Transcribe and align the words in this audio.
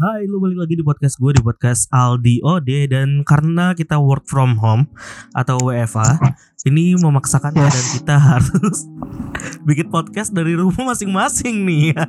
Hai, 0.00 0.24
lu 0.24 0.40
balik 0.40 0.56
lagi 0.56 0.80
di 0.80 0.84
podcast 0.84 1.20
gue 1.20 1.36
di 1.36 1.44
podcast 1.44 1.84
Aldi 1.92 2.40
Ode 2.40 2.88
dan 2.88 3.20
karena 3.20 3.76
kita 3.76 4.00
work 4.00 4.24
from 4.24 4.56
home 4.56 4.88
atau 5.36 5.60
WFA, 5.60 6.16
ini 6.64 6.96
memaksakan 6.96 7.52
Yes. 7.52 7.68
dan 7.68 7.84
kita 8.00 8.16
harus 8.16 8.88
bikin 9.68 9.92
podcast 9.92 10.32
dari 10.32 10.56
rumah 10.56 10.96
masing-masing 10.96 11.68
nih. 11.68 11.92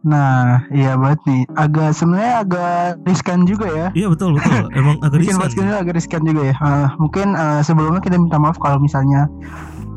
Nah, 0.00 0.64
iya 0.72 0.96
banget 0.96 1.20
nih. 1.28 1.42
Agak 1.60 1.92
sebenarnya 1.92 2.40
agak 2.40 3.04
riskan 3.04 3.44
juga 3.44 3.68
ya. 3.68 3.86
Iya 3.92 4.08
betul 4.08 4.32
betul. 4.32 4.72
Emang 4.72 4.96
agak 5.04 5.20
Bikin 5.20 5.36
riskan. 5.36 5.44
podcast 5.44 5.76
agak 5.76 5.94
riskan 6.00 6.22
juga 6.24 6.40
ya. 6.48 6.54
Eh, 6.56 6.88
mungkin 6.96 7.26
eh, 7.36 7.60
sebelumnya 7.60 8.00
kita 8.00 8.16
minta 8.16 8.40
maaf 8.40 8.56
kalau 8.56 8.80
misalnya 8.80 9.28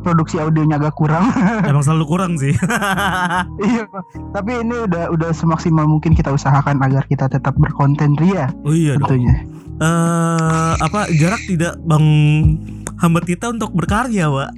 produksi 0.04 0.38
audionya 0.38 0.78
agak 0.78 0.94
kurang. 0.94 1.32
Emang 1.72 1.82
selalu 1.82 2.06
kurang 2.06 2.36
sih. 2.36 2.52
iya, 3.68 3.88
tapi 4.30 4.60
ini 4.60 4.86
udah 4.86 5.10
udah 5.10 5.32
semaksimal 5.32 5.88
mungkin 5.88 6.12
kita 6.12 6.30
usahakan 6.30 6.84
agar 6.84 7.08
kita 7.08 7.26
tetap 7.26 7.56
berkonten 7.56 8.20
ria 8.20 8.52
oh 8.62 8.76
iya 8.76 9.00
dong. 9.00 9.08
tentunya. 9.08 9.36
Eh 9.80 10.74
apa 10.78 11.10
jarak 11.16 11.42
tidak 11.48 11.80
bang 11.82 12.06
hambat 13.00 13.24
kita 13.26 13.50
untuk 13.50 13.72
berkarya, 13.72 14.30
Pak? 14.30 14.50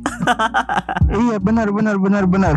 iya, 1.23 1.37
benar 1.37 1.69
benar 1.69 1.95
benar 1.95 2.25
benar. 2.25 2.55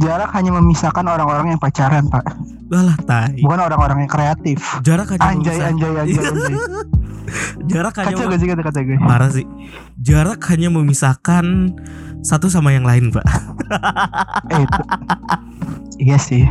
Jarak 0.00 0.32
hanya 0.32 0.56
memisahkan 0.56 1.04
orang-orang 1.04 1.52
yang 1.52 1.60
pacaran, 1.60 2.08
Pak. 2.08 2.24
Alah 2.70 2.96
tai. 3.04 3.36
Bukan 3.42 3.58
orang-orang 3.60 4.06
yang 4.06 4.10
kreatif. 4.10 4.62
Jarak 4.80 5.12
hanya 5.12 5.26
Anjay, 5.26 5.58
memisah- 5.58 5.68
anjay, 5.68 5.92
anjay, 5.98 6.24
anjay. 6.24 6.54
Jarak 7.68 7.94
hanya 8.02 8.16
Kacau 8.16 8.30
gak 8.30 8.40
sih 8.40 8.48
kata-kata 8.48 8.78
gue? 8.82 8.98
parah 9.00 9.30
sih. 9.30 9.46
Jarak 10.00 10.40
hanya 10.50 10.68
memisahkan 10.72 11.74
satu 12.24 12.50
sama 12.50 12.74
yang 12.74 12.84
lain, 12.84 13.12
Pak. 13.12 13.24
Eh, 14.50 14.64
itu. 14.64 14.82
Iya 16.00 16.16
sih. 16.16 16.48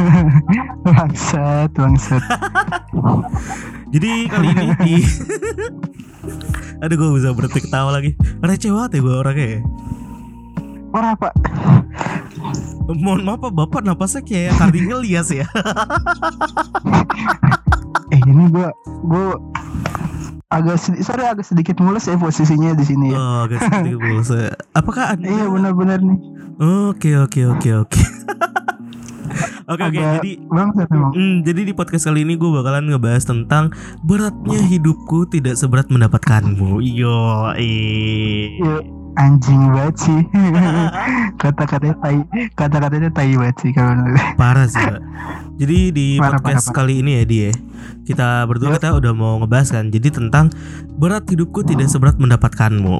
bangsat, 0.88 1.68
bangsat. 1.76 2.22
Jadi 3.92 4.24
kali 4.24 4.46
ini 4.56 4.66
di 4.80 4.96
Aduh 6.80 6.96
gue 6.96 7.10
bisa 7.20 7.36
berhenti 7.36 7.60
ketawa 7.60 7.92
lagi 7.92 8.16
Receh 8.40 8.72
banget 8.72 8.98
ya 8.98 9.00
gue 9.04 9.14
orangnya 9.14 9.46
ya 9.58 9.60
Parah 10.92 11.16
pak. 11.16 11.32
Mohon 12.88 13.20
maaf 13.24 13.40
Pak 13.44 13.52
Bapak 13.52 13.82
napasnya 13.84 14.24
kayak 14.24 14.56
kardinal 14.60 15.00
lias 15.04 15.28
ya 15.28 15.44
Eh 18.12 18.20
ini 18.24 18.44
gua 18.48 18.68
gua 19.04 19.36
agak 20.52 20.76
sedi- 20.76 21.00
sorry 21.00 21.24
agak 21.24 21.48
sedikit 21.48 21.80
mulus 21.80 22.08
ya 22.08 22.16
posisinya 22.16 22.76
di 22.76 22.84
sini 22.84 23.12
ya. 23.12 23.18
Oh 23.18 23.38
agak 23.48 23.64
sedikit 23.64 23.98
bulus 24.04 24.28
ya. 24.28 24.52
Apakah 24.76 25.16
anda 25.16 25.26
Iya 25.26 25.48
benar-benar 25.48 25.98
nih. 26.04 26.18
Oke 26.92 27.16
oke 27.16 27.40
oke 27.56 27.70
oke 27.88 28.00
Oke 29.70 29.82
oke 29.88 29.96
jadi 29.96 30.32
memang. 30.52 31.12
Hmm, 31.16 31.40
jadi 31.46 31.64
di 31.64 31.72
podcast 31.72 32.04
kali 32.04 32.26
ini 32.26 32.36
gue 32.36 32.50
bakalan 32.50 32.92
ngebahas 32.92 33.24
tentang 33.24 33.72
beratnya 34.04 34.60
hidupku 34.60 35.24
tidak 35.30 35.56
seberat 35.56 35.88
mendapatkanmu. 35.88 36.82
Yo, 36.84 37.48
eh. 37.56 38.60
Iya, 39.12 39.20
anjing 39.20 39.60
banget 39.68 39.96
sih. 39.98 40.20
Kata-katanya 41.42 41.96
tai, 41.98 42.18
kata-katanya 42.54 43.10
tai 43.10 43.32
banget 43.32 43.56
sih 43.58 43.70
kalau. 43.70 44.08
Parah 44.34 44.64
sih 44.64 44.78
Pak. 44.78 45.00
Jadi 45.52 45.78
di 45.90 46.06
Parah, 46.16 46.40
podcast 46.40 46.66
parah, 46.66 46.76
kali 46.80 47.04
ini 47.04 47.12
ya 47.12 47.24
dia 47.24 47.50
Kita 48.02 48.48
berdua 48.48 48.72
Yuk. 48.72 48.76
kita 48.80 48.88
udah 48.96 49.12
mau 49.12 49.36
ngebahas 49.36 49.68
kan 49.70 49.92
Jadi 49.92 50.08
tentang 50.08 50.48
berat 50.92 51.28
hidupku 51.28 51.60
tidak 51.60 51.86
seberat 51.86 52.16
mendapatkanmu 52.16 52.96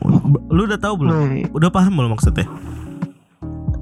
Lu 0.46 0.68
udah 0.68 0.76
tahu 0.76 1.00
belum? 1.00 1.48
Udah 1.50 1.72
paham 1.72 1.96
belum 1.96 2.12
maksudnya? 2.12 2.44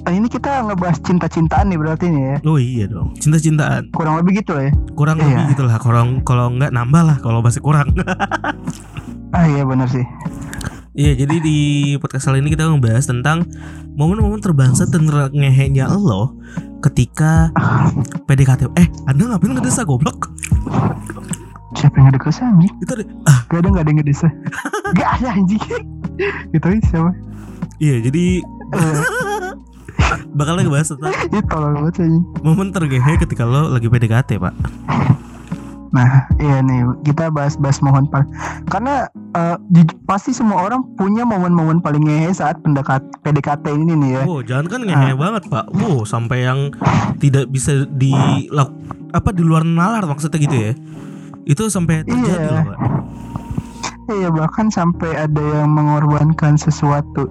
eh, 0.01 0.15
ini 0.15 0.31
kita 0.31 0.65
ngebahas 0.65 0.97
cinta-cintaan 1.03 1.67
nih 1.67 1.77
berarti 1.77 2.07
nih 2.09 2.23
ya. 2.25 2.37
Oh 2.43 2.57
iya 2.57 2.87
dong 2.87 3.13
Cinta-cintaan 3.17 3.91
Kurang 3.91 4.17
lebih 4.17 4.41
gitu 4.41 4.55
lah 4.55 4.71
ya. 4.71 4.73
Kurang 4.95 5.17
Iya. 5.19 5.27
lebih 5.27 5.45
gitu 5.51 5.63
lah 5.67 5.77
Kalau, 5.77 6.01
kalau 6.23 6.47
nggak 6.53 6.71
nambah 6.71 7.03
lah 7.05 7.17
Kalau 7.19 7.43
masih 7.43 7.61
kurang 7.61 7.91
Ah 9.35 9.45
iya 9.45 9.63
benar 9.63 9.87
sih. 9.87 10.07
Iya 10.91 11.23
jadi 11.23 11.37
di 11.39 11.59
podcast 12.03 12.27
kali 12.27 12.43
ini 12.43 12.51
kita 12.51 12.67
ngebahas 12.67 13.07
tentang 13.07 13.47
Momen-momen 13.95 14.43
terbangsat 14.43 14.91
dan 14.91 15.07
ngehenya 15.31 15.87
lo 15.87 16.35
Ketika 16.83 17.55
PDKT 18.27 18.75
Eh 18.75 18.91
anda 19.07 19.31
ngapain 19.31 19.55
ngedesa 19.55 19.87
goblok? 19.87 20.35
Siapa 21.79 21.95
yang 21.95 22.11
ngedekes 22.11 22.43
anjing? 22.43 22.75
Itu 22.83 22.91
ada 22.99 23.05
Gak 23.47 23.59
ada 23.63 23.69
gak 23.71 23.83
ada 23.87 23.91
yang 23.91 23.99
ngedesa. 24.03 24.29
Gak 24.99 25.11
ada 25.23 25.29
anjing. 25.31 25.63
Gitu 26.51 26.67
aja 26.67 26.81
siapa? 26.91 27.11
Iya 27.79 27.97
jadi 28.11 28.25
Eh, 28.71 29.03
bakal 30.35 30.59
ngebahas 30.59 30.95
tentang 30.95 31.15
Itu 31.27 31.39
tolong 31.47 31.73
banget 31.79 31.95
anjing. 32.03 32.25
Momen 32.43 32.75
tergehe 32.75 33.13
ketika 33.15 33.47
lo 33.47 33.71
lagi 33.71 33.87
PDKT 33.87 34.43
pak 34.43 34.55
Nah, 35.91 36.07
iya 36.37 36.59
nih 36.61 36.87
kita 37.03 37.29
bahas-bahas 37.29 37.79
mohon 37.81 38.07
par. 38.07 38.23
Karena 38.65 39.11
ju- 39.69 39.99
pasti 40.05 40.31
semua 40.31 40.63
orang 40.63 40.87
punya 40.95 41.23
momen-momen 41.23 41.79
paling 41.79 42.03
ngehe 42.03 42.31
saat 42.31 42.59
pendekat 42.61 43.03
PDKT 43.21 43.65
ini 43.73 43.95
nih 43.95 44.11
ya. 44.13 44.23
Wow 44.23 44.41
jangan 44.41 44.67
kan 44.69 44.81
ngehe 44.83 45.13
banget 45.13 45.43
pak 45.47 45.67
Wow 45.73 46.03
sampai 46.05 46.45
yang 46.45 46.71
tidak 47.17 47.47
bisa 47.49 47.85
di 47.89 48.15
apa 49.11 49.31
di 49.31 49.43
luar 49.43 49.63
nalar 49.63 50.07
maksudnya 50.07 50.39
gitu 50.39 50.55
ya 50.55 50.73
Itu 51.43 51.67
sampai 51.67 52.03
terjadi 52.03 52.23
Iya. 52.39 52.51
loh 52.53 52.65
pak 52.65 52.79
Iya 54.09 54.29
bahkan 54.29 54.67
sampai 54.69 55.11
ada 55.17 55.43
yang 55.57 55.71
mengorbankan 55.71 56.55
sesuatu 56.55 57.31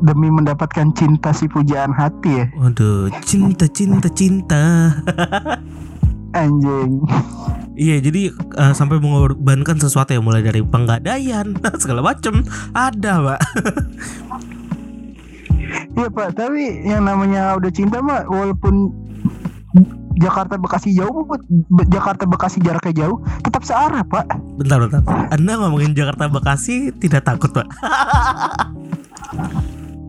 demi 0.00 0.26
mendapatkan 0.28 0.90
cinta 0.92 1.30
si 1.30 1.46
pujaan 1.46 1.90
hati 1.90 2.30
ya. 2.36 2.46
Waduh 2.52 3.10
cinta 3.20 3.66
cinta 3.66 4.06
cinta 4.08 4.62
Anjing. 6.34 6.90
Iya 7.74 7.98
jadi 8.02 8.30
eh, 8.34 8.72
sampai 8.74 9.02
mengorbankan 9.02 9.78
sesuatu 9.78 10.14
yang 10.14 10.26
mulai 10.26 10.42
dari 10.42 10.62
penggadaian 10.62 11.54
segala 11.82 12.02
macem. 12.02 12.42
Ada 12.74 13.12
pak. 13.22 13.40
Iya 15.94 16.10
Pak, 16.10 16.34
tapi 16.34 16.82
yang 16.82 17.06
namanya 17.06 17.54
udah 17.54 17.70
cinta 17.70 18.02
mah 18.02 18.26
walaupun 18.26 18.90
Jakarta 20.18 20.58
Bekasi 20.58 20.94
jauh, 20.94 21.26
Be- 21.70 21.88
Jakarta 21.90 22.26
Bekasi 22.26 22.62
jaraknya 22.62 23.06
jauh, 23.06 23.18
tetap 23.42 23.62
searah 23.66 24.02
Pak. 24.06 24.26
Bentar 24.58 24.78
bentar. 24.82 25.02
Anda 25.34 25.52
ngomongin 25.58 25.94
Jakarta 25.94 26.30
Bekasi 26.30 26.94
tidak 26.98 27.26
takut 27.26 27.50
pak 27.50 27.66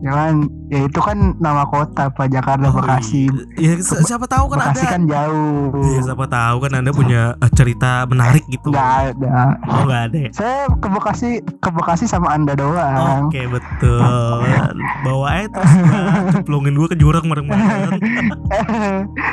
Jangan, 0.06 0.34
ya 0.66 0.80
itu 0.82 1.00
kan 1.00 1.18
nama 1.36 1.66
kota 1.66 2.06
Pak 2.08 2.28
Jakarta 2.28 2.66
Oh, 2.66 2.74
Bekasi. 2.76 3.26
iya. 3.52 3.74
Ya 3.74 3.82
si- 3.82 3.98
siapa 4.04 4.24
tahu 4.24 4.46
kan 4.48 4.58
Bekasi 4.62 4.80
ada 4.80 4.92
kan 4.92 5.02
jauh. 5.04 5.74
Iya 5.84 6.00
siapa 6.04 6.24
tahu 6.26 6.56
kan 6.60 6.72
Anda 6.74 6.90
punya 6.90 7.22
eh, 7.36 7.50
cerita 7.52 7.90
menarik 8.04 8.46
gitu 8.46 8.70
Nggak 8.70 8.90
ada. 9.10 9.36
Oh 9.66 9.82
nggak 9.84 10.02
ada 10.04 10.18
ya 10.20 10.30
Saya 10.30 10.58
ke 10.70 10.86
Bekasi, 10.86 11.28
ke 11.58 11.68
Bekasi 11.68 12.04
sama 12.04 12.30
Anda 12.30 12.54
doang. 12.54 13.26
Oke 13.26 13.42
betul 13.46 13.98
Bawa 15.02 15.26
aja 15.36 15.48
terus. 15.52 15.72
Cemplungin 16.36 16.74
gue 16.74 16.88
ke 16.88 16.96
jurang 16.96 17.26
bareng-bareng 17.26 17.98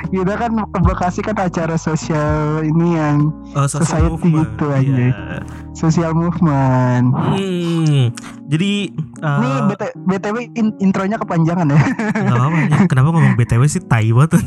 Kita 0.09 0.34
kan 0.35 0.51
ke 0.63 0.79
Bekasi 0.81 1.19
kan 1.22 1.38
acara 1.38 1.75
sosial 1.75 2.34
ini 2.63 2.88
yang 2.94 3.29
oh, 3.53 3.66
Society 3.66 4.09
movement. 4.09 4.50
gitu 4.50 4.66
aja. 4.67 4.81
Iya. 4.81 5.38
social 5.73 6.13
movement. 6.13 7.05
Hmm, 7.13 8.13
Jadi 8.45 8.94
eh, 9.19 9.38
Nih 9.40 9.55
BT, 9.67 9.81
BTW 10.05 10.38
in- 10.63 10.78
intronya 10.81 11.18
kepanjangan 11.18 11.68
ya. 11.68 11.78
nggak 12.16 12.31
apa-apa 12.34 12.57
ya. 12.57 12.78
Kenapa 12.88 13.07
ngomong 13.12 13.34
BTW 13.35 13.62
sih 13.68 13.84
tai 13.84 14.09
banget 14.09 14.40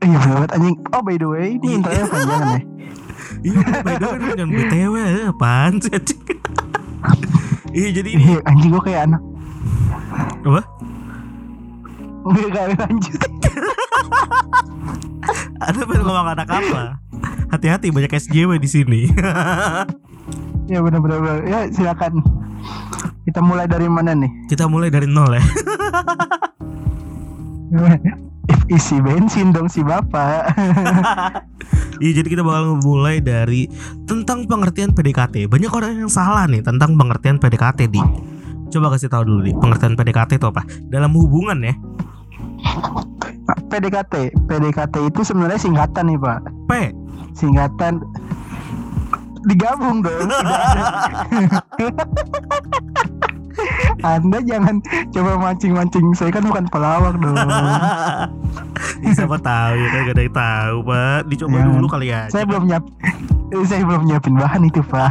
Iya 0.00 0.18
banget 0.18 0.50
anjing. 0.52 0.76
Oh 0.90 1.00
by 1.00 1.14
the 1.14 1.28
way, 1.28 1.54
ini 1.54 1.76
intronya 1.76 2.04
kepanjangan 2.04 2.48
ya. 2.50 2.60
Iya 3.40 3.58
by 3.80 3.94
the 3.94 4.06
way 4.08 4.18
jangan 4.34 4.50
BTW 4.50 4.94
ya, 4.96 5.08
Apaan 5.28 5.72
sih 5.78 5.92
anjing? 5.92 6.20
Iya 7.70 7.88
jadi 7.94 8.08
ini 8.10 8.24
Iya, 8.26 8.38
anjing 8.44 8.70
gua 8.70 8.82
kayak 8.82 9.02
anak. 9.06 9.22
Apa? 10.42 10.62
Enggak 12.20 12.48
gak 12.50 12.66
lanjut. 12.76 13.20
Ada 15.60 15.80
pengen 15.84 16.02
ngomong 16.02 16.28
anak 16.30 16.48
apa? 16.48 16.82
Hati-hati 17.48 17.88
banyak 17.88 18.10
SJW 18.10 18.56
di 18.56 18.68
sini. 18.68 19.00
ya 20.66 20.80
benar 20.80 20.98
benar 20.98 21.18
benar. 21.18 21.38
Ya 21.44 21.58
silakan. 21.68 22.20
Kita 23.24 23.44
mulai 23.44 23.68
dari 23.68 23.88
mana 23.88 24.16
nih? 24.16 24.48
Kita 24.48 24.64
mulai 24.64 24.88
dari 24.88 25.04
nol 25.04 25.36
ya. 25.36 25.44
Isi 28.70 29.02
bensin 29.02 29.50
dong 29.50 29.68
si 29.68 29.82
bapak. 29.84 30.50
Iya 32.00 32.24
jadi 32.24 32.32
kita 32.32 32.40
bakal 32.40 32.80
mulai 32.80 33.20
dari 33.20 33.68
tentang 34.08 34.48
pengertian 34.48 34.96
PDKT. 34.96 35.52
Banyak 35.52 35.68
orang 35.68 36.00
yang 36.00 36.08
salah 36.08 36.48
nih 36.48 36.64
tentang 36.64 36.96
pengertian 36.96 37.36
PDKT 37.36 37.92
di. 37.92 38.00
Coba 38.72 38.96
kasih 38.96 39.12
tahu 39.12 39.28
dulu 39.28 39.44
nih 39.44 39.52
pengertian 39.60 40.00
PDKT 40.00 40.40
itu 40.40 40.48
apa? 40.48 40.64
Dalam 40.88 41.12
hubungan 41.12 41.60
ya. 41.60 41.76
PDKT, 43.68 44.32
PDKT 44.48 45.12
itu 45.12 45.20
sebenarnya 45.20 45.60
singkatan 45.60 46.08
nih 46.08 46.16
pak. 46.16 46.40
P. 46.64 46.72
Singkatan 47.36 48.00
digabung 49.44 50.00
dong. 50.00 50.28
Anda 54.00 54.40
jangan 54.40 54.80
coba 55.12 55.36
mancing-mancing. 55.38 56.16
Saya 56.16 56.32
kan 56.32 56.44
bukan 56.44 56.64
pelawak 56.68 57.14
dong. 57.16 57.36
Ya, 59.00 59.12
siapa 59.14 59.36
tahu 59.36 59.72
ya 59.76 59.88
kan 59.88 60.00
gak 60.02 60.12
ada 60.12 60.22
yang 60.22 60.34
tahu 60.34 60.76
pak 60.84 61.18
dicoba 61.24 61.56
Ya. 61.56 61.64
dulu 61.68 61.86
kali 61.88 62.06
ya 62.08 62.20
saya 62.28 62.44
belum 62.44 62.64
nyiap 62.64 62.84
saya 63.68 63.82
belum 63.84 64.02
nyiapin 64.04 64.34
bahan 64.36 64.62
itu 64.62 64.80
pak 64.82 65.08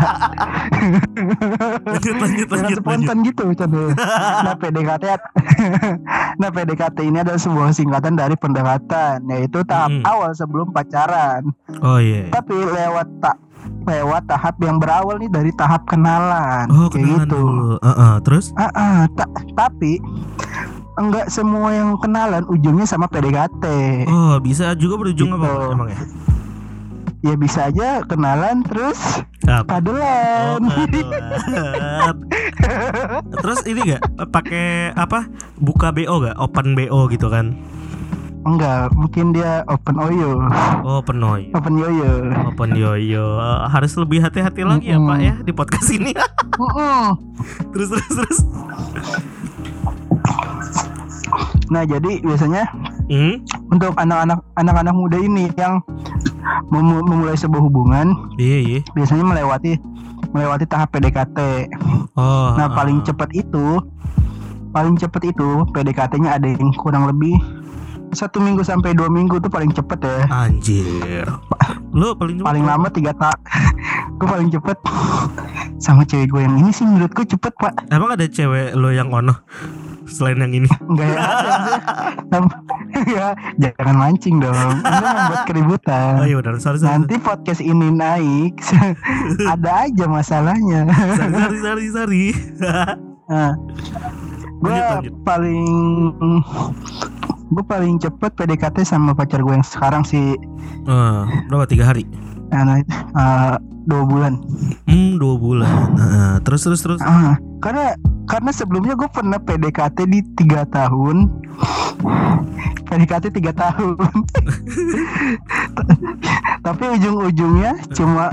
lanjut 1.86 2.16
lanjut 2.18 2.48
lanjut 2.48 2.48
lanjut 2.50 2.78
spontan 2.82 3.18
gitu 3.22 3.44
Cande. 3.56 3.84
Nah 4.42 4.56
PDKT 4.58 5.06
Nah 6.38 6.50
PDKT 6.50 6.98
ini 7.04 7.18
adalah 7.20 7.38
sebuah 7.38 7.70
singkatan 7.72 8.14
dari 8.14 8.34
pendekatan 8.34 9.26
Yaitu 9.28 9.62
tahap 9.64 9.90
Mm-mm. 9.90 10.06
awal 10.06 10.32
sebelum 10.34 10.70
pacaran 10.70 11.50
oh 11.82 11.98
iya 11.98 12.30
Tapi 12.30 12.54
lewat 12.56 13.08
tak 13.22 13.38
lewat 13.82 14.24
tahap 14.26 14.56
yang 14.60 14.78
berawal 14.78 15.16
nih 15.16 15.28
dari 15.28 15.52
tahap 15.52 15.84
kenalan 15.84 16.70
oh 16.70 16.88
kayak 16.88 17.02
kenalan 17.02 17.26
gitu. 17.26 17.38
dulu. 17.38 17.70
Heeh, 17.80 18.14
terus? 18.22 18.46
Ah, 18.54 18.70
ah, 18.72 19.00
ta- 19.10 19.32
tapi 19.54 19.98
enggak 20.96 21.28
semua 21.28 21.72
yang 21.72 21.96
kenalan 21.96 22.44
ujungnya 22.46 22.84
sama 22.84 23.06
PDKT 23.06 23.64
oh 24.06 24.36
bisa 24.38 24.76
juga 24.76 24.96
berujung 24.98 25.32
apa 25.32 25.42
Gitu. 25.42 25.56
Pak, 25.58 25.72
emang 25.72 25.90
ya? 25.90 26.00
Ya 27.20 27.36
bisa 27.36 27.60
aja 27.66 27.88
kenalan 28.02 28.64
terus 28.64 29.00
apa 29.44 29.60
Oh, 29.60 29.64
padulan 29.66 30.60
kadelan. 30.62 32.16
terus 33.42 33.60
ini 33.66 33.80
gak 33.90 34.04
pakai 34.30 34.92
apa? 34.94 35.28
Buka 35.56 35.90
BO 35.90 36.22
gak 36.22 36.38
open 36.38 36.76
BO 36.76 37.08
gitu 37.08 37.28
kan 37.28 37.56
enggak 38.48 38.96
mungkin 38.96 39.36
dia 39.36 39.68
open 39.68 40.00
oyo 40.00 40.40
oh 40.88 41.04
penoy 41.04 41.52
open 41.52 41.76
yoyo 41.76 42.12
open 42.48 42.72
yoyo 42.72 43.26
Eh, 43.36 43.60
harus 43.68 43.94
lebih 44.00 44.24
hati-hati 44.24 44.64
lagi 44.64 44.88
ya 44.90 44.98
Mm-mm. 44.98 45.10
pak 45.10 45.20
ya 45.20 45.34
di 45.44 45.52
podcast 45.52 45.90
ini 45.92 46.12
Mm-mm. 46.56 47.04
terus 47.76 47.90
terus 47.92 48.10
terus 48.16 48.40
Nah 51.70 51.86
jadi 51.86 52.18
biasanya 52.26 52.66
hmm? 53.14 53.46
untuk 53.70 53.94
anak-anak 53.94 54.42
anak-anak 54.58 54.94
muda 54.98 55.18
ini 55.22 55.54
yang 55.54 55.78
mem- 56.74 57.06
memulai 57.06 57.38
sebuah 57.38 57.62
hubungan 57.62 58.18
iya 58.42 58.58
iya 58.58 58.80
biasanya 58.98 59.22
melewati 59.22 59.78
melewati 60.34 60.66
tahap 60.66 60.90
PDKT. 60.90 61.38
oh 62.18 62.58
Nah 62.58 62.74
paling 62.74 63.02
ah. 63.02 63.06
cepat 63.06 63.30
itu 63.38 63.78
paling 64.74 64.98
cepat 64.98 65.30
itu 65.30 65.66
PDKT-nya 65.74 66.42
ada 66.42 66.48
yang 66.50 66.74
kurang 66.74 67.06
lebih 67.06 67.38
satu 68.12 68.38
minggu 68.38 68.62
sampai 68.62 68.92
dua 68.92 69.08
minggu 69.08 69.38
tuh 69.38 69.48
paling 69.48 69.70
cepet 69.70 70.00
ya. 70.00 70.18
anjir 70.30 71.28
lu 71.90 72.14
paling 72.14 72.38
Paling 72.40 72.64
lama 72.64 72.88
tiga 72.88 73.14
tak. 73.14 73.38
gue 74.20 74.28
paling 74.28 74.50
cepet 74.50 74.78
sama 75.78 76.04
cewek 76.04 76.28
gue 76.28 76.42
yang 76.42 76.56
ini 76.58 76.70
sih 76.70 76.84
menurutku 76.84 77.24
cepet 77.24 77.54
pak. 77.56 77.74
emang 77.88 78.12
ada 78.12 78.26
cewek 78.26 78.74
lo 78.74 78.90
yang 78.90 79.10
ono 79.10 79.32
selain 80.06 80.38
yang 80.38 80.54
ini 80.54 80.70
Enggak 80.82 81.08
ya. 81.08 81.20
Ya 83.00 83.28
jangan 83.58 83.96
mancing 83.96 84.42
dong. 84.42 84.82
Ini 84.82 85.06
membuat 85.06 85.44
keributan. 85.46 86.20
oh 86.20 86.26
iya 86.26 86.36
benar 86.36 86.58
sorry 86.58 86.78
sorry 86.78 87.00
Nanti 87.00 87.16
podcast 87.16 87.62
ini 87.62 87.88
naik 87.88 88.60
Ada 89.56 89.88
aja 89.88 90.06
masalahnya 90.06 90.90
sorry 91.16 91.32
sorry 91.32 91.58
sorry, 91.62 91.86
sorry. 91.88 92.26
nah, 93.30 93.54
Gue 94.60 94.76
paling 95.22 95.64
Gue 97.50 97.64
paling 97.66 97.98
cepet 97.98 98.32
PDKT 98.38 98.86
sama 98.86 99.18
pacar 99.18 99.42
gue 99.42 99.54
yang 99.54 99.66
sekarang 99.66 100.06
sih. 100.06 100.38
Eh, 100.86 101.22
berapa? 101.50 101.66
Tiga 101.66 101.90
hari? 101.90 102.06
Nah, 102.50 102.82
eh, 102.82 103.56
Dua 103.90 104.06
bulan. 104.06 104.38
Hmm 104.86 105.18
dua 105.18 105.34
bulan. 105.34 105.98
Nah, 105.98 106.38
terus 106.46 106.62
terus 106.62 106.86
terus? 106.86 107.02
Ah, 107.02 107.42
Karena 107.58 107.98
karena 108.30 108.54
sebelumnya 108.54 108.94
gue 108.94 109.10
pernah 109.10 109.42
PDKT 109.42 110.06
di 110.06 110.22
tiga 110.38 110.62
tahun. 110.70 111.26
PDKT 112.86 113.34
tiga 113.34 113.50
tahun. 113.50 113.98
Tapi 116.66 116.84
ujung-ujungnya 117.02 117.82
cuma 117.98 118.30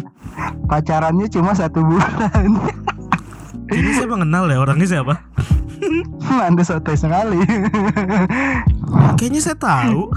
Pacarannya 0.68 1.32
cuma 1.32 1.56
satu 1.56 1.80
bulan. 1.80 2.60
Ini 3.72 3.90
saya 3.96 4.08
mengenal 4.12 4.52
ya? 4.52 4.60
Orangnya 4.60 4.86
siapa 4.86 5.24
Anda 6.48 6.62
sotoy 6.62 6.96
sekali. 6.96 7.40
Kayaknya 9.18 9.40
saya 9.40 9.56
tahu. 9.58 10.10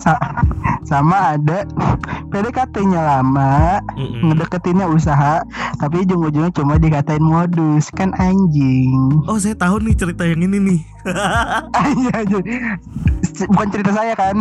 Sa- 0.00 0.40
sama 0.88 1.36
ada 1.36 1.68
PDKT-nya 2.32 2.96
lama 2.96 3.76
Mm-mm. 3.92 4.32
ngedeketinnya 4.32 4.88
usaha 4.88 5.44
tapi 5.76 6.08
ujung-ujungnya 6.08 6.48
cuma 6.56 6.80
dikatain 6.80 7.20
modus. 7.20 7.92
Kan 7.92 8.16
anjing. 8.16 9.20
Oh 9.28 9.36
saya 9.36 9.52
tahu 9.52 9.84
nih 9.84 9.92
cerita 9.92 10.24
yang 10.24 10.48
ini 10.48 10.58
nih. 10.58 10.80
Bukan 13.52 13.68
cerita 13.68 13.92
saya 13.92 14.16
kan 14.16 14.36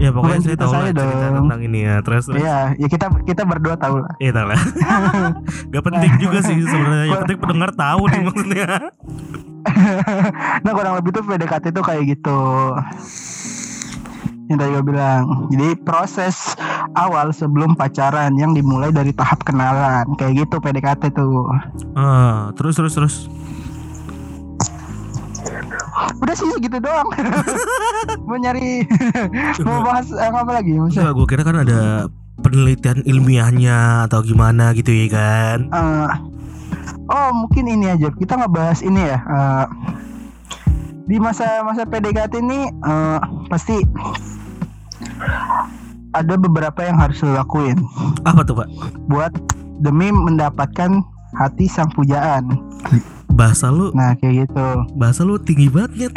ya 0.00 0.10
pokoknya 0.14 0.40
saya 0.40 0.46
cerita 0.54 0.64
tahu 0.64 0.72
lah 0.72 0.80
saya 0.80 0.94
cerita 0.94 1.26
dong. 1.28 1.36
tentang 1.44 1.60
ini 1.66 1.78
ya 1.84 1.94
terus 2.00 2.24
terus 2.30 2.40
ya 2.40 2.56
ya 2.78 2.86
kita 2.88 3.06
kita 3.26 3.42
berdua 3.44 3.74
tahu 3.76 3.96
lah 4.00 4.12
Iya 4.22 4.32
tahu 4.32 4.46
lah. 4.52 4.60
Gak 5.72 5.84
penting 5.84 6.12
juga 6.20 6.38
sih 6.44 6.56
sebenarnya. 6.62 7.06
Yang 7.10 7.20
penting 7.26 7.40
pendengar 7.40 7.70
tahu 7.74 8.02
nih 8.08 8.20
maksudnya. 8.24 8.68
nah 10.64 10.72
kurang 10.72 10.94
lebih 10.96 11.10
tuh 11.12 11.24
PDKT 11.24 11.64
tuh 11.76 11.84
kayak 11.84 12.02
gitu 12.16 12.40
yang 14.50 14.58
tadi 14.58 14.70
gue 14.74 14.82
bilang 14.82 15.46
jadi 15.46 15.78
proses 15.86 16.58
awal 16.98 17.30
sebelum 17.30 17.78
pacaran 17.78 18.34
yang 18.34 18.50
dimulai 18.50 18.90
dari 18.90 19.14
tahap 19.14 19.46
kenalan 19.46 20.02
kayak 20.18 20.42
gitu 20.42 20.58
PDKT 20.58 21.14
tuh 21.14 21.46
Ah, 21.94 22.50
terus 22.58 22.74
terus 22.74 22.98
terus. 22.98 23.16
Udah 26.20 26.34
sih 26.36 26.48
segitu 26.56 26.78
doang 26.80 27.08
mau 28.28 28.36
nyari 28.38 28.86
mau 29.66 29.80
bahas 29.84 30.08
eh, 30.12 30.30
apa 30.30 30.52
lagi? 30.52 30.72
Enggak, 30.78 31.12
gue 31.12 31.26
kira 31.28 31.42
kan 31.44 31.56
ada 31.60 32.08
penelitian 32.40 33.04
ilmiahnya 33.04 34.08
atau 34.08 34.24
gimana 34.24 34.72
gitu 34.72 34.88
ya 34.94 35.06
kan. 35.12 35.58
Eh, 35.68 36.08
oh 37.10 37.28
mungkin 37.34 37.66
ini 37.66 37.90
aja 37.90 38.08
kita 38.14 38.38
ngebahas 38.38 38.80
ini 38.86 39.00
ya 39.02 39.18
eh, 39.18 39.66
di 41.10 41.16
masa-masa 41.18 41.82
PDKT 41.84 42.38
ini 42.38 42.70
eh, 42.70 43.18
pasti 43.50 43.82
ada 46.10 46.34
beberapa 46.34 46.80
yang 46.82 46.98
harus 46.98 47.22
lo 47.22 47.34
lakuin 47.34 47.78
Apa 48.26 48.42
tuh 48.42 48.62
pak? 48.62 48.68
buat 49.06 49.32
demi 49.82 50.10
mendapatkan 50.10 51.02
hati 51.38 51.66
sang 51.70 51.90
pujaan 51.94 52.46
Bahasa 53.40 53.66
lu, 53.68 53.88
nah 53.90 54.12
kayak 54.14 54.44
gitu 54.44 54.66
bahasa 54.94 55.24
lu 55.24 55.40
tinggi 55.40 55.66
banget. 55.66 56.12
Nyet. 56.12 56.14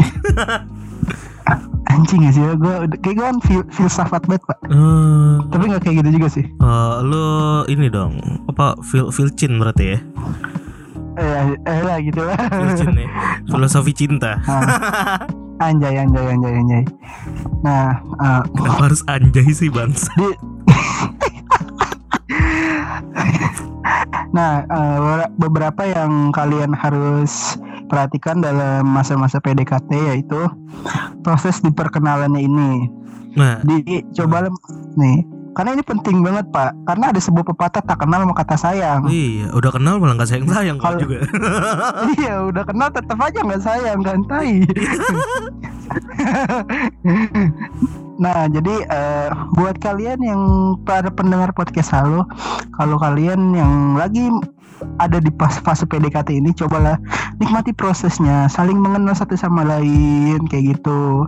anjing 1.86 2.22
ya 2.22 2.32
sih 2.32 2.42
gue 2.42 2.74
kayak 2.98 3.13
gue 3.13 3.24
kan 3.24 3.38
fil- 3.39 3.70
filsafat 3.70 4.24
banget 4.25 4.42
pak 4.44 4.58
Eh, 4.65 5.34
tapi 5.48 5.63
nggak 5.68 5.82
kayak 5.82 5.96
gitu 6.01 6.10
juga 6.13 6.27
sih 6.27 6.46
eh, 6.48 6.94
lu 7.01 7.25
ini 7.68 7.86
dong, 7.88 8.18
apa 8.46 8.80
fil 8.82 9.08
filcin 9.10 9.56
berarti 9.56 9.94
ya? 9.94 10.00
eh, 11.13 11.53
eh 11.53 11.82
lah 11.82 12.01
gitu 12.01 12.18
lah 12.20 12.39
Filcin 12.50 12.98
ya. 12.98 13.08
Filosofi 13.46 13.94
cinta. 13.94 14.42
Ah. 14.44 15.22
anjay 15.62 15.96
anjay 15.98 16.25
anjay 16.25 16.53
anjay 16.58 16.84
nah 17.62 17.94
eh, 18.18 18.42
Kenapa 18.50 18.84
harus 18.84 19.01
anjay 19.06 19.48
sih 19.50 19.70
bangsa? 19.70 20.10
di 20.18 20.27
nah 24.38 24.65
eh, 24.65 24.98
beber- 24.98 25.34
beberapa 25.38 25.82
yang 25.86 26.32
kalian 26.32 26.74
harus 26.74 27.60
perhatikan 27.88 28.42
dalam 28.42 28.88
masa-masa 28.88 29.38
PDKT 29.38 29.92
yaitu 30.13 30.39
proses 31.22 31.62
di 31.62 31.70
perkenalannya 31.70 32.42
ini. 32.42 32.72
Nah, 33.34 33.65
di 33.65 33.82
coba 34.13 34.46
nih 34.94 35.25
karena 35.53 35.77
ini 35.77 35.84
penting 35.86 36.25
banget 36.25 36.50
pak. 36.50 36.74
Karena 36.89 37.13
ada 37.13 37.22
sebuah 37.22 37.46
pepatah 37.53 37.86
tak 37.86 38.01
kenal 38.01 38.25
maka 38.25 38.42
kata 38.42 38.58
sayang. 38.58 39.06
Iya, 39.06 39.53
udah 39.53 39.70
kenal 39.70 40.01
malah 40.01 40.18
nggak 40.18 40.30
sayang 40.34 40.50
sayang 40.50 40.77
Kalau- 40.82 41.01
juga. 41.01 41.22
iya 42.18 42.42
udah 42.42 42.63
kenal 42.65 42.89
tetap 42.89 43.18
aja 43.22 43.39
nggak 43.46 43.62
sayang 43.62 44.01
gantai 44.01 44.65
nah 48.22 48.46
jadi 48.46 48.86
eh, 48.86 49.29
buat 49.58 49.82
kalian 49.82 50.22
yang 50.22 50.41
para 50.86 51.10
pendengar 51.10 51.50
podcast 51.55 51.89
halo 51.93 52.29
kalau 52.77 53.01
kalian 53.01 53.58
yang 53.58 53.98
lagi 53.98 54.29
ada 55.00 55.17
di 55.20 55.32
pas 55.32 55.58
fase 55.63 55.88
PDKT 55.88 56.43
ini 56.43 56.51
cobalah 56.53 57.00
nikmati 57.39 57.72
prosesnya 57.74 58.51
saling 58.51 58.77
mengenal 58.77 59.15
satu 59.15 59.36
sama 59.39 59.63
lain 59.63 60.43
kayak 60.48 60.77
gitu. 60.77 61.25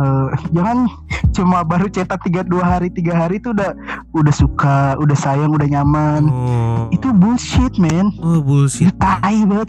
Eh, 0.00 0.28
jangan 0.56 0.88
cuma 1.36 1.60
baru 1.62 1.92
cetak 1.92 2.24
tiga 2.24 2.40
dua 2.42 2.64
hari 2.64 2.88
tiga 2.88 3.12
hari 3.12 3.36
itu 3.36 3.52
udah 3.52 3.76
udah 4.16 4.34
suka 4.34 4.96
udah 4.96 5.16
sayang 5.16 5.52
udah 5.52 5.68
nyaman. 5.68 6.22
Oh, 6.28 6.88
itu 6.92 7.12
bullshit 7.12 7.76
man. 7.76 8.12
Oh 8.20 8.40
bullshit. 8.40 8.90
itu 8.90 8.96
tai 8.96 9.40
banget. 9.44 9.68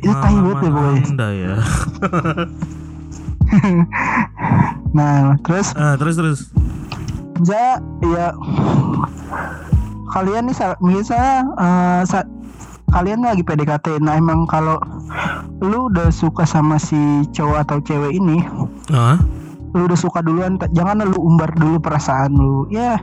Itu 0.00 0.12
tai 0.18 0.36
banget 0.36 0.58
ya 0.66 0.70
Anda 1.06 1.28
ya. 1.34 1.54
nah 4.90 5.38
terus? 5.40 5.70
Ah, 5.72 5.94
terus 5.94 6.14
terus. 6.14 6.40
misalnya 7.36 7.80
ya 8.04 8.26
kalian 10.10 10.44
nih 10.44 10.56
sa- 10.56 10.78
misalnya 10.80 11.36
eh, 11.56 12.02
sa- 12.04 12.28
kalian 12.90 13.22
lagi 13.22 13.40
PDKT 13.40 13.96
nah 13.98 14.12
emang 14.12 14.44
kalau 14.44 14.76
lu 15.60 15.88
udah 15.88 16.10
suka 16.10 16.42
sama 16.42 16.76
si 16.76 16.98
cowok 17.30 17.58
atau 17.60 17.78
cewek 17.80 18.12
ini 18.12 18.42
Ah, 18.90 19.14
lu 19.70 19.86
udah 19.86 19.94
suka 19.94 20.18
duluan 20.18 20.58
jangan 20.68 21.00
lu 21.00 21.16
umbar 21.16 21.54
dulu 21.54 21.78
perasaan 21.78 22.34
lu. 22.34 22.66
Ya 22.68 22.98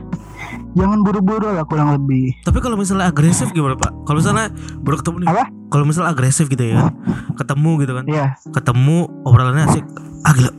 jangan 0.70 1.00
buru-buru 1.00 1.48
lah 1.48 1.64
kurang 1.64 1.90
lebih. 1.90 2.36
Tapi 2.44 2.60
kalau 2.60 2.76
misalnya 2.76 3.08
agresif 3.08 3.50
gimana 3.50 3.74
pak? 3.74 3.90
Kalau 4.04 4.20
misalnya 4.20 4.52
baru 4.78 4.96
ketemu 4.96 5.16
nih, 5.18 5.28
Apa? 5.28 5.44
kalau 5.66 5.82
misalnya 5.82 6.10
agresif 6.12 6.46
gitu 6.46 6.62
ya, 6.62 6.92
ketemu 7.34 7.70
gitu 7.80 7.92
kan, 7.92 8.04
ya 8.06 8.26
ketemu 8.52 8.96
obrolannya 9.24 9.66
asik, 9.66 9.84
ah 10.22 10.30
gila, 10.30 10.52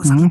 gue 0.00 0.08
hmm. 0.08 0.30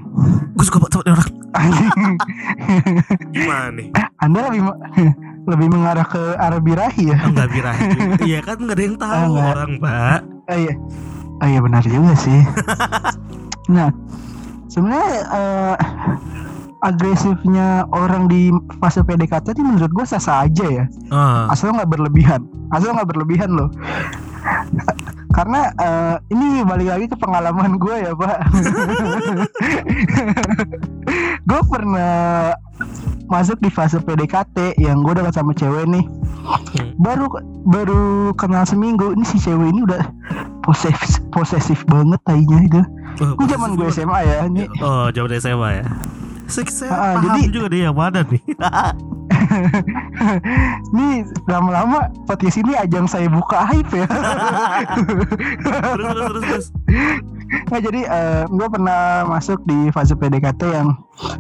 gue 0.51 0.65
suka 0.65 0.77
banget 0.79 0.91
sama 0.91 1.03
orang, 1.07 1.29
gimana 3.35 3.67
nih? 3.71 3.88
anda 4.17 4.39
lebih 4.45 4.61
lebih 5.51 5.67
mengarah 5.67 6.03
ke 6.03 6.23
arah 6.35 6.57
birahi 6.57 7.03
ya 7.07 7.17
Enggak 7.23 7.49
birahi. 7.49 7.81
Iya 8.23 8.39
kan 8.41 8.57
nggak 8.59 8.75
ada 8.75 8.83
yang 8.83 8.97
tahu 9.01 9.13
Ah, 9.13 9.25
nggak. 9.25 9.47
orang 9.47 9.71
pak. 9.79 10.19
Oh 10.45 10.57
iya, 10.57 10.73
oh 11.39 11.47
iya 11.47 11.59
benar 11.59 11.83
juga 11.83 12.13
sih. 12.15 12.39
nah, 13.67 13.89
sebenarnya 14.65 15.09
eh, 15.23 15.75
agresifnya 16.79 17.67
orang 17.89 18.25
di 18.25 18.49
fase 18.77 19.01
PDKT 19.01 19.53
ini 19.53 19.69
menurut 19.69 19.91
gue 19.91 20.05
sah-sah 20.05 20.43
aja 20.43 20.65
ya, 20.65 20.85
Ah, 21.09 21.49
asal 21.49 21.71
nggak 21.71 21.88
berlebihan, 21.88 22.41
asal 22.69 22.91
nggak 22.91 23.09
berlebihan 23.09 23.49
loh. 23.51 23.69
Karena 25.39 25.72
eh, 25.72 26.15
ini 26.29 26.48
balik 26.62 26.88
lagi 26.89 27.05
ke 27.08 27.15
pengalaman 27.15 27.79
gue 27.79 27.96
ya 27.96 28.12
pak. 28.12 28.38
gue 31.48 31.62
pernah 31.65 32.51
masuk 33.25 33.55
di 33.58 33.69
fase 33.69 33.98
PDKT 33.98 34.75
yang 34.75 35.00
gue 35.00 35.15
dekat 35.15 35.31
sama 35.34 35.55
cewek 35.55 35.88
nih. 35.88 36.03
Hmm. 36.43 36.91
Baru 37.00 37.31
baru 37.63 38.01
kenal 38.36 38.65
seminggu 38.65 39.13
ini 39.13 39.24
si 39.24 39.39
cewek 39.39 39.69
ini 39.69 39.88
udah 39.88 40.03
posesif 40.60 41.00
posesif 41.31 41.88
banget 41.88 42.19
tainya 42.25 42.60
itu. 42.60 42.81
oh, 43.22 43.39
Gue 43.39 43.48
zaman 43.48 43.79
gue 43.79 43.88
SMA 43.88 44.19
ya 44.22 44.36
ini. 44.43 44.67
Oh, 44.81 45.08
zaman 45.08 45.31
SMA 45.39 45.69
ya. 45.79 45.86
Saya, 46.50 46.65
saya 46.67 46.91
Ah, 46.91 46.98
paham 47.15 47.24
jadi- 47.39 47.48
juga 47.48 47.67
dia 47.69 47.81
yang 47.88 47.96
mana 47.96 48.25
nih. 48.25 48.41
Nih 50.96 51.25
lama-lama 51.48 52.12
podcast 52.27 52.60
ini 52.60 52.75
ajang 52.75 53.05
saya 53.08 53.27
buka 53.31 53.67
aib 53.74 53.88
ya. 53.91 54.08
terus 55.63 56.08
terus 56.13 56.25
terus 56.29 56.43
terus. 56.43 56.67
Nah 57.74 57.79
jadi 57.81 58.01
gue 58.50 58.67
pernah 58.69 59.25
masuk 59.25 59.62
di 59.65 59.89
fase 59.89 60.13
PDKT 60.13 60.62
yang 60.69 60.93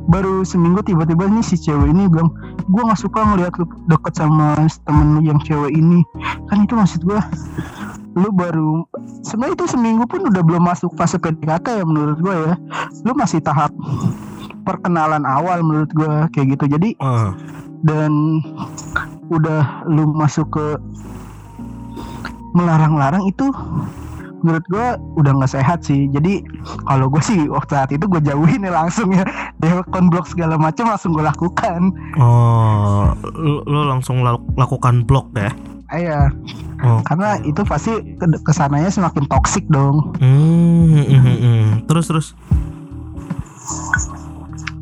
baru 0.09 0.41
seminggu 0.43 0.81
tiba-tiba 0.83 1.29
nih 1.29 1.45
si 1.45 1.55
cewek 1.55 1.89
ini 1.93 2.09
bilang 2.09 2.33
gue 2.67 2.81
nggak 2.81 2.99
suka 2.99 3.21
ngeliat 3.23 3.53
lu 3.61 3.65
deket 3.87 4.13
sama 4.17 4.57
temen 4.83 5.17
lu 5.17 5.21
yang 5.23 5.39
cewek 5.45 5.71
ini 5.71 6.03
kan 6.51 6.65
itu 6.65 6.73
maksud 6.75 7.01
gue 7.05 7.19
lu 8.17 8.29
baru 8.33 8.83
sebenarnya 9.23 9.55
itu 9.55 9.65
seminggu 9.69 10.03
pun 10.09 10.27
udah 10.27 10.41
belum 10.43 10.65
masuk 10.65 10.91
fase 10.97 11.21
PDKT 11.21 11.81
ya 11.81 11.85
menurut 11.85 12.17
gue 12.19 12.35
ya 12.35 12.53
lu 13.05 13.13
masih 13.15 13.39
tahap 13.39 13.71
perkenalan 14.67 15.23
awal 15.23 15.63
menurut 15.63 15.89
gue 15.93 16.13
kayak 16.35 16.57
gitu 16.57 16.65
jadi 16.77 16.89
Ah, 16.99 17.33
dan 17.81 18.41
udah 19.29 19.85
lu 19.85 20.09
masuk 20.11 20.49
ke 20.49 20.67
melarang-larang 22.51 23.23
itu 23.25 23.45
menurut 24.39 24.63
gue 24.71 24.87
udah 25.19 25.31
nggak 25.35 25.51
sehat 25.51 25.83
sih. 25.83 26.07
Jadi 26.09 26.41
kalau 26.87 27.11
gue 27.11 27.19
sih 27.19 27.51
waktu 27.51 27.75
saat 27.75 27.91
itu 27.91 28.07
gue 28.07 28.23
jauhin 28.23 28.63
ya 28.63 28.71
langsung 28.71 29.11
ya. 29.11 29.23
Dia 29.61 29.83
konblok 29.91 30.31
segala 30.31 30.55
macam 30.55 30.87
langsung 30.87 31.11
gue 31.11 31.23
lakukan. 31.23 31.91
Oh, 32.15 33.11
lu, 33.35 33.59
lu 33.67 33.81
langsung 33.85 34.23
laku- 34.23 34.47
lakukan 34.55 35.03
blok 35.03 35.27
ya? 35.35 35.51
iya. 35.89 36.29
Oh, 36.79 37.01
karena 37.03 37.41
itu 37.43 37.59
pasti 37.65 37.91
ke- 38.15 38.39
ke 38.39 38.51
sananya 38.55 38.87
semakin 38.87 39.27
toksik 39.27 39.67
dong. 39.67 40.15
Hmm, 40.21 41.03
hmm, 41.03 41.19
hmm, 41.19 41.37
hmm. 41.37 41.65
terus 41.91 42.07
terus. 42.07 42.27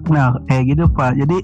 nah 0.08 0.38
kayak 0.48 0.72
gitu 0.72 0.84
pak. 0.88 1.18
Jadi 1.18 1.42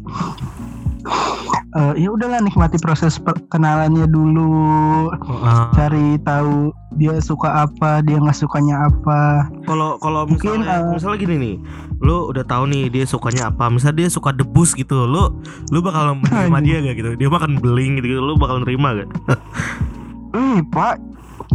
eh, 1.74 1.94
ya 2.00 2.10
udahlah 2.14 2.40
nikmati 2.42 2.78
proses 2.80 3.18
perkenalannya 3.20 4.08
dulu 4.08 5.10
Ah, 5.44 5.72
cari 5.76 6.16
tahu 6.24 6.72
dia 6.96 7.18
suka 7.20 7.66
apa 7.68 8.06
dia 8.06 8.22
nggak 8.22 8.38
sukanya 8.38 8.88
apa 8.88 9.50
Kalau 9.66 9.98
kalau 10.00 10.24
Mungkin, 10.30 10.62
misalnya, 10.64 10.80
eh, 10.80 10.94
misalnya 10.96 11.18
gini 11.20 11.36
nih, 11.40 11.56
lu 12.00 12.30
udah 12.30 12.44
tahu 12.46 12.64
nih 12.70 12.88
dia 12.92 13.06
sukanya 13.08 13.50
apa. 13.52 13.68
Misalnya 13.72 14.06
dia 14.06 14.10
suka 14.12 14.32
debus 14.32 14.76
gitu, 14.78 15.08
lu 15.08 15.34
lu 15.72 15.80
bakal 15.82 16.16
menerima 16.20 16.60
dia 16.64 16.78
gak 16.84 16.96
gitu? 17.00 17.12
Dia 17.18 17.30
makan 17.32 17.60
beling 17.60 18.00
gitu, 18.00 18.22
lu 18.22 18.36
bakal 18.40 18.62
nerima 18.64 19.04
gak? 19.04 19.10
Wih 20.36 20.62
pak 20.76 21.00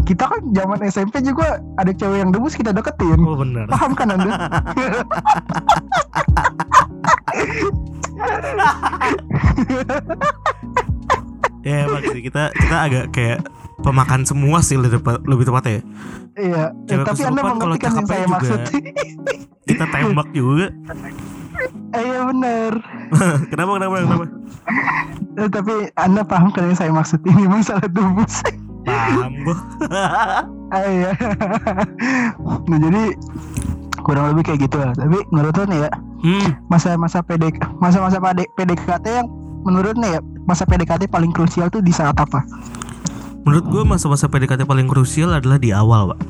kita 0.09 0.25
kan 0.25 0.41
zaman 0.57 0.81
SMP 0.89 1.21
juga 1.21 1.61
ada 1.77 1.93
cewek 1.93 2.25
yang 2.25 2.33
debus 2.33 2.57
kita 2.57 2.73
deketin 2.73 3.21
Oh 3.29 3.37
benar. 3.37 3.69
paham 3.69 3.93
kan 3.93 4.09
anda 4.17 4.33
ya 11.61 11.85
emang 11.85 12.03
sih 12.09 12.23
kita 12.25 12.49
kita 12.57 12.77
agak 12.89 13.05
kayak 13.13 13.39
pemakan 13.85 14.25
semua 14.25 14.65
sih 14.65 14.81
lebih 14.81 14.99
tepat 14.99 15.21
lebih 15.29 15.45
tepatnya 15.45 15.73
ya. 15.73 15.83
iya 16.41 16.65
Cewek 16.89 17.05
tapi 17.05 17.23
anda 17.29 17.41
mengerti 17.45 17.79
kan 17.79 17.93
yang 17.93 18.07
saya 18.09 18.25
juga. 18.25 18.33
maksud 18.33 18.61
Kita 19.69 19.85
tembak 19.93 20.29
juga. 20.33 20.73
Eh, 21.93 22.01
iya 22.01 22.25
benar 22.25 22.73
kenapa 23.53 23.71
kenapa 23.77 23.95
kenapa? 24.01 24.25
Eh, 25.37 25.49
tapi 25.53 25.75
anda 26.01 26.23
paham 26.25 26.49
kan 26.49 26.73
yang 26.73 26.79
saya 26.79 26.89
maksud 26.89 27.21
ini 27.29 27.45
masalah 27.45 27.85
debus 27.85 28.41
Paham. 28.89 29.33
Ah, 30.69 30.85
iya 30.85 31.17
nah 32.69 32.77
jadi 32.77 33.17
kurang 33.99 34.37
lebih 34.37 34.53
kayak 34.53 34.69
gitu 34.69 34.77
lah 34.77 34.93
tapi 34.93 35.17
menurut 35.29 35.55
lo 35.55 35.65
nih 35.65 35.81
ya 35.81 35.91
Hmm. 36.19 36.51
masa-masa 36.67 37.23
PDK 37.23 37.57
masa-masa 37.79 38.19
PD- 38.19 38.51
PDKT 38.53 39.07
yang 39.07 39.29
menurut 39.63 39.97
nih 39.97 40.19
ya 40.19 40.21
masa 40.45 40.67
PDKT 40.67 41.07
paling 41.07 41.31
krusial 41.31 41.71
tuh 41.71 41.81
di 41.81 41.89
saat 41.89 42.13
apa 42.15 42.45
Menurut 43.39 43.65
gua 43.65 43.83
masa-masa 43.87 44.29
PDKT 44.29 44.69
paling 44.69 44.85
krusial 44.85 45.33
adalah 45.33 45.57
di 45.57 45.73
awal, 45.73 46.13
Pak. 46.13 46.21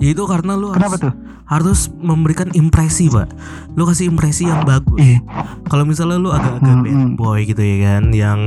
Itu 0.00 0.24
karena 0.24 0.56
lu 0.56 0.72
kenapa 0.72 0.96
harus, 0.96 1.04
tuh 1.04 1.12
harus 1.54 1.86
memberikan 2.02 2.50
impresi, 2.50 3.06
Pak. 3.06 3.30
Lu 3.78 3.86
kasih 3.86 4.10
impresi 4.10 4.50
yang 4.50 4.66
bagus. 4.66 4.98
Iya. 4.98 5.22
Kalau 5.70 5.86
misalnya 5.86 6.18
lu 6.18 6.34
agak-agak 6.34 6.74
Hmm, 6.74 6.82
bad 6.82 6.98
hmm. 6.98 7.14
boy 7.14 7.40
gitu 7.46 7.62
ya 7.62 7.76
kan, 7.86 8.04
yang 8.10 8.40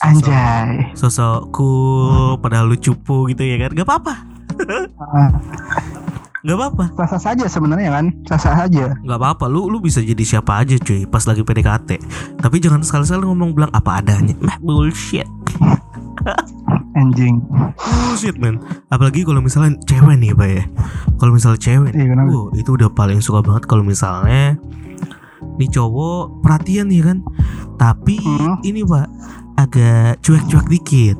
sosok, 0.00 0.32
anjay 0.32 0.68
sosok 0.96 1.40
cool, 1.52 2.40
padahal 2.40 2.72
lu 2.72 2.76
cupu 2.80 3.28
gitu 3.28 3.44
ya 3.44 3.60
kan, 3.60 3.70
gak 3.76 3.86
apa-apa, 3.86 4.14
gak 6.46 6.56
apa-apa. 6.56 6.84
sah 6.96 7.20
saja 7.20 7.44
sebenarnya 7.50 7.90
kan 7.92 8.06
sah 8.30 8.38
saja 8.38 8.94
nggak 9.02 9.18
apa-apa 9.18 9.50
lu 9.50 9.66
lu 9.66 9.82
bisa 9.82 9.98
jadi 9.98 10.22
siapa 10.22 10.62
aja 10.62 10.78
cuy 10.78 11.02
pas 11.04 11.26
lagi 11.26 11.42
PDKT 11.42 11.90
tapi 12.38 12.56
jangan 12.62 12.80
sekali-sekali 12.86 13.26
ngomong 13.26 13.58
bilang 13.58 13.72
apa 13.74 13.98
adanya 13.98 14.38
mah 14.38 14.54
bullshit 14.62 15.26
anjing. 16.94 17.42
Bullshit 17.76 18.36
man 18.36 18.58
apalagi 18.88 19.22
kalau 19.22 19.38
misalnya 19.38 19.78
cewek 19.84 20.16
nih 20.16 20.32
pak 20.32 20.48
ya. 20.48 20.64
Kalau 21.16 21.32
misalnya 21.32 21.58
cewek 21.58 21.92
Iya, 21.92 22.06
kenapa? 22.08 22.30
uh, 22.30 22.46
itu 22.52 22.70
udah 22.72 22.90
paling 22.90 23.18
suka 23.18 23.40
banget 23.40 23.64
kalau 23.64 23.82
misalnya 23.82 24.58
nih 25.56 25.68
cowok 25.68 26.42
perhatian 26.42 26.88
nih 26.88 27.02
kan? 27.02 27.18
Tapi 27.74 28.18
Hmm. 28.18 28.58
ini 28.62 28.82
pak 28.82 29.06
agak 29.56 30.18
cuek-cuek 30.20 30.66
dikit. 30.68 31.18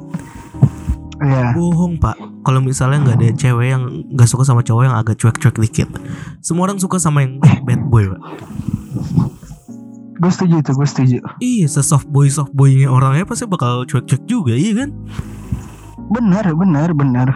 Iya. 1.19 1.51
bohong 1.51 1.99
pak. 1.99 2.15
Kalau 2.47 2.63
misalnya 2.63 3.03
nggak 3.03 3.17
ada 3.19 3.29
cewek 3.35 3.67
yang 3.69 3.83
nggak 4.15 4.31
suka 4.31 4.47
sama 4.47 4.63
cowok 4.63 4.87
yang 4.87 4.95
agak 4.95 5.19
cuek-cuek 5.19 5.59
dikit. 5.59 5.91
Semua 6.39 6.71
orang 6.71 6.79
suka 6.79 7.03
sama 7.03 7.27
yang 7.27 7.43
bad 7.43 7.83
boy 7.91 8.07
pak 8.07 8.23
gue 10.19 10.29
setuju 10.29 10.55
itu 10.59 10.71
gue 10.73 10.85
setuju 10.85 11.19
Iya, 11.39 11.67
se-soft 11.69 12.07
boy 12.07 12.27
soft 12.27 12.51
boynya 12.51 12.87
orangnya 12.87 13.25
pasti 13.25 13.45
bakal 13.45 13.83
cuek-cuek 13.85 14.23
juga, 14.25 14.53
iya 14.53 14.75
kan? 14.77 14.91
benar 16.09 16.45
benar 16.51 16.89
benar 16.91 17.29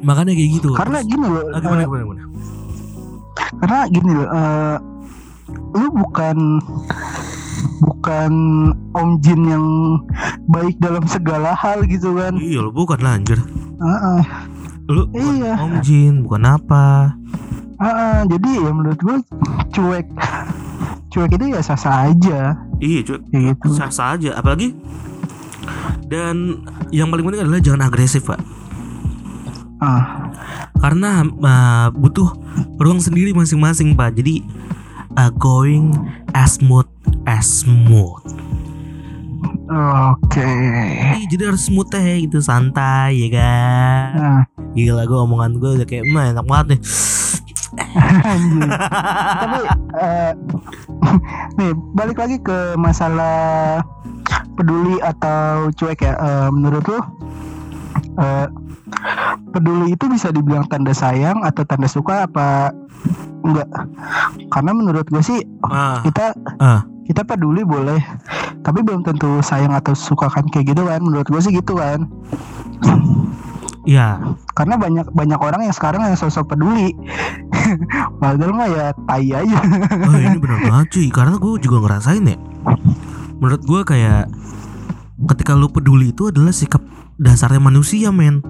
Makanya 0.00 0.32
kayak 0.32 0.50
gitu. 0.52 0.72
karena 0.72 0.98
gini 1.00 1.22
loh 1.22 1.44
Ah, 1.48 1.58
gimana, 1.58 1.80
eh, 1.80 1.86
gimana, 1.86 2.02
gimana? 2.02 2.22
karena 3.56 3.78
gini 3.86 4.10
loh 4.10 4.28
eh, 4.28 4.76
lu 5.72 5.86
bukan 5.92 6.36
bukan 7.80 8.32
om 8.92 9.10
jin 9.18 9.40
yang 9.44 9.66
baik 10.46 10.76
dalam 10.78 11.04
segala 11.04 11.52
hal 11.52 11.84
gitu 11.84 12.14
kan 12.14 12.34
Iya 12.34 12.60
lo 12.60 12.70
bukan 12.70 12.98
lah 12.98 13.14
anjir. 13.14 13.38
Heeh. 13.78 14.22
Lu 14.86 15.06
bukan 15.06 15.34
Iya. 15.38 15.52
Om 15.56 15.74
Jin, 15.80 16.14
bukan 16.20 16.42
apa. 16.44 17.14
Heeh, 17.78 18.18
jadi 18.26 18.50
ya 18.58 18.70
menurut 18.70 18.98
gue 18.98 19.16
cuek 19.70 20.06
cuek 21.10 21.34
itu 21.34 21.44
ya 21.50 21.60
sah 21.60 21.76
aja 22.06 22.54
Iya, 22.78 22.98
cuek. 23.04 23.20
kayak 23.28 23.42
gitu 23.54 23.68
Sah-sah 23.74 24.16
aja, 24.16 24.30
apalagi 24.38 24.72
dan 26.10 26.66
yang 26.90 27.06
paling 27.06 27.22
penting 27.22 27.46
adalah 27.46 27.62
jangan 27.62 27.86
agresif, 27.86 28.26
Pak. 28.26 28.40
ah 29.78 30.26
Karena 30.80 31.22
uh, 31.22 31.86
butuh 31.94 32.34
ruang 32.80 32.98
sendiri 32.98 33.30
masing-masing, 33.30 33.94
Pak. 33.94 34.18
Jadi 34.18 34.42
uh, 35.14 35.30
going 35.30 35.94
as 36.34 36.58
smooth 36.58 36.88
as 37.30 37.62
smooth. 37.62 38.26
Oke. 39.70 40.50
Ih, 41.14 41.26
jadi 41.30 41.54
harus 41.54 41.70
smooth 41.70 41.86
teh 41.86 42.26
gitu 42.26 42.42
santai 42.42 43.14
ya 43.14 43.28
kan. 43.38 44.08
Nah, 44.18 44.42
Gila 44.74 45.06
gue 45.06 45.18
omongan 45.20 45.62
gue 45.62 45.70
udah 45.78 45.86
kayak 45.86 46.10
mah 46.10 46.34
enak 46.34 46.46
banget 46.46 46.66
nih. 46.74 46.80
Tapi 49.40 49.60
eh, 49.96 50.32
nih 51.58 51.70
balik 51.94 52.18
lagi 52.18 52.36
ke 52.38 52.74
masalah 52.74 53.80
peduli 54.54 54.98
atau 55.00 55.70
cuek 55.72 56.00
ya. 56.00 56.14
Eh, 56.14 56.48
menurut 56.50 56.84
lu 56.86 56.98
eh, 58.18 58.46
peduli 59.50 59.94
itu 59.94 60.04
bisa 60.06 60.30
dibilang 60.30 60.66
tanda 60.66 60.90
sayang 60.90 61.42
atau 61.42 61.62
tanda 61.62 61.86
suka 61.86 62.26
apa 62.26 62.74
enggak? 63.40 63.68
Karena 64.48 64.70
menurut 64.72 65.06
gue 65.06 65.22
sih 65.22 65.40
Ah, 65.62 66.02
kita 66.02 66.34
Ah. 66.58 66.82
kita 67.06 67.22
peduli 67.22 67.62
boleh, 67.62 67.98
tapi 68.60 68.82
belum 68.82 69.02
tentu 69.02 69.40
sayang 69.40 69.72
atau 69.72 69.94
suka 69.94 70.28
kan 70.28 70.46
kayak 70.46 70.74
gitu 70.74 70.82
kan. 70.84 71.00
Menurut 71.00 71.26
gue 71.26 71.40
sih 71.40 71.50
gitu 71.50 71.74
kan. 71.74 72.06
Iya. 73.88 74.20
karena 74.56 74.74
banyak 74.76 75.06
banyak 75.12 75.40
orang 75.40 75.64
yang 75.64 75.74
sekarang 75.74 76.04
yang 76.04 76.18
sosok 76.18 76.52
peduli. 76.52 76.92
Padahal 78.20 78.52
mah 78.52 78.68
ya 78.68 78.86
tai 79.06 79.30
aja. 79.30 79.58
Oh 80.04 80.16
ini 80.16 80.38
benar 80.44 80.58
banget 80.64 80.86
cuy. 80.96 81.08
Karena 81.08 81.34
gue 81.38 81.52
juga 81.60 81.76
ngerasain 81.84 82.24
ya. 82.24 82.36
Menurut 83.40 83.62
gue 83.64 83.80
kayak 83.84 84.28
Ketika 85.20 85.52
lu 85.52 85.68
peduli 85.68 86.16
itu 86.16 86.32
adalah 86.32 86.48
sikap 86.48 86.80
dasarnya 87.20 87.60
manusia 87.60 88.08
men. 88.08 88.40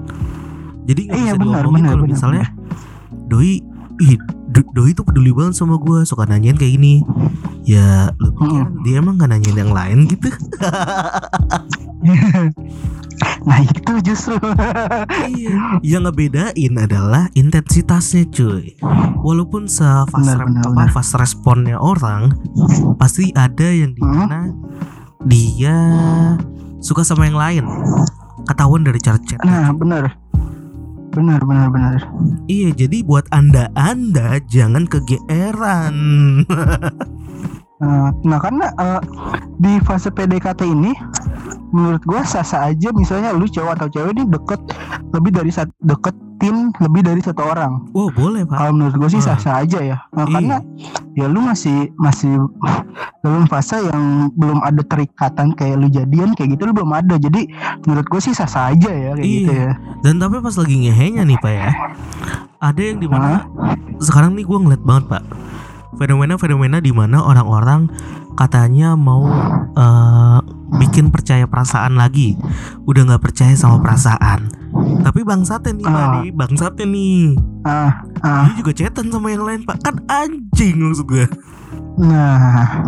Jadi 0.86 1.10
nggak 1.10 1.18
Iya, 1.18 1.32
bisa 1.34 1.38
benar, 1.42 1.62
diomongin 1.66 1.82
benar, 1.82 1.90
kalau 1.90 2.04
benar, 2.06 2.14
misalnya 2.14 2.44
Doi 3.26 3.52
Ih, 4.00 4.16
Do- 4.16 4.39
Doi 4.50 4.90
tuh 4.90 5.02
peduli 5.02 5.30
banget 5.30 5.54
sama 5.54 5.76
gue 5.76 6.02
Suka 6.02 6.24
nanyain 6.24 6.54
kayak 6.54 6.74
gini. 6.74 7.06
Ya 7.62 8.10
lu 8.16 8.30
pikir 8.32 8.60
Hmm. 8.60 8.82
dia 8.82 8.98
emang 8.98 9.14
gak 9.14 9.30
nanyain 9.30 9.56
yang 9.56 9.70
lain 9.70 9.98
gitu? 10.04 10.26
Nah 13.40 13.60
itu 13.60 13.92
justru. 14.02 14.36
Iya. 15.28 15.80
Yang 15.80 16.02
ngebedain 16.06 16.74
adalah 16.74 17.28
intensitasnya 17.32 18.28
cuy. 18.28 18.76
Walaupun 19.18 19.64
se-fast 19.66 20.12
Benar, 20.14 20.36
rep- 20.38 20.48
benar, 20.50 20.62
apa, 20.62 20.72
benar. 20.74 20.90
fast 20.90 21.12
responnya 21.14 21.76
orang 21.76 22.32
Pasti 22.96 23.28
ada 23.34 23.68
yang 23.68 23.92
Hmm. 23.92 23.98
di 23.98 24.02
mana 24.02 24.40
Dia 25.22 25.76
suka 26.78 27.00
sama 27.00 27.28
yang 27.28 27.36
lain. 27.36 27.64
Ketahuan 28.42 28.80
dari 28.80 28.96
cara 28.98 29.20
chat 29.20 29.36
nah 29.40 29.68
benar 29.70 30.16
benar 31.10 31.42
benar 31.42 31.68
benar. 31.70 32.00
Iya 32.46 32.70
jadi 32.74 33.02
buat 33.02 33.26
anda-anda 33.34 34.38
jangan 34.46 34.86
kegeeran 34.86 35.96
Nah, 37.80 38.12
nah 38.22 38.38
karena 38.38 38.66
eh, 38.70 39.00
di 39.56 39.80
fase 39.80 40.08
PDKT 40.08 40.60
ini 40.64 40.92
menurut 41.70 42.02
gua 42.04 42.20
sah-sah 42.22 42.68
aja 42.68 42.92
misalnya 42.92 43.32
lu 43.32 43.46
cowok 43.46 43.72
atau 43.74 43.88
cewek 43.88 44.12
ini 44.12 44.24
deket 44.26 44.60
lebih 45.10 45.30
dari 45.32 45.48
satu 45.48 45.72
deketin 45.80 46.76
lebih 46.76 47.00
dari 47.00 47.20
satu 47.20 47.40
orang. 47.40 47.88
Wow 47.92 48.12
boleh 48.12 48.44
pak. 48.44 48.56
Kalau 48.56 48.72
menurut 48.72 48.94
gue 48.96 49.10
sih 49.10 49.22
Ah. 49.22 49.32
sah-sah 49.32 49.54
aja 49.62 49.78
ya. 49.80 49.96
Nah, 50.12 50.24
Iya. 50.24 50.32
karena 50.34 50.56
ya 51.14 51.26
lu 51.26 51.40
masih 51.40 51.88
masih 51.96 52.32
dalam 53.20 53.44
fase 53.46 53.76
yang 53.80 54.28
belum 54.34 54.60
ada 54.60 54.80
terikatan 54.82 55.52
kayak 55.52 55.76
lu 55.76 55.88
jadian 55.88 56.32
kayak 56.32 56.56
gitu 56.56 56.68
lu 56.68 56.74
belum 56.74 56.92
ada. 56.92 57.16
Jadi 57.16 57.48
menurut 57.84 58.06
gue 58.06 58.20
sih 58.20 58.32
sah-sah 58.32 58.72
aja 58.72 58.90
ya 58.90 59.10
kayak 59.14 59.24
Iya. 59.24 59.36
gitu 59.40 59.52
ya. 59.52 59.70
Dan 60.00 60.14
tapi 60.16 60.36
pas 60.38 60.56
lagi 60.56 60.74
ngehenya 60.74 61.22
nih 61.24 61.38
pak 61.38 61.52
ya 61.52 61.70
Ada 62.60 62.80
yang 62.82 62.98
di 63.00 63.08
mana 63.08 63.44
Sekarang 64.00 64.32
nih 64.32 64.44
gue 64.44 64.58
ngeliat 64.58 64.80
banget 64.80 65.04
pak 65.08 65.22
Fenomena-fenomena 65.94 66.78
di 66.78 66.90
mana 66.90 67.20
orang-orang 67.20 67.90
Katanya 68.32 68.94
mau 68.94 69.26
eh, 69.72 70.38
Bikin 70.70 71.10
percaya 71.10 71.44
perasaan 71.44 71.98
lagi. 71.98 72.38
Udah 72.86 73.02
nggak 73.02 73.20
percaya 73.20 73.52
sama 73.52 73.82
perasaan. 73.82 74.46
Tapi 75.02 75.26
bangsatnya 75.26 75.74
nih 75.74 75.84
pak 75.84 75.98
Ah. 75.98 76.10
nih 76.14 76.28
Bangsatnya 76.30 76.86
nih. 76.86 77.22
Ah 77.66 77.90
ah. 78.22 78.42
Dia 78.46 78.54
juga 78.56 78.72
chatan 78.72 79.10
sama 79.10 79.28
yang 79.28 79.42
lain 79.42 79.60
pak. 79.62 79.82
Kan 79.82 79.98
anjing 80.06 80.78
maksud 80.78 81.06
gue 81.06 81.26
nah 81.98 82.80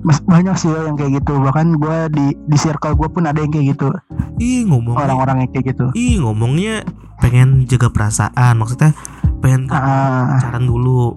Mas- 0.00 0.22
banyak 0.24 0.54
sih 0.56 0.70
ya 0.70 0.86
yang 0.86 0.94
kayak 0.94 1.20
gitu. 1.20 1.34
Bahkan 1.36 1.76
gue 1.76 1.96
di 2.14 2.26
di 2.46 2.56
circle 2.56 2.94
gue 2.94 3.08
pun 3.10 3.26
ada 3.26 3.36
yang 3.36 3.50
kayak 3.50 3.74
gitu. 3.76 3.90
Ih 4.38 4.64
ngomongnya 4.64 5.02
orang-orang 5.04 5.36
yang 5.44 5.50
kayak 5.50 5.74
gitu. 5.74 5.86
Ih 5.92 6.22
ngomongnya 6.22 6.86
pengen 7.18 7.66
jaga 7.66 7.90
perasaan. 7.90 8.54
Maksudnya 8.56 8.94
pengen 9.38 9.66
ah 9.68 10.36
pacaran 10.36 10.64
dulu. 10.64 11.14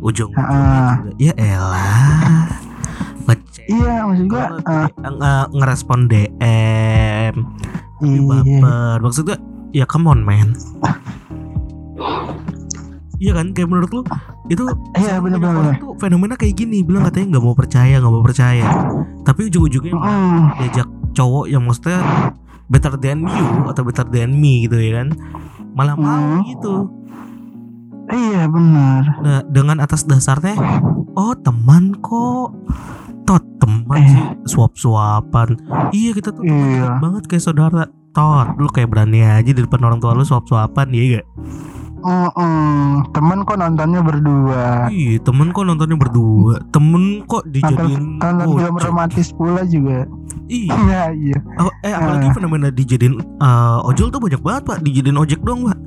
Ujung 0.00 0.34
Ah. 0.34 0.98
ya 1.16 1.30
elah 1.34 2.50
ngecek 3.22 3.64
iya 3.68 4.02
maksud 4.02 4.26
gue 4.26 4.44
ah, 4.66 4.86
nge- 4.90 5.50
ngerespon 5.52 6.00
DM 6.04 7.34
iya. 8.00 8.20
baper. 8.20 8.96
Maksud 9.00 9.22
gue 9.24 9.38
ya 9.70 9.84
come 9.84 10.06
on 10.08 10.20
man. 10.20 10.58
Iya 13.16 13.32
kan 13.32 13.54
kayak 13.54 13.68
menurut 13.68 13.90
lu 13.92 14.02
itu 14.48 14.66
Iya, 14.92 15.22
bener, 15.22 15.38
bener, 15.38 15.78
tuh 15.78 15.94
fenomena 15.96 16.34
kayak 16.34 16.58
gini 16.58 16.82
bilang 16.82 17.06
katanya 17.06 17.38
nggak 17.38 17.44
mau 17.44 17.54
percaya 17.54 17.94
nggak 17.96 18.10
mau 18.12 18.20
percaya. 18.20 18.66
Tapi 19.22 19.40
ujung-ujungnya 19.46 19.94
Mm, 19.94 20.38
diajak 20.58 20.88
cowok 21.12 21.46
yang 21.46 21.62
maksudnya 21.62 22.02
better 22.66 22.96
than 22.96 23.22
you 23.22 23.46
atau 23.64 23.82
better 23.82 24.02
than 24.04 24.34
me 24.34 24.66
gitu 24.66 24.74
ya 24.74 24.98
kan 24.98 25.08
malah 25.72 25.94
mau 25.94 26.10
Hmm. 26.10 26.40
gitu 26.42 26.88
iya 28.08 28.44
benar 28.44 29.02
Nah, 29.18 29.40
dengan 29.46 29.78
atas 29.78 30.02
dasarnya, 30.02 30.58
oh 31.12 31.34
teman 31.36 31.94
kok, 31.96 32.50
tot 33.22 33.42
teman 33.56 33.96
Eh. 33.96 34.08
sih 34.08 34.22
suap-suapan. 34.48 35.54
Iya 35.90 36.10
kita 36.12 36.30
tuh 36.30 36.42
teman 36.42 36.68
Iya. 36.72 36.98
banget 36.98 37.24
kayak 37.26 37.44
saudara. 37.44 37.84
Tot, 38.10 38.56
lu 38.56 38.68
kayak 38.68 38.88
berani 38.88 39.22
aja 39.22 39.46
di 39.46 39.56
depan 39.56 39.80
orang 39.82 39.96
tua 39.96 40.12
lu 40.12 40.20
suap-suapan, 40.20 40.84
iya 40.90 41.04
gak? 41.14 41.26
Mm-mm. 42.02 43.06
temen 43.08 43.40
kok 43.40 43.54
nontonnya 43.56 44.02
berdua 44.02 44.90
Iya, 44.90 45.22
temen 45.22 45.48
kok 45.48 45.62
nontonnya 45.62 45.94
berdua, 45.94 46.58
temen 46.68 47.22
kok 47.24 47.46
dijadiin 47.46 48.18
tonton 48.18 48.58
film 48.58 48.74
ojek. 48.74 48.84
romantis 48.84 49.30
pula 49.30 49.62
juga 49.62 50.10
Iya, 50.44 50.74
iya 50.82 51.02
iya 51.14 51.38
Oh, 51.56 51.70
eh 51.80 51.88
apalagi 51.88 52.26
Ah. 52.26 52.34
fenomena 52.34 52.68
dijadiin 52.68 53.14
eh, 53.16 53.78
ojol 53.86 54.10
tuh 54.10 54.18
banyak 54.18 54.40
banget 54.40 54.62
pak, 54.66 54.78
dijadiin 54.82 55.14
ojek 55.16 55.40
dong 55.40 55.62
pak. 55.64 55.78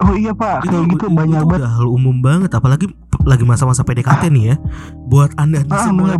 Oh 0.00 0.14
iya 0.16 0.32
pak 0.32 0.64
kayak 0.64 0.88
gitu 0.88 1.06
banyak 1.08 1.36
itu 1.36 1.46
banget 1.46 1.60
udah 1.60 1.72
hal 1.76 1.86
umum 1.86 2.16
banget, 2.18 2.50
apalagi 2.50 2.86
lagi 3.22 3.44
masa-masa 3.44 3.84
PDKT 3.84 4.32
nih 4.32 4.44
ya. 4.50 4.56
Buat 5.06 5.36
anda 5.36 5.60
ah 5.68 5.84
semua 5.84 6.16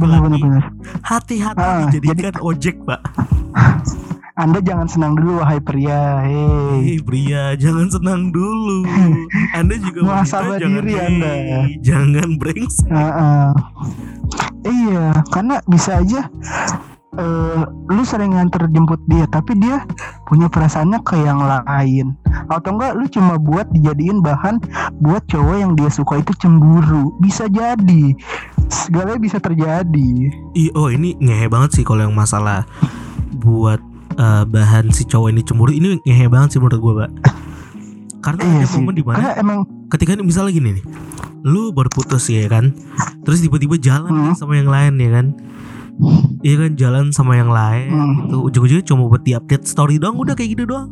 hati-hati 1.01 1.57
Ah, 1.59 1.89
dijadikan 1.89 2.37
ojek 2.39 2.77
pak. 2.85 3.01
anda 4.33 4.59
jangan 4.61 4.89
senang 4.89 5.13
dulu 5.13 5.41
wahai 5.41 5.61
pria 5.61 6.25
hei 6.25 6.49
Hei 6.81 6.99
pria, 7.01 7.53
jangan 7.55 7.89
senang 7.89 8.33
dulu. 8.33 8.89
Anda 9.59 9.77
juga 9.77 10.01
Muhasabah 10.03 10.57
jangan 10.57 10.81
diri 10.81 10.93
hei, 10.97 11.05
Anda. 11.05 11.33
Jangan 11.81 12.29
brengsek. 12.37 12.89
Heeh. 12.89 13.49
iya 14.63 15.07
karena 15.29 15.61
bisa 15.67 16.01
aja 16.01 16.31
eh 17.13 17.63
lu 17.93 18.03
sering 18.09 18.33
nganter 18.33 18.73
jemput 18.73 18.97
dia 19.05 19.29
tapi 19.29 19.53
dia 19.61 19.85
punya 20.25 20.49
perasaannya 20.49 20.97
ke 21.05 21.21
yang 21.21 21.45
lain. 21.45 22.17
Atau 22.49 22.73
enggak 22.73 22.97
lu 22.97 23.05
cuma 23.13 23.37
buat 23.37 23.69
dijadiin 23.69 24.25
bahan 24.25 24.57
buat 25.05 25.21
cowok 25.29 25.57
yang 25.61 25.73
dia 25.77 25.93
suka 25.93 26.25
itu 26.25 26.33
cemburu. 26.41 27.13
Bisa 27.21 27.53
jadi. 27.53 28.17
Segalanya 28.73 29.21
bisa 29.21 29.37
terjadi. 29.37 30.33
Ih, 30.57 30.73
oh 30.73 30.89
ini 30.89 31.13
ngehe 31.21 31.53
banget 31.53 31.77
sih 31.77 31.85
kalau 31.85 32.09
yang 32.09 32.17
masalah 32.17 32.65
buat 33.45 33.85
eh, 34.17 34.45
bahan 34.49 34.89
si 34.89 35.05
cowok 35.05 35.37
ini 35.37 35.45
cemburu. 35.45 35.69
Ini 35.69 36.01
ngehe 36.09 36.33
banget 36.33 36.57
sih 36.57 36.61
menurut 36.65 36.81
gue, 36.81 36.95
Pak. 37.05 37.11
Karena 38.23 38.41
iya 38.47 38.65
ada 38.65 38.73
momen 38.79 38.95
di 38.95 39.03
mana 39.03 39.17
karena 39.19 39.33
emang 39.37 39.59
ketika 39.91 40.15
misalnya 40.23 40.55
gini 40.55 40.79
nih, 40.79 40.85
lu 41.43 41.75
baru 41.75 41.91
putus 41.91 42.31
ya 42.31 42.47
kan, 42.47 42.71
terus 43.27 43.43
tiba-tiba 43.43 43.75
jalan 43.83 44.31
Hmm. 44.31 44.39
sama 44.39 44.55
yang 44.55 44.71
lain 44.71 44.95
ya 45.03 45.11
kan, 45.11 45.27
Iya 46.41 46.55
kan 46.59 46.73
jalan 46.75 47.05
sama 47.11 47.37
yang 47.37 47.49
lain 47.49 47.89
Hmm. 47.89 48.15
gitu. 48.21 48.37
Ujung-ujungnya 48.45 48.85
cuma 48.85 49.07
buat 49.07 49.23
di 49.23 49.33
update 49.33 49.63
story 49.65 49.97
doang 49.97 50.17
udah 50.17 50.33
kayak 50.33 50.53
gitu 50.53 50.67
doang. 50.67 50.91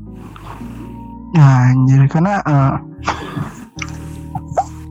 Ya, 1.30 1.46
anjir 1.68 2.06
karena 2.06 2.38
eh, 2.40 2.72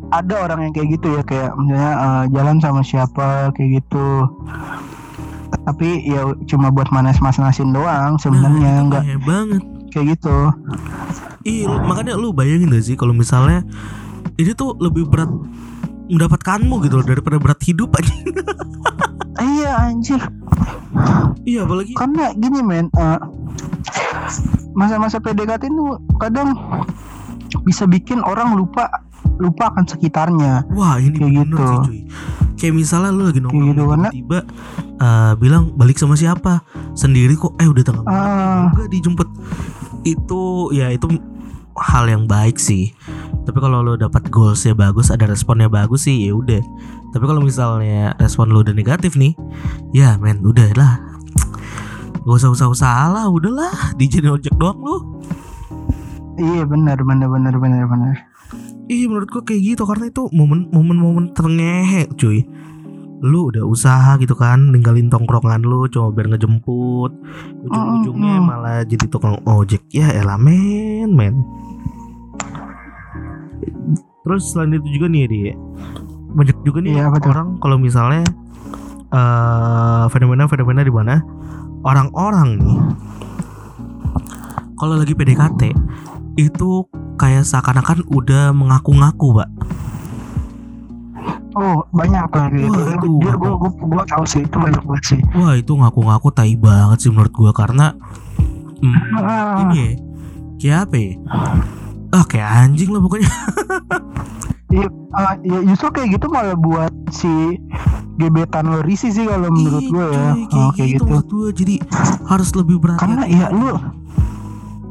ada 0.10 0.36
orang 0.42 0.60
yang 0.62 0.74
kayak 0.74 0.90
gitu 0.92 1.08
ya 1.12 1.22
kayak 1.22 1.52
misalnya 1.56 1.94
eh, 1.96 2.24
jalan 2.32 2.58
sama 2.58 2.82
siapa 2.82 3.28
kayak 3.54 3.80
gitu. 3.80 4.08
Tapi 5.62 5.90
ya 6.04 6.22
cuma 6.48 6.70
buat 6.70 6.90
manas-manasin 6.90 7.70
doang 7.70 8.18
sebenarnya 8.18 8.58
Nah, 8.60 8.76
itu 8.76 8.88
nggak 8.88 9.04
ngehe 9.04 9.18
banget. 9.22 9.62
kayak 9.90 10.06
gitu. 10.14 10.38
Iya, 11.42 11.72
makanya 11.82 12.14
lu 12.14 12.30
bayangin 12.30 12.70
gak 12.70 12.84
sih 12.84 12.94
kalau 12.94 13.10
misalnya 13.10 13.64
ini 14.36 14.52
tuh 14.52 14.76
lebih 14.76 15.08
berat 15.08 15.32
mendapatkanmu 16.06 16.84
gitu 16.84 16.96
loh 16.96 17.06
daripada 17.06 17.38
berat 17.38 17.62
hidup 17.62 17.90
aja. 17.94 18.12
iya 19.60 19.72
anjir. 19.82 20.22
Iya, 21.44 21.64
apalagi? 21.64 21.92
Karena 21.94 22.32
gini 22.34 22.60
men 22.62 22.88
eh, 22.92 23.20
masa-masa 24.72 25.18
PDKT 25.18 25.68
itu 25.68 25.86
kadang 26.18 26.56
bisa 27.62 27.84
bikin 27.84 28.22
orang 28.22 28.54
lupa 28.54 28.88
lupa 29.38 29.72
akan 29.72 29.86
sekitarnya. 29.86 30.64
Wah 30.70 30.98
ini 30.98 31.16
kayak 31.16 31.34
gitu. 31.44 31.56
sih 31.58 31.80
cuy. 31.82 32.00
kayak 32.56 32.76
misalnya 32.76 33.10
lu 33.10 33.24
lagi 33.26 33.40
nongkrong 33.40 33.72
gitu, 33.72 33.84
karena- 33.88 34.12
tiba-tiba 34.12 34.40
eh, 35.00 35.34
bilang 35.38 35.64
balik 35.74 35.96
sama 35.96 36.14
siapa? 36.14 36.60
Sendiri 36.94 37.34
kok 37.34 37.56
eh 37.56 37.66
udah 37.66 37.84
tengah 37.84 38.04
malam 38.04 38.20
Ah. 38.20 38.68
juga 38.70 38.84
dijemput. 38.88 39.30
Itu 40.04 40.42
ya 40.72 40.92
itu 40.92 41.08
hal 41.78 42.10
yang 42.10 42.26
baik 42.26 42.58
sih. 42.58 42.94
Tapi 43.46 43.58
kalau 43.62 43.82
lo 43.82 43.98
dapat 43.98 44.30
goalsnya 44.30 44.78
bagus 44.78 45.10
ada 45.10 45.26
responnya 45.30 45.70
bagus 45.70 46.06
sih 46.10 46.30
ya 46.30 46.34
udah. 46.34 46.62
Tapi 47.14 47.24
kalau 47.26 47.42
misalnya 47.42 48.14
respon 48.22 48.54
lo 48.54 48.62
udah 48.62 48.74
negatif 48.74 49.18
nih 49.18 49.34
ya 49.94 50.18
men 50.18 50.42
udah 50.42 50.70
lah. 50.78 51.02
Gak 52.20 52.36
usah 52.36 52.52
usah 52.54 52.68
usaha 52.70 53.06
lah 53.10 53.26
udahlah 53.32 53.96
dijadiin 53.98 54.38
ojek 54.38 54.54
doang 54.60 54.78
lo 54.84 54.98
Iya 56.40 56.64
benar 56.64 57.02
benar 57.04 57.28
benar 57.28 57.56
benar 57.60 57.84
benar. 57.90 58.16
Iya 58.90 59.06
menurut 59.06 59.30
gua 59.30 59.44
kayak 59.46 59.62
gitu 59.76 59.84
karena 59.86 60.10
itu 60.10 60.30
momen 60.34 60.72
momen 60.74 60.98
momen 60.98 61.26
terngehe 61.36 62.10
cuy 62.18 62.48
lu 63.20 63.52
udah 63.52 63.64
usaha 63.68 64.16
gitu 64.20 64.36
kan 64.36 64.72
ninggalin 64.72 65.12
tongkrongan 65.12 65.64
lu 65.64 65.88
cuma 65.92 66.12
biar 66.16 66.32
ngejemput 66.32 67.12
ujung-ujungnya 67.68 68.40
Mm, 68.40 68.44
mm. 68.44 68.48
malah 68.48 68.80
jadi 68.88 69.06
tukang 69.12 69.38
ojek 69.44 69.84
ya 69.92 70.08
elah 70.16 70.40
men 70.40 71.44
terus 74.24 74.52
selain 74.52 74.76
itu 74.76 74.88
juga 75.00 75.08
nih 75.12 75.26
dia 75.28 75.54
banyak 76.32 76.58
juga 76.64 76.80
nih 76.80 76.96
tuh? 77.20 77.30
orang 77.34 77.48
kalau 77.60 77.76
misalnya 77.82 78.24
eh 79.10 80.06
fenomena-fenomena 80.14 80.86
di 80.86 80.94
mana 80.94 81.20
orang-orang 81.82 82.50
nih 82.62 82.80
kalau 84.80 84.96
lagi 84.96 85.12
PDKT 85.12 85.76
itu 86.40 86.88
kayak 87.20 87.44
seakan-akan 87.44 88.08
udah 88.08 88.56
mengaku-ngaku, 88.56 89.44
Pak. 89.44 89.50
Oh 91.58 91.82
banyak 91.90 92.24
tuh 92.30 92.46
gitu. 92.54 92.70
Wah, 92.70 92.94
itu 92.94 93.10
apa? 93.10 93.46
gue 93.50 93.54
gue 93.58 93.72
gue 93.90 94.04
tahu 94.06 94.24
sih 94.30 94.42
itu 94.46 94.58
banyak 94.62 94.84
banget 94.86 95.04
sih. 95.06 95.20
Wah, 95.34 95.54
itu 95.58 95.72
ngaku-ngaku 95.74 96.30
tai 96.30 96.54
banget 96.54 96.98
sih 97.02 97.10
menurut 97.10 97.34
gua 97.34 97.52
karena 97.58 97.98
hmm, 98.86 98.98
Ah, 99.18 99.66
ini 99.66 99.78
ya. 99.78 99.90
Kayak 100.60 100.80
apa 100.86 100.96
ya? 101.00 101.12
Ah, 102.14 102.24
kayak 102.28 102.50
anjing 102.68 102.90
lah 102.94 103.02
pokoknya. 103.02 103.32
iya, 104.76 104.88
ah, 105.18 105.34
ya 105.42 105.60
justru 105.66 105.88
kayak 105.90 106.20
gitu 106.20 106.26
malah 106.30 106.54
buat 106.54 106.94
si 107.10 107.58
gebetan 108.20 108.68
lo 108.70 108.84
risih 108.86 109.10
sih 109.10 109.26
kalau 109.26 109.50
menurut 109.50 109.86
gue 109.90 110.06
ya. 110.06 110.34
kayak 110.36 110.54
Oh, 110.54 110.72
kayak 110.76 110.90
gitu, 111.00 111.04
gitu. 111.08 111.24
gua. 111.34 111.50
Jadi 111.56 111.76
harus 112.30 112.50
lebih 112.54 112.78
berhati-hati. 112.78 113.10
Karena 113.10 113.24
ya 113.26 113.48
lu 113.50 113.74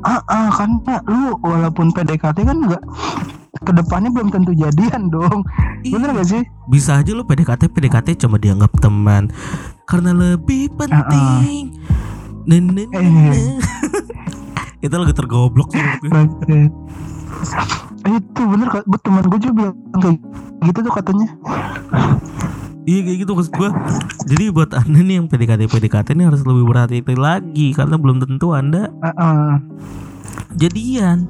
ah, 0.03 0.23
ah 0.27 0.49
karena 0.55 0.95
lu 1.07 1.37
walaupun 1.43 1.95
PDKT 1.95 2.39
kan 2.47 2.57
enggak 2.67 2.83
ke 3.65 3.73
depannya 3.75 4.11
belum 4.13 4.29
tentu 4.31 4.53
jadian 4.55 5.11
dong. 5.13 5.43
Iya. 5.83 5.93
Bener 5.99 6.09
gak 6.19 6.29
sih? 6.29 6.43
bisa 6.69 7.01
aja 7.01 7.17
lo 7.17 7.25
PDKT 7.25 7.73
PDKT 7.73 8.09
cuma 8.21 8.37
dianggap 8.37 8.77
teman 8.77 9.33
karena 9.89 10.13
lebih 10.13 10.69
penting. 10.77 11.73
Eh. 12.45 12.61
nen. 12.61 12.77
itu 14.85 14.95
lagu 14.95 15.15
tergoblok 15.17 15.73
sih. 15.73 15.81
Banget. 16.09 16.73
itu 18.09 18.41
bener 18.41 18.67
gue 18.73 19.01
teman 19.05 19.25
gue 19.27 19.41
juga 19.41 19.55
bilang 19.55 19.77
kayak 20.01 20.19
gitu 20.65 20.79
tuh 20.85 20.93
katanya. 20.93 21.29
Iya 22.89 23.01
kayak 23.05 23.19
gitu 23.21 23.33
maksud 23.37 23.53
gue 23.53 23.69
Jadi 24.33 24.45
buat 24.49 24.73
anda 24.73 25.01
nih 25.05 25.21
yang 25.21 25.29
PDKT 25.29 25.69
PDKT 25.69 26.17
ini 26.17 26.25
harus 26.25 26.41
lebih 26.41 26.65
berhati-hati 26.65 27.21
lagi 27.21 27.77
Karena 27.77 28.01
belum 28.01 28.25
tentu 28.25 28.57
anda 28.57 28.89
Ah, 29.05 29.13
ah. 29.13 29.53
Jadian 30.55 31.27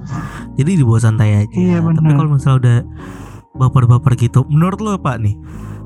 Jadi 0.54 0.70
dibawa 0.76 0.98
santai 0.98 1.38
aja 1.38 1.52
Iya, 1.52 1.78
bener. 1.78 1.98
Tapi 1.98 2.12
kalau 2.12 2.30
misalnya 2.32 2.58
udah 2.58 2.78
baper-baper 3.58 4.12
gitu 4.14 4.46
Menurut 4.46 4.78
lo 4.78 4.96
pak 4.96 5.18
nih 5.18 5.36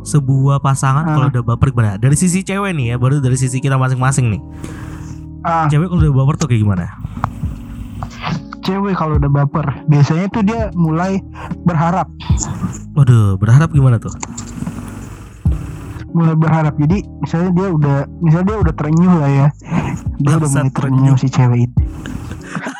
Sebuah 0.03 0.59
pasangan 0.59 1.05
Ah. 1.05 1.13
kalau 1.13 1.27
udah 1.29 1.43
baper 1.45 1.71
gimana? 1.71 1.97
Dari 1.97 2.15
sisi 2.15 2.41
cewek 2.41 2.73
nih 2.73 2.87
ya 2.89 2.97
Baru 2.97 3.19
dari 3.19 3.35
sisi 3.35 3.57
kita 3.57 3.75
masing-masing 3.75 4.31
nih 4.31 4.43
Ah, 5.43 5.67
Cewek 5.67 5.87
kalau 5.87 6.01
udah 6.01 6.15
baper 6.17 6.35
tuh 6.37 6.47
kayak 6.47 6.63
gimana? 6.63 6.87
cewek 8.63 8.95
kalau 8.95 9.19
udah 9.19 9.27
baper 9.29 9.67
biasanya 9.85 10.31
tuh 10.31 10.43
dia 10.43 10.71
mulai 10.73 11.19
berharap 11.61 12.07
Waduh 12.95 13.35
berharap 13.35 13.69
gimana 13.69 13.99
tuh? 13.99 14.15
mulai 16.13 16.37
berharap 16.37 16.77
jadi 16.77 17.03
misalnya 17.19 17.51
dia 17.51 17.69
udah 17.69 17.97
misalnya 18.21 18.47
dia 18.47 18.59
udah 18.61 18.75
terenyuh 18.77 19.15
lah 19.17 19.31
ya 19.33 19.49
dia 20.21 20.35
udah 20.37 20.45
Bangsat, 20.45 20.61
mulai 20.61 20.71
terenyuh 20.71 21.17
si 21.17 21.27
cewek 21.27 21.61
itu 21.67 21.82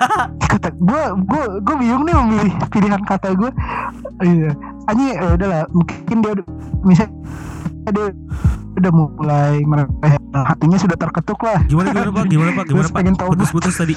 kata 0.53 0.69
gue 0.75 1.03
gue 1.27 1.45
gue 1.63 1.77
bingung 1.79 2.05
nih 2.07 2.15
memilih 2.15 2.53
pilihan 2.69 3.03
kata 3.05 3.35
gue 3.35 3.51
iya 4.23 4.51
aja 4.91 5.03
ya 5.03 5.27
udahlah 5.35 5.63
mungkin 5.71 6.17
dia 6.21 6.33
misalnya 6.83 7.11
dia 7.93 8.07
udah 8.73 8.93
mulai 8.95 9.61
merasa 9.69 10.17
hatinya 10.33 10.81
sudah 10.81 10.97
terketuk 10.97 11.45
lah 11.45 11.61
Gimana 11.69 11.93
gimana 11.93 12.09
pak? 12.09 12.25
Gimana 12.25 12.51
pak? 12.57 12.65
Gimana 12.73 12.89
pak? 12.89 12.97
pengen 12.97 13.15
tahu 13.21 13.37
Putus-putus 13.37 13.75
tadi 13.77 13.95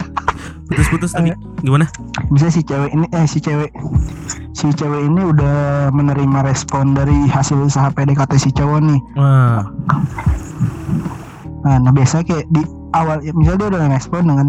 Putus-putus 0.67 1.11
tadi 1.15 1.31
Gimana? 1.63 1.87
misalnya 2.27 2.53
si 2.59 2.61
cewek 2.65 2.91
ini 2.91 3.07
eh 3.15 3.25
si 3.29 3.39
cewek 3.39 3.71
si 4.51 4.67
cewek 4.75 5.01
ini 5.07 5.21
udah 5.31 5.89
menerima 5.95 6.43
respon 6.43 6.91
dari 6.91 7.15
hasil 7.31 7.55
usaha 7.63 7.87
PDKT 7.93 8.35
si 8.35 8.51
cowok 8.51 8.79
nih 8.83 8.99
Nah, 11.65 11.81
nah 11.81 11.89
biasanya 11.89 12.29
kayak 12.29 12.45
di 12.53 12.61
awal 12.93 13.25
ya, 13.25 13.33
misalnya 13.33 13.57
dia 13.65 13.69
udah 13.73 13.81
respon 13.89 14.21
dengan 14.29 14.47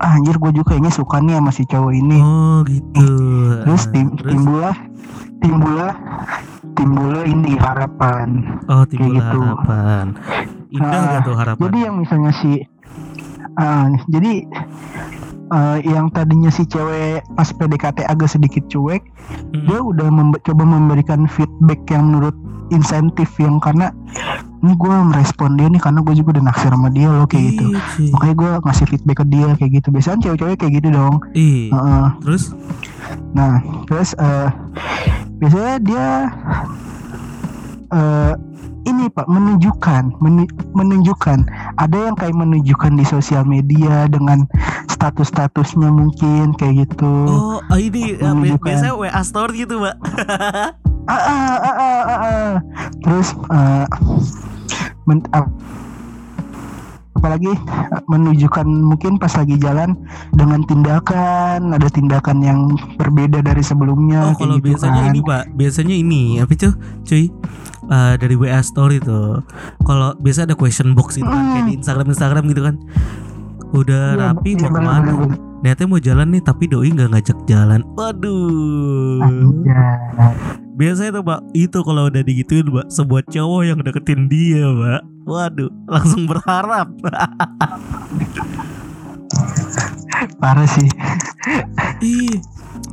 ah, 0.00 0.16
anjir 0.18 0.36
gue 0.38 0.50
juga 0.54 0.74
kayaknya 0.74 0.92
suka 0.92 1.20
nih 1.22 1.34
sama 1.38 1.50
si 1.54 1.62
cowok 1.66 1.92
ini. 1.94 2.18
Oh 2.22 2.60
gitu 2.66 3.08
Terus 3.64 3.82
tim, 3.92 4.06
Terus? 4.18 4.30
timbullah 4.34 4.76
timbullah 5.38 5.92
timbullah 6.74 7.24
ini 7.28 7.52
harapan. 7.60 8.28
Oh 8.66 8.84
timbul 8.88 9.14
gitu. 9.18 9.38
harapan 9.40 10.04
Indah 10.74 10.98
Ah, 10.98 11.06
gak 11.18 11.22
tuh 11.22 11.36
harapan? 11.38 11.62
Jadi 11.70 11.78
yang 11.78 11.96
misalnya 12.02 12.32
si 12.34 12.50
ah, 13.60 13.86
jadi 14.10 14.32
eh, 15.46 15.78
yang 15.84 16.08
tadinya 16.08 16.48
si 16.48 16.64
cewek 16.64 17.20
pas 17.30 17.48
PDKT 17.48 18.04
agak 18.04 18.28
sedikit 18.28 18.64
cuek, 18.66 19.02
Mm. 19.50 19.64
dia 19.66 19.78
udah 19.78 20.08
membe- 20.08 20.40
coba 20.40 20.62
memberikan 20.62 21.24
feedback 21.26 21.84
yang 21.88 22.08
menurut 22.08 22.36
insentif 22.66 23.28
yang 23.36 23.56
karena 23.58 23.92
ini 24.58 24.72
gue 24.72 24.88
merespon 25.04 25.52
dia 25.54 25.68
nih 25.68 25.78
karena 25.78 26.00
gue 26.00 26.14
juga 26.14 26.32
udah 26.32 26.44
naksir 26.46 26.70
sama 26.70 26.88
dia 26.88 27.06
loh 27.06 27.24
kayak 27.24 27.44
gitu. 27.50 27.66
Iya, 27.70 28.10
makanya 28.10 28.34
gue 28.34 28.50
ngasih 28.62 28.86
feedback 28.86 29.16
ke 29.16 29.26
dia 29.26 29.48
kayak 29.54 29.72
gitu 29.74 29.88
biasanya 29.90 30.18
cewek-cewek 30.22 30.56
kayak 30.58 30.72
gitu 30.74 30.88
dong. 30.90 31.14
Heeh. 31.70 32.06
Terus? 32.20 32.44
nah 33.30 33.58
terus 33.84 34.16
eh 34.16 34.48
biasanya 35.36 35.74
dia 35.78 36.06
eh 37.90 38.32
ini 38.84 39.08
pak 39.08 39.24
menunjukkan 39.26 40.12
menu- 40.18 40.44
menunjukkan 40.70 41.38
ada 41.74 41.96
yang 41.98 42.14
kayak 42.14 42.32
menunjukkan 42.32 42.92
di 42.94 43.04
sosial 43.06 43.42
media 43.42 44.04
dengan 44.06 44.44
status-statusnya 45.04 45.92
mungkin 45.92 46.56
kayak 46.56 46.88
gitu 46.88 47.12
Oh, 47.28 47.60
ah, 47.62 47.76
ini 47.76 48.16
ya, 48.16 48.32
Menunjukkan. 48.32 48.64
biasanya 48.64 48.94
WA 48.96 49.20
story 49.20 49.54
gitu, 49.60 49.76
Mbak. 49.76 49.96
ah, 51.04 51.12
ah, 51.12 51.28
ah, 51.60 51.76
ah, 51.76 51.76
ah, 51.76 52.16
ah. 52.16 52.52
terus 52.98 53.28
eh, 53.52 53.84
men- 55.04 55.28
ap- 55.30 55.52
apalagi 57.14 57.52
eh, 57.52 57.58
menunjukkan 58.06 58.64
mungkin 58.64 59.20
pas 59.20 59.32
lagi 59.34 59.56
jalan 59.56 59.92
dengan 60.32 60.64
tindakan 60.64 61.76
ada 61.76 61.88
tindakan 61.88 62.40
yang 62.40 62.60
berbeda 62.96 63.44
dari 63.44 63.60
sebelumnya 63.60 64.32
Oh, 64.32 64.36
kalau 64.36 64.56
gitu 64.56 64.72
biasanya 64.72 65.00
kan. 65.04 65.10
ini, 65.12 65.20
Pak. 65.20 65.44
Biasanya 65.52 65.94
ini 65.94 66.22
apa 66.40 66.48
itu, 66.50 66.68
cuy? 67.04 67.24
Eh, 67.84 68.14
dari 68.16 68.34
WA 68.34 68.64
story 68.64 68.96
tuh. 68.98 69.44
Kalau 69.78 70.16
biasa 70.16 70.48
ada 70.48 70.56
question 70.56 70.96
box 70.96 71.20
gitu 71.20 71.28
kan, 71.28 71.52
kayak 71.52 71.68
di 71.68 71.74
Instagram 71.76 72.08
Instagram 72.08 72.44
gitu 72.48 72.62
kan. 72.64 72.76
Udah 73.72 74.04
Iya, 74.12 74.20
rapi 74.34 74.50
iya, 74.52 74.66
mau 74.66 74.70
ke 74.74 74.80
mana? 74.82 75.12
Niatnya 75.64 75.86
mau 75.88 76.00
jalan 76.02 76.28
nih, 76.28 76.42
tapi 76.44 76.64
doi 76.68 76.92
nggak 76.92 77.10
ngajak 77.16 77.38
jalan. 77.48 77.80
Waduh. 77.96 79.24
Anjay. 79.24 80.34
Biasanya 80.74 81.22
tuh, 81.22 81.24
Pak, 81.24 81.40
itu 81.54 81.78
kalau 81.86 82.10
udah 82.10 82.22
digituin, 82.26 82.66
Mbak, 82.66 82.90
sebuah 82.90 83.22
cowok 83.30 83.62
yang 83.64 83.78
deketin 83.80 84.26
dia, 84.26 84.66
Mbak. 84.68 85.02
Waduh, 85.24 85.70
langsung 85.88 86.28
berharap. 86.28 86.90
parah 90.40 90.68
sih 90.68 90.88
Ih, 92.00 92.40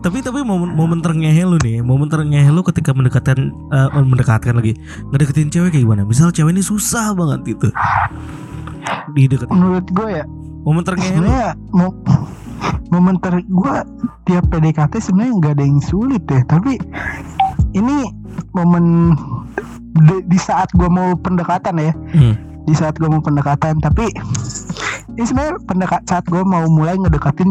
tapi 0.03 0.19
tapi 0.23 0.43
momen 0.43 0.73
momen 0.73 0.99
terngehe 0.99 1.43
lu 1.43 1.59
nih, 1.61 1.79
momen 1.83 2.07
terngehe 2.07 2.47
lu 2.49 2.63
ketika 2.63 2.91
mendekatkan 2.95 3.51
eh, 3.71 3.89
mendekatkan 3.93 4.55
lagi, 4.57 4.75
ngedeketin 5.11 5.51
cewek 5.51 5.75
kayak 5.75 5.83
gimana? 5.83 6.03
Misal 6.03 6.31
cewek 6.31 6.55
ini 6.55 6.63
susah 6.63 7.15
banget 7.15 7.55
gitu. 7.55 7.67
Dideketin. 9.11 9.51
menurut 9.51 9.87
gue 9.91 10.09
ya 10.09 10.25
Momen 10.61 10.83
lu. 10.85 10.93
sebenarnya 10.99 11.47
mau 11.71 11.89
momen 12.87 13.15
ter 13.17 13.39
gue 13.41 13.75
tiap 14.23 14.45
PDKT 14.47 14.93
sebenarnya 14.99 15.33
nggak 15.33 15.53
ada 15.55 15.63
yang 15.63 15.81
sulit 15.81 16.23
ya 16.23 16.41
tapi 16.45 16.77
ini 17.71 18.11
momen 18.51 19.15
di, 19.97 20.21
di 20.23 20.37
saat 20.37 20.69
gue 20.71 20.85
mau 20.85 21.15
pendekatan 21.15 21.75
ya 21.77 21.91
Hmm. 22.11 22.35
di 22.61 22.73
saat 22.73 22.95
gue 22.95 23.07
mau 23.07 23.19
pendekatan 23.19 23.79
tapi 23.79 24.11
ini 25.09 25.23
sebenarnya 25.23 25.55
pendekat 25.63 26.01
saat 26.05 26.25
gue 26.25 26.41
mau 26.41 26.67
mulai 26.67 26.93
ngedekatin 26.95 27.49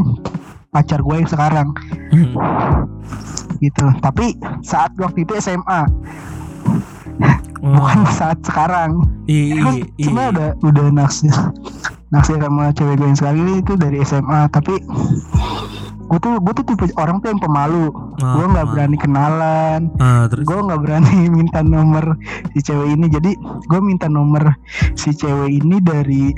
pacar 0.68 1.00
gue 1.00 1.14
yang 1.16 1.26
sekarang 1.26 1.68
Hmm. 2.10 2.30
gitu 3.58 3.84
tapi 3.98 4.32
saat 4.60 4.92
waktu 4.96 5.24
itu 5.24 5.34
SMA 5.36 5.88
Oh. 7.60 7.76
bukan 7.76 8.08
saat 8.08 8.40
sekarang 8.40 9.04
Iya, 9.26 9.60
iya, 9.60 9.84
iya. 9.98 10.28
udah 10.32 10.50
udah 10.64 10.84
naksir 10.90 11.28
naksir 12.10 12.42
sama 12.42 12.74
cewek 12.74 12.98
gue 12.98 13.06
yang 13.06 13.38
ini 13.38 13.62
itu 13.62 13.78
dari 13.78 14.02
SMA 14.02 14.50
tapi 14.50 14.82
gue 16.10 16.18
tuh 16.18 16.42
gue 16.42 16.52
tuh 16.58 16.64
tipe 16.66 16.90
orang 16.98 17.22
tuh 17.22 17.30
yang 17.30 17.38
pemalu. 17.38 17.94
Ah, 18.18 18.34
gue 18.34 18.44
nggak 18.50 18.66
ah. 18.66 18.70
berani 18.74 18.96
kenalan. 18.98 19.80
Ah, 20.02 20.26
gue 20.26 20.58
nggak 20.58 20.80
berani 20.82 21.16
minta 21.38 21.62
nomor 21.62 22.18
si 22.50 22.66
cewek 22.66 22.98
ini. 22.98 23.06
Jadi 23.06 23.38
gue 23.38 23.80
minta 23.80 24.10
nomor 24.10 24.58
si 24.98 25.14
cewek 25.14 25.62
ini 25.62 25.78
dari 25.78 26.34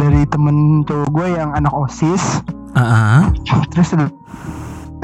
dari 0.00 0.24
temen 0.32 0.88
cowok 0.88 1.08
gue 1.12 1.26
yang 1.36 1.52
anak 1.52 1.76
osis. 1.76 2.40
Ah, 2.72 2.80
ah. 2.80 3.64
terus 3.68 3.92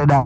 udah 0.00 0.24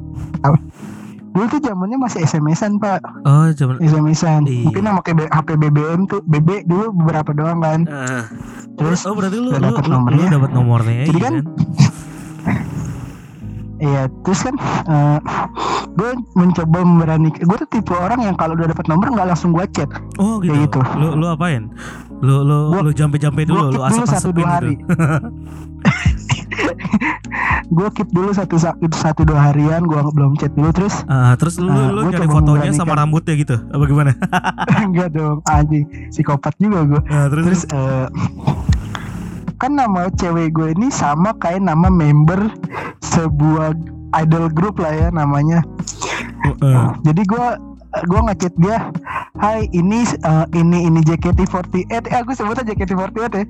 dulu 1.34 1.44
tuh 1.48 1.60
zamannya 1.60 1.98
masih 1.98 2.22
SMS-an 2.22 2.78
pak 2.78 3.02
Oh, 3.22 3.50
cuman 3.50 3.76
SMS-an 3.80 4.42
Iya. 4.44 4.64
mungkin 4.64 4.82
nama 4.84 5.00
kayak 5.00 5.16
B- 5.18 5.32
HP 5.32 5.48
BBM 5.58 6.00
tuh 6.06 6.22
BB 6.22 6.48
dulu 6.64 6.94
beberapa 6.94 7.30
doang 7.30 7.58
kan 7.58 7.80
Ah. 7.84 8.24
terus 8.72 9.02
oh 9.02 9.12
berarti 9.12 9.36
lu 9.36 9.50
lu, 9.50 9.58
dapet 9.60 9.82
lu, 9.82 9.92
nomornya. 9.92 10.26
dapat 10.30 10.50
nomornya 10.52 10.94
Jadi 11.04 11.10
iya 11.12 11.20
kan, 11.20 11.34
kan? 11.34 11.44
Iya, 13.76 14.02
terus 14.22 14.40
kan 14.40 14.54
gue 15.92 16.10
mencoba 16.32 16.78
memberani. 16.80 17.28
Gue 17.34 17.58
tuh 17.58 17.68
tipe 17.68 17.92
orang 17.92 18.22
yang 18.22 18.32
kalau 18.32 18.54
udah 18.54 18.70
dapat 18.70 18.86
nomor 18.86 19.12
nggak 19.12 19.28
langsung 19.28 19.50
gue 19.50 19.66
chat. 19.68 19.90
Oh 20.16 20.38
gitu. 20.38 20.48
kayak 20.48 20.70
gitu. 20.70 20.80
Lu 20.94 21.08
lu 21.14 21.26
apain? 21.26 21.68
Lu 22.18 22.40
lu 22.40 22.70
Gua- 22.70 22.80
lu 22.80 22.90
jampe-jampe 22.90 23.44
dulu, 23.44 23.68
Gue 23.68 23.74
lu 23.74 23.80
keep 23.82 23.92
dulu 23.92 24.06
satu 24.08 24.30
dua 24.32 24.46
hari. 24.48 24.74
gue 27.76 27.88
keep 27.96 28.08
dulu 28.12 28.30
satu 28.30 28.56
satu 28.56 28.86
satu 28.92 29.22
dua 29.26 29.50
harian. 29.52 29.84
Gue 29.84 30.00
belum 30.00 30.36
chat 30.38 30.52
dulu 30.54 30.70
terus 30.70 31.04
Ah, 31.06 31.34
terus 31.36 31.58
lu 31.58 31.70
Ah, 31.70 31.90
lu 31.90 32.08
nyari 32.08 32.28
fotonya 32.28 32.70
sama 32.72 32.94
rambutnya 32.98 33.34
gitu. 33.36 33.56
Apa 33.58 33.84
gimana? 33.88 34.12
enggak 34.86 35.14
dong 35.14 35.40
anjing 35.48 35.84
psikopat 36.10 36.54
juga 36.60 36.86
gue. 36.86 37.02
Ah, 37.10 37.26
terus, 37.28 37.44
Terus 37.44 37.62
eh, 37.72 38.06
kan 39.58 39.72
nama 39.74 40.10
cewek 40.12 40.52
gue 40.52 40.68
ini 40.76 40.88
sama 40.90 41.32
kayak 41.38 41.62
nama 41.62 41.88
member 41.88 42.50
sebuah 43.00 43.76
idol 44.24 44.46
group 44.50 44.78
lah 44.82 44.92
ya 44.92 45.08
namanya. 45.10 45.62
Eh, 46.44 46.88
Jadi 47.02 47.22
gue 47.24 47.46
gue 48.02 48.20
ngechat 48.26 48.54
dia, 48.58 48.78
Hai 49.34 49.66
ini 49.74 50.06
eh, 50.06 50.46
ini 50.54 50.86
ini 50.86 51.02
JKT48 51.02 51.90
eh 51.90 52.16
aku 52.22 52.38
sebutnya 52.38 52.62
JKT48 52.70 53.18
ya. 53.34 53.44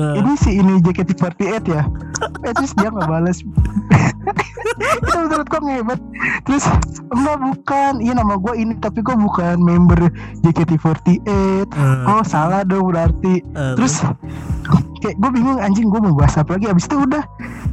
Eh, 0.00 0.14
ini 0.24 0.32
si 0.40 0.56
ini 0.56 0.80
JKT48 0.80 1.68
ya? 1.68 1.84
Eh 2.48 2.52
terus 2.56 2.72
dia 2.74 2.88
nggak 2.88 3.04
balas 3.06 3.44
itu 4.98 5.18
menurut 5.20 5.46
gue 5.48 5.60
ngehebat 5.68 6.00
terus 6.48 6.64
enggak 7.12 7.38
bukan. 7.44 7.92
Iya 8.00 8.12
nama 8.16 8.40
gue 8.40 8.54
ini 8.56 8.72
tapi 8.80 9.04
gue 9.04 9.12
bukan 9.20 9.60
member 9.60 10.08
JKT48 10.48 11.28
eh, 11.28 11.62
oh 12.08 12.24
salah 12.24 12.64
dong 12.64 12.88
berarti. 12.88 13.44
Eh, 13.44 13.72
terus 13.76 14.00
kayak 14.98 15.16
gue 15.16 15.30
bingung 15.32 15.58
anjing 15.58 15.86
gue 15.86 16.00
mau 16.00 16.12
bahas 16.12 16.36
apa 16.36 16.54
lagi 16.54 16.66
abis 16.66 16.84
itu 16.84 16.96
udah 16.98 17.24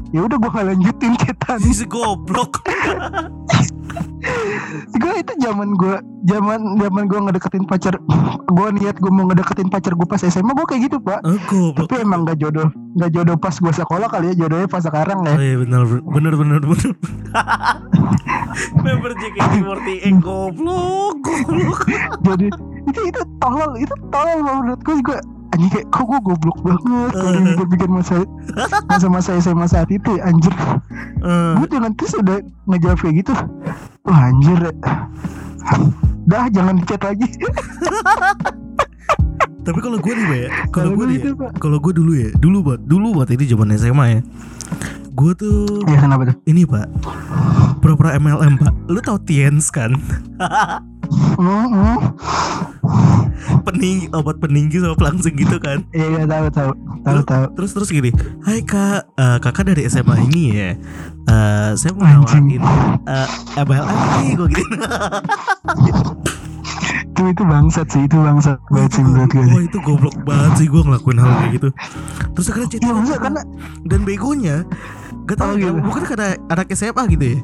ya 0.10 0.22
udah 0.22 0.38
gue 0.38 0.52
lanjutin 0.64 1.14
cetan 1.22 1.60
si 1.68 1.86
goblok. 1.86 2.62
gue 4.94 5.14
itu 5.16 5.34
zaman 5.38 5.72
gue 5.74 5.96
zaman 6.26 6.60
zaman 6.76 7.04
gue 7.06 7.20
ngedeketin 7.22 7.64
pacar 7.64 7.96
gue 8.44 8.68
niat 8.74 8.98
gue 8.98 9.08
mau 9.10 9.24
ngedeketin 9.26 9.70
pacar 9.70 9.94
gue 9.94 10.04
pas 10.04 10.20
SMA 10.20 10.52
gue 10.52 10.66
kayak 10.66 10.82
gitu 10.84 10.98
pak 11.00 11.20
Eh, 11.24 11.40
goblok. 11.46 11.86
tapi 11.86 12.02
emang 12.02 12.26
gak 12.26 12.38
jodoh 12.38 12.68
gak 12.94 13.12
jodoh 13.12 13.36
pas 13.36 13.54
gue 13.54 13.72
sekolah 13.72 14.08
kali 14.08 14.34
ya 14.34 14.44
jodohnya 14.44 14.68
pas 14.68 14.82
sekarang 14.82 15.20
ya 15.24 15.34
Oh 15.34 15.42
iya 15.42 15.56
benar 15.58 15.82
benar 15.88 16.34
benar 16.34 16.62
benar. 16.62 16.92
Member 18.78 19.12
JKT48 19.14 20.06
goblok, 20.18 21.16
goblok. 21.20 21.80
jadi 22.24 22.48
itu 22.86 23.00
itu 23.04 23.22
tolol 23.38 23.72
itu 23.76 23.94
tolol 24.10 24.38
menurut 24.42 24.80
gue 24.82 24.96
gue 25.02 25.20
anjing 25.56 25.72
kayak 25.72 25.88
kok 25.88 26.04
gue 26.04 26.20
goblok 26.20 26.60
banget 26.60 27.12
kalau 27.16 27.32
dipikir-pikir 27.40 27.88
masa 27.88 28.16
masa-masa 28.92 29.32
SMA 29.44 29.66
saat 29.72 29.88
itu 29.88 30.20
ya, 30.20 30.28
anjir. 30.28 30.52
Eh, 31.24 31.54
gue 31.64 31.68
dengan 31.72 31.96
terus 31.96 32.14
udah 32.20 32.44
ngejawab 32.68 33.00
kayak 33.00 33.16
gitu. 33.24 33.34
Wah 34.04 34.20
anjir. 34.28 34.60
Dah 36.26 36.50
jangan 36.50 36.76
dicat 36.82 37.02
lagi 37.06 37.30
tapi 39.66 39.80
kalau 39.82 39.98
gue 39.98 40.14
nih, 40.14 40.28
ya, 40.30 40.48
kalau 40.70 40.94
gue 40.94 41.06
nih, 41.10 41.20
kalau 41.58 41.78
gue 41.82 41.94
dulu 41.98 42.12
ya, 42.14 42.30
dulu 42.38 42.58
buat 42.62 42.82
dulu 42.86 43.18
buat 43.18 43.30
ini 43.34 43.50
zaman 43.50 43.74
SMA 43.74 44.06
ya. 44.14 44.22
Gue 45.16 45.32
tuh 45.34 45.82
ya 45.90 46.06
kenapa 46.06 46.30
tuh 46.30 46.38
ini 46.46 46.68
pak, 46.70 46.86
pura-pura 47.82 48.14
MLM 48.20 48.62
pak. 48.62 48.74
Lu 48.86 49.00
tau 49.02 49.18
Tiens 49.18 49.74
kan? 49.74 49.98
Peninggi, 53.66 54.06
obat 54.14 54.38
peninggi 54.38 54.78
sama 54.78 54.94
pelangsing 54.94 55.34
gitu 55.34 55.58
kan? 55.58 55.82
iya 55.90 56.22
iya 56.22 56.24
tahu 56.30 56.46
tahu 56.54 56.72
tahu 57.02 57.20
tahu 57.26 57.46
Terus 57.58 57.72
terus 57.74 57.90
gini, 57.90 58.10
Hai 58.46 58.62
kak, 58.62 59.10
eh, 59.18 59.38
kakak 59.42 59.74
dari 59.74 59.90
SMA 59.90 60.30
ini 60.30 60.44
ya. 60.54 60.70
Eh, 61.26 61.70
saya 61.74 61.92
mau 61.98 62.06
nawarin 62.06 62.62
eh, 63.10 63.30
MLM 63.58 63.98
nih, 64.22 64.30
gue 64.38 64.48
gitu. 64.54 64.76
itu 67.08 67.22
itu 67.28 67.44
bangsat 67.44 67.88
sih 67.88 68.02
itu 68.04 68.18
bangsat 68.18 68.58
banget 68.68 68.92
sih 68.92 69.02
menurut 69.02 69.30
gue 69.30 69.46
Wah 69.46 69.64
itu 69.64 69.78
goblok 69.80 70.16
banget 70.22 70.52
sih 70.56 70.68
gue 70.68 70.82
ngelakuin 70.82 71.18
hal 71.18 71.32
kayak 71.32 71.52
gitu. 71.54 71.70
Terus 72.34 72.46
akhirnya 72.48 72.68
chattingan 72.68 72.94
maksudnya 72.96 73.14
sama- 73.14 73.26
karena 73.26 73.42
dan 73.86 74.00
begonya 74.02 74.58
Gak 75.26 75.42
tau 75.42 75.48
Oh, 75.48 75.58
ya, 75.58 75.74
gitu. 75.74 75.82
bukan 75.82 76.04
karena 76.06 76.28
anak 76.48 76.70
SMA 76.70 77.04
gitu 77.10 77.26
ya? 77.26 77.40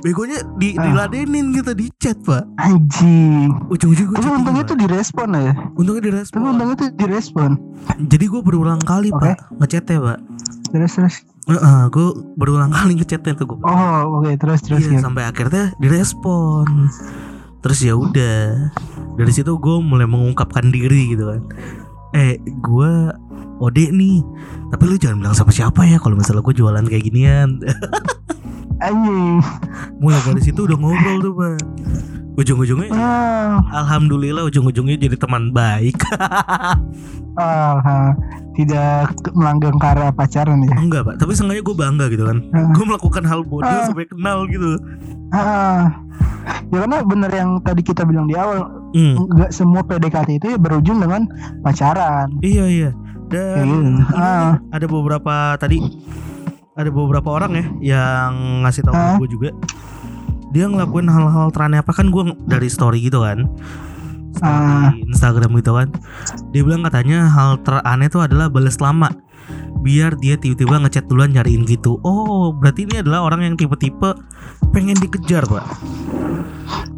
Begonya 0.00 0.38
di, 0.54 0.68
Ah. 0.72 0.86
diladenin 0.86 1.50
gitu 1.50 1.74
di 1.74 1.90
chat 1.96 2.14
pak. 2.20 2.46
Anjing. 2.56 3.50
Ujung-ujung 3.66 4.14
tapi 4.14 4.28
untungnya 4.30 4.62
tuh 4.62 4.78
direspon 4.78 5.28
ya? 5.34 5.50
Untungnya 5.74 5.98
tapi 6.00 6.10
direspon 6.12 6.40
untungnya 6.46 6.76
tuh 6.76 6.88
direspon. 6.94 7.50
Jadi 8.00 8.24
gue 8.24 8.38
berulang 8.40 8.78
kali 8.78 9.10
Oke. 9.10 9.34
pak 9.34 9.50
ngechatnya 9.56 9.98
pak. 10.00 10.18
Terus 10.70 10.92
terus? 10.92 11.14
Heeh, 11.44 11.82
gue 11.88 12.06
berulang 12.34 12.70
kali 12.70 12.92
ngechatnya 12.94 13.34
tuh 13.34 13.46
gue 13.46 13.58
oh 13.60 14.00
oke 14.16 14.30
terus 14.34 14.62
terus 14.62 14.80
Iya, 14.80 14.96
ya 14.96 15.00
sampai 15.02 15.22
akhirnya 15.24 15.74
direspon 15.76 16.88
terus 17.64 17.80
ya 17.80 17.96
udah. 17.96 18.68
Dari 19.16 19.32
situ 19.32 19.56
gue 19.56 19.76
mulai 19.80 20.04
mengungkapkan 20.04 20.68
diri 20.68 21.16
gitu 21.16 21.32
kan. 21.32 21.42
Eh 22.12 22.36
gue 22.44 22.92
ode 23.64 23.86
nih 23.88 24.20
tapi 24.68 24.90
lu 24.90 24.98
jangan 24.98 25.22
bilang 25.22 25.36
sama 25.38 25.54
siapa 25.54 25.86
ya 25.86 26.02
kalau 26.02 26.18
misalnya 26.18 26.44
gue 26.44 26.54
jualan 26.54 26.84
kayak 26.84 27.04
ginian. 27.08 27.64
Anjing. 28.84 29.40
Mulai 30.02 30.20
dari 30.28 30.42
situ 30.44 30.68
udah 30.68 30.76
ngobrol 30.76 31.18
tuh 31.24 31.32
pak 31.32 31.56
ujung-ujungnya 32.34 32.90
ah. 32.90 33.62
alhamdulillah 33.72 34.42
ujung-ujungnya 34.44 34.98
jadi 34.98 35.16
teman 35.16 35.50
baik. 35.50 35.98
Ah, 37.34 37.82
ah. 37.82 38.10
tidak 38.54 39.10
melanggang 39.34 39.74
ke 39.74 39.82
arah 39.82 40.14
pacaran 40.14 40.62
ya? 40.62 40.70
Enggak 40.78 41.02
pak. 41.02 41.14
Tapi 41.18 41.34
seenggaknya 41.34 41.66
gue 41.66 41.74
bangga 41.74 42.06
gitu 42.06 42.30
kan. 42.30 42.38
Ah. 42.54 42.70
gue 42.70 42.84
melakukan 42.86 43.26
hal 43.26 43.42
bodoh 43.42 43.66
Ah. 43.66 43.90
sampai 43.90 44.06
kenal 44.06 44.46
gitu. 44.46 44.78
Ah. 45.34 45.98
Ya 46.70 46.86
karena 46.86 47.02
bener 47.02 47.34
yang 47.34 47.58
tadi 47.58 47.82
kita 47.82 48.06
bilang 48.06 48.30
di 48.30 48.38
awal 48.38 48.70
Hmm, 48.94 49.18
nggak 49.26 49.50
semua 49.50 49.82
PDKT 49.82 50.38
itu 50.38 50.46
ya 50.54 50.58
berujung 50.62 51.02
dengan 51.02 51.26
pacaran. 51.58 52.38
Iya 52.38 52.64
iya. 52.70 52.90
Dan 53.26 53.66
ini 53.66 53.98
Ah. 54.14 54.62
ada 54.70 54.86
beberapa 54.86 55.58
tadi 55.58 55.82
ada 56.78 56.90
beberapa 56.94 57.34
orang 57.34 57.50
ya 57.50 57.66
yang 57.98 58.62
ngasih 58.62 58.86
tahu 58.86 58.94
Ah. 58.94 59.18
gue 59.18 59.26
juga 59.26 59.50
dia 60.54 60.70
ngelakuin 60.70 61.10
hal-hal 61.10 61.50
teraneh 61.50 61.82
apa? 61.82 61.90
Kan 61.90 62.14
gue 62.14 62.30
dari 62.46 62.70
story 62.70 63.02
gitu 63.02 63.26
kan. 63.26 63.50
Story 64.38 64.54
Ah. 64.54 64.90
Instagram 65.10 65.50
gitu 65.58 65.74
kan. 65.74 65.90
Dia 66.54 66.62
bilang 66.62 66.86
katanya 66.86 67.26
hal 67.26 67.58
teraneh 67.66 68.06
itu 68.06 68.22
adalah 68.22 68.46
balas 68.46 68.78
lama. 68.78 69.10
Biar 69.84 70.16
dia 70.16 70.38
tiba-tiba 70.38 70.80
ngechat 70.80 71.10
duluan 71.10 71.34
nyariin 71.34 71.66
gitu. 71.66 71.98
Oh 72.06 72.54
berarti 72.54 72.86
ini 72.86 73.02
adalah 73.02 73.26
orang 73.26 73.44
yang 73.44 73.54
tipe-tipe 73.58 74.14
pengen 74.70 74.96
dikejar 74.96 75.44
pak? 75.44 75.66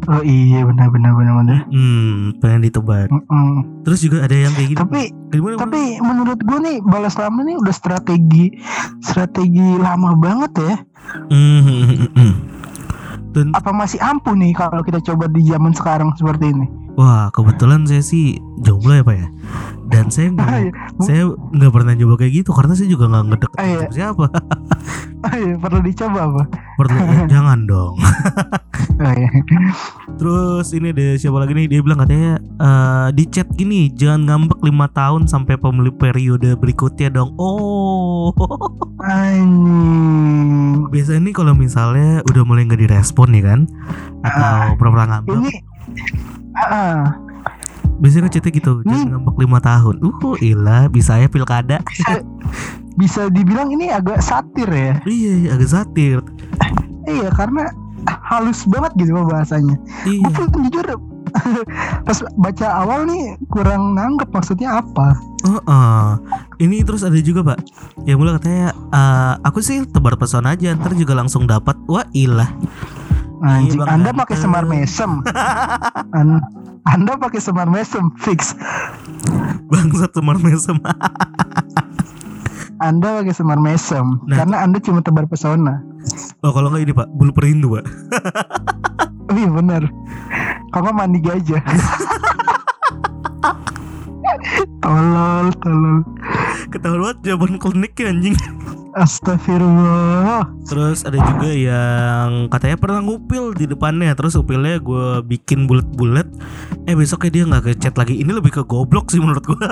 Oh 0.07 0.23
iya 0.23 0.63
benar 0.63 0.87
benar 0.87 1.11
benar 1.11 1.33
benar. 1.43 1.59
Hmm 1.67 2.31
pengen 2.39 2.63
ditebak 2.63 3.11
Mm-mm. 3.11 3.83
terus 3.83 3.99
juga 3.99 4.23
ada 4.23 4.31
yang 4.39 4.55
kayak 4.55 4.71
gitu 4.71 4.79
tapi 4.79 5.11
gimana 5.35 5.59
tapi 5.59 5.99
menurut 5.99 6.39
gue 6.39 6.59
nih 6.63 6.77
balas 6.87 7.19
lama 7.19 7.43
nih 7.43 7.59
udah 7.59 7.75
strategi 7.75 8.55
strategi 9.03 9.67
lama 9.75 10.15
banget 10.15 10.51
ya. 10.63 10.75
Hmm, 11.27 11.59
hmm, 11.59 11.83
hmm, 11.83 12.09
hmm. 12.15 12.33
Apa 13.53 13.71
masih 13.75 13.99
ampuh 14.01 14.33
nih 14.33 14.55
kalau 14.55 14.81
kita 14.81 15.03
coba 15.03 15.29
di 15.29 15.45
zaman 15.45 15.73
sekarang 15.75 16.09
seperti 16.17 16.49
ini 16.51 16.86
Wah 16.97 17.29
kebetulan 17.29 17.85
saya 17.85 18.01
sih 18.01 18.35
jomblo 18.57 18.89
ya 18.91 19.05
pak 19.05 19.15
ya? 19.15 19.27
Dan 19.87 20.09
saya 20.09 20.33
nggak 20.33 20.49
Iya. 20.49 20.71
Saya 20.99 21.21
nggak 21.29 21.69
pernah 21.71 21.93
coba 21.95 22.13
kayak 22.17 22.33
gitu 22.35 22.49
Karena 22.51 22.73
saya 22.73 22.89
juga 22.89 23.05
nggak 23.05 23.23
ngedeket 23.29 23.55
Ah, 23.55 23.65
iya. 23.65 23.87
siapa. 23.87 24.25
Perlu 25.61 25.79
dicoba 25.81 26.19
apa? 26.25 26.43
Perlu 26.75 26.97
Jangan 27.33 27.59
dong. 27.63 27.95
Oh, 28.97 29.13
iya. 29.13 29.29
Terus 30.17 30.73
ini 30.73 30.89
ada 30.89 31.05
siapa 31.15 31.37
lagi 31.37 31.53
nih? 31.53 31.67
Dia 31.69 31.79
bilang 31.79 31.99
katanya 31.99 32.33
eh, 32.41 33.07
Di 33.13 33.23
chat 33.27 33.45
gini 33.51 33.87
Jangan 33.89 34.21
ngambek 34.25 34.59
5 34.59 34.73
tahun 34.91 35.21
Sampai 35.29 35.55
pemilih 35.55 35.93
periode 35.93 36.57
berikutnya 36.57 37.13
dong. 37.13 37.37
Oh. 37.37 38.33
Anjing. 38.99 40.89
Biasanya 40.89 41.21
nih 41.23 41.35
kalau 41.35 41.53
misalnya 41.53 42.25
Udah 42.25 42.41
mulai 42.41 42.65
nggak 42.65 42.81
direspon 42.81 43.31
nih 43.31 43.43
kan? 43.45 43.59
Atau 44.19 44.41
Ah, 44.41 44.73
pura-pura 44.73 45.05
ngambek. 45.07 45.37
ini 45.37 45.53
Ah, 46.57 47.13
Biasanya 47.97 48.29
kan 48.29 48.31
cerita 48.37 48.49
gitu, 48.53 48.73
jangan 48.85 48.93
Ini- 48.93 49.09
ngambek 49.09 49.37
lima 49.41 49.57
tahun. 49.57 49.95
Uh, 50.05 50.37
ilah, 50.37 50.85
bisa 50.85 51.17
ya 51.17 51.25
pilkada. 51.25 51.81
bisa, 51.89 52.21
bisa 52.93 53.21
dibilang 53.33 53.73
ini 53.73 53.89
agak 53.89 54.21
satir 54.21 54.69
ya. 54.69 54.93
iya, 55.05 55.31
iya, 55.45 55.49
agak 55.57 55.69
satir. 55.69 56.21
Iya 57.07 57.29
karena 57.33 57.73
halus 58.05 58.67
banget 58.69 58.91
gitu 59.01 59.17
bahasanya. 59.17 59.75
Iya. 60.05 60.29
Gue 60.29 60.45
pun 60.45 60.61
jujur 60.69 60.85
pas 62.07 62.17
baca 62.39 62.67
awal 62.85 63.03
nih 63.09 63.35
kurang 63.49 63.97
nanggep 63.97 64.29
maksudnya 64.29 64.79
apa. 64.79 65.17
Oh, 65.47 65.61
oh. 65.65 66.07
ini 66.59 66.83
terus 66.83 67.01
ada 67.01 67.17
juga 67.17 67.41
pak. 67.55 67.59
Ya 68.05 68.13
mulai 68.13 68.35
katanya, 68.37 68.73
eh, 68.73 69.33
aku 69.41 69.63
sih 69.63 69.87
tebar 69.87 70.19
pesona 70.19 70.53
aja, 70.53 70.75
ntar 70.75 70.93
juga 70.93 71.15
langsung 71.17 71.47
dapat. 71.47 71.77
Wah, 71.87 72.05
ilah. 72.11 72.51
Anjing, 73.43 73.79
Bang 73.79 74.01
Anda 74.01 74.09
pakai 74.13 74.35
semar 74.35 74.65
mesem. 74.65 75.21
An- 76.13 76.45
anda 76.87 77.19
pakai 77.19 77.43
semar 77.43 77.67
mesem 77.67 78.07
fix. 78.15 78.55
Bangsat 79.67 80.15
semar 80.15 80.39
mesem. 80.39 80.79
Anda 82.79 83.19
pakai 83.19 83.33
semar 83.35 83.59
mesem 83.59 84.23
Nah. 84.23 84.37
karena 84.39 84.55
Anda 84.63 84.79
cuma 84.79 85.03
tebar 85.03 85.27
pesona. 85.27 85.83
oh, 86.39 86.51
kalau 86.55 86.71
nggak 86.71 86.87
ini 86.87 86.93
pak, 86.95 87.07
bulu 87.11 87.35
perindu 87.35 87.75
pak. 87.75 87.85
Iya 89.27 89.49
benar. 89.51 89.83
Nggak 90.71 90.93
mandi 90.95 91.19
gajah. 91.19 91.59
tolol, 94.79 95.51
tolol. 95.59 95.97
Ketahuan 96.73 96.99
banget 97.01 97.17
jawaban 97.23 97.55
kliniknya 97.61 98.05
anjing. 98.13 98.35
Astagfirullah. 98.97 100.49
Terus 100.65 101.05
ada 101.05 101.21
juga 101.21 101.53
yang 101.53 102.49
katanya 102.49 102.77
pernah 102.81 102.99
ngupil 103.05 103.53
di 103.53 103.69
depannya 103.69 104.17
Terus 104.17 104.33
upilnya 104.33 104.81
gue 104.81 105.21
bikin 105.21 105.69
bulat-bulat 105.69 106.25
Eh 106.89 106.97
besoknya 106.97 107.29
dia 107.29 107.43
nggak 107.45 107.63
ngechat 107.69 107.93
lagi 107.93 108.17
Ini 108.17 108.31
lebih 108.33 108.57
ke 108.57 108.65
goblok 108.65 109.13
sih 109.13 109.21
menurut 109.21 109.45
gue 109.45 109.69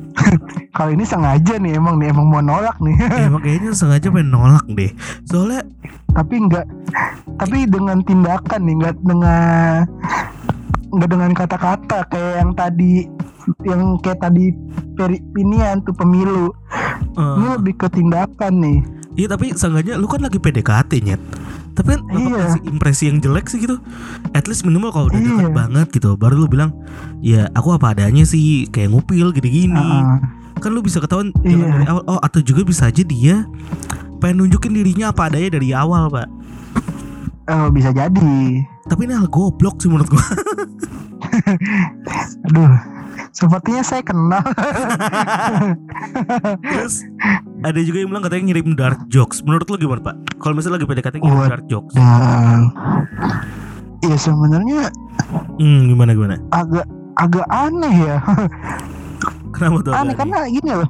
Kalau 0.76 0.90
ini 0.90 1.04
sengaja 1.04 1.60
nih 1.60 1.76
emang 1.76 2.00
nih 2.00 2.08
emang 2.08 2.26
mau 2.32 2.40
nolak 2.40 2.80
nih. 2.80 2.96
Emang 3.28 3.44
kayaknya 3.44 3.76
sengaja 3.76 4.08
pengen 4.08 4.32
nolak 4.32 4.66
deh 4.72 4.90
Soalnya 5.28 5.62
tapi 6.16 6.40
enggak 6.40 6.66
tapi 7.38 7.68
dengan 7.68 8.00
tindakan 8.02 8.60
nih 8.64 8.74
enggak 8.80 8.96
dengan 9.04 9.84
enggak 10.90 11.08
dengan 11.10 11.30
kata-kata 11.32 11.98
kayak 12.06 12.32
yang 12.36 12.50
tadi 12.52 12.92
yang 13.62 13.82
kayak 13.98 14.18
tadi 14.18 14.52
peri 14.94 15.18
inian 15.34 15.80
tuh 15.80 15.92
pemilu. 15.92 16.52
Eh, 17.14 17.34
ini 17.36 17.46
lebih 17.54 17.74
ke 17.76 17.88
tindakan 17.88 18.54
nih. 18.58 18.78
Iya 19.14 19.34
tapi 19.34 19.50
seenggaknya 19.50 19.98
lu 19.98 20.06
kan 20.06 20.20
lagi 20.20 20.38
PDKT 20.38 20.90
nyet. 21.02 21.18
Tapi 21.74 21.88
kan 21.90 22.00
lu 22.06 22.20
Iya. 22.28 22.38
kasih 22.44 22.62
impresi 22.66 23.04
yang 23.06 23.18
jelek 23.18 23.46
sih 23.46 23.58
gitu. 23.58 23.78
At 24.30 24.46
least 24.46 24.62
minimal 24.62 24.90
kalau 24.90 25.06
udah 25.08 25.18
dekat 25.18 25.42
Iya. 25.44 25.54
banget 25.56 25.86
gitu. 25.92 26.10
Baru 26.14 26.34
lu 26.36 26.46
bilang 26.46 26.70
Ya 27.18 27.50
aku 27.52 27.70
apa 27.72 27.90
adanya 27.90 28.22
sih 28.22 28.66
Kayak 28.68 28.94
ngupil 28.94 29.30
gini-gini. 29.32 29.74
Ah, 29.74 30.18
Kan 30.58 30.70
lu 30.70 30.82
bisa 30.82 30.98
ketahuan 30.98 31.30
Iya. 31.40 31.66
dari 31.68 31.86
awal. 31.86 32.02
Oh 32.06 32.18
atau 32.18 32.38
juga 32.38 32.62
bisa 32.62 32.86
aja 32.86 33.02
dia 33.02 33.46
Pengen 34.18 34.42
nunjukin 34.44 34.70
dirinya 34.72 35.10
apa 35.10 35.26
adanya 35.26 35.50
dari 35.52 35.70
awal 35.70 36.06
pak 36.08 36.26
oh, 37.48 37.68
bisa 37.72 37.90
jadi. 37.90 38.62
Tapi 38.88 39.00
ini 39.04 39.12
hal 39.16 39.28
goblok 39.28 39.80
sih 39.80 39.88
menurut 39.88 40.08
gua. 40.08 40.22
Aduh 42.48 42.72
sepertinya 43.32 43.82
saya 43.84 44.02
kenal. 44.02 44.42
Terus 46.74 47.04
ada 47.62 47.80
juga 47.82 47.98
yang 48.02 48.10
bilang 48.10 48.24
katanya 48.24 48.42
ngirim 48.50 48.74
dark 48.74 49.00
jokes. 49.06 49.44
Menurut 49.44 49.68
lu 49.70 49.76
gimana 49.78 50.00
pak? 50.02 50.14
Kalau 50.42 50.54
misalnya 50.58 50.80
lagi 50.80 50.88
PDKT 50.88 51.14
ngirim 51.22 51.38
What? 51.38 51.50
dark 51.50 51.64
jokes. 51.70 51.92
Dan 51.94 52.72
ya 54.02 54.16
sebenarnya 54.16 54.80
Hmm 55.58 55.90
gimana 55.90 56.14
gimana? 56.14 56.34
agak 56.54 56.86
agak 57.18 57.46
aneh 57.50 57.94
ya. 57.94 58.16
Kenapa 59.54 59.78
tuh? 59.82 59.92
aneh 59.94 60.14
agak 60.14 60.18
karena 60.22 60.38
gini 60.50 60.70
loh. 60.74 60.88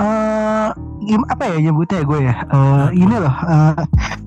Eh 0.00 0.68
gim- 1.04 1.28
apa 1.28 1.42
ya 1.44 1.56
nyebutnya 1.60 2.00
gue 2.04 2.18
ya? 2.24 2.34
Eh 2.48 2.86
ini 2.96 3.16
loh. 3.16 3.34
Eh, 3.36 3.74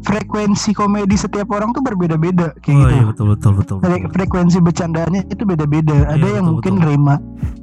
frekuensi 0.09 0.73
komedi 0.73 1.13
setiap 1.13 1.45
orang 1.49 1.69
tuh 1.69 1.79
berbeda-beda 1.79 2.57
kayak 2.57 2.73
Oh 2.73 2.81
gitu. 2.81 2.89
iya 2.91 3.03
betul 3.05 3.25
betul 3.29 3.51
betul, 3.53 3.75
Fre- 3.77 4.01
betul. 4.01 4.09
frekuensi 4.11 4.57
bercandanya 4.59 5.21
itu 5.23 5.43
beda-beda. 5.43 5.93
Ada 6.07 6.17
Iya, 6.17 6.33
yang 6.33 6.43
betul, 6.43 6.53
mungkin 6.55 6.73
betul. 6.73 6.83
nerima 6.83 7.15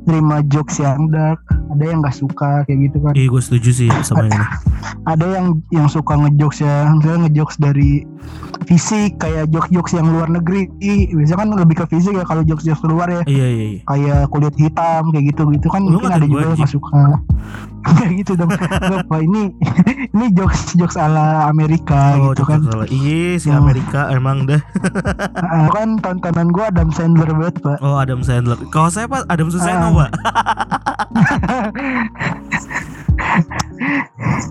nerima 0.06 0.36
jokes 0.46 0.78
yang 0.78 1.10
dark 1.10 1.42
ada 1.66 1.82
yang 1.82 1.98
nggak 1.98 2.14
suka 2.14 2.62
kayak 2.62 2.78
gitu 2.86 2.96
kan. 3.02 3.12
Iya 3.12 3.26
gue 3.26 3.42
setuju 3.42 3.70
sih 3.74 3.88
sama 4.00 4.24
ini. 4.24 4.38
Ada 5.04 5.26
yang 5.28 5.46
yang 5.68 5.86
suka 5.86 6.14
ngejokes 6.16 6.58
ya 6.60 6.86
misalnya 6.88 7.26
ngejokes 7.26 7.58
dari 7.58 8.06
fisik 8.64 9.18
kayak 9.18 9.50
jokes-jokes 9.50 9.92
yang 9.92 10.06
luar 10.08 10.26
negeri. 10.28 10.66
Biasanya 11.08 11.38
kan 11.38 11.48
lebih 11.52 11.76
ke 11.76 11.86
fisik 11.88 12.10
ya 12.12 12.22
kalau 12.22 12.42
jokes-jokes 12.42 12.82
luar 12.84 13.10
ya. 13.12 13.22
Iya 13.24 13.46
iya 13.46 13.64
iya. 13.68 13.80
Kayak 13.84 14.20
kulit 14.30 14.54
hitam 14.56 15.10
kayak 15.10 15.24
gitu 15.28 15.42
gitu 15.52 15.66
kan 15.68 15.82
Lu 15.82 15.98
mungkin 15.98 16.10
ada 16.12 16.22
juga 16.22 16.42
yang 16.44 16.54
nggak 16.56 16.70
suka. 16.70 17.02
Kayak 17.86 18.12
gitu 18.18 18.32
dong. 18.34 18.50
Pak, 19.06 19.20
ini 19.20 19.42
ini 20.14 20.26
jokes 20.32 20.74
jokes 20.74 20.98
ala 20.98 21.46
Amerika 21.46 22.18
Oh 22.18 22.34
gitu 22.34 22.35
jokes 22.36 22.46
kan 22.46 22.60
Iya 22.86 23.36
si 23.36 23.48
Hmm. 23.48 23.58
Amerika 23.58 24.00
emang 24.10 24.44
dah 24.44 24.60
Ah, 25.46 25.66
kan 25.68 25.96
tontonan 25.98 26.48
gua 26.48 26.68
Adam 26.68 26.88
Sandler 26.90 27.30
banget 27.30 27.56
pak. 27.58 27.80
Oh 27.80 27.96
Adam 27.96 28.20
Sandler. 28.20 28.60
Kalau 28.68 28.88
saya 28.88 29.06
pak 29.06 29.24
Adam 29.26 29.48
Suseno 29.48 29.88
Ah. 29.90 29.92
pak. 29.98 30.10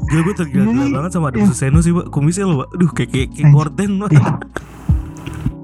Gila 0.05 0.21
gue 0.21 0.35
tergila-gila 0.35 0.85
banget 0.91 1.11
sama 1.11 1.29
Adam 1.29 1.41
iya. 1.41 1.49
Suseno 1.49 1.77
sih 1.79 1.91
pak. 1.91 2.05
Kumisnya 2.09 2.45
loh 2.45 2.57
pak. 2.59 2.69
Aduh 2.73 2.89
kayak 2.91 3.09
kayak, 3.11 3.27
Anjing. 3.31 3.49
gorden 3.51 3.91
pak. 3.99 4.09
Ih. 4.11 4.25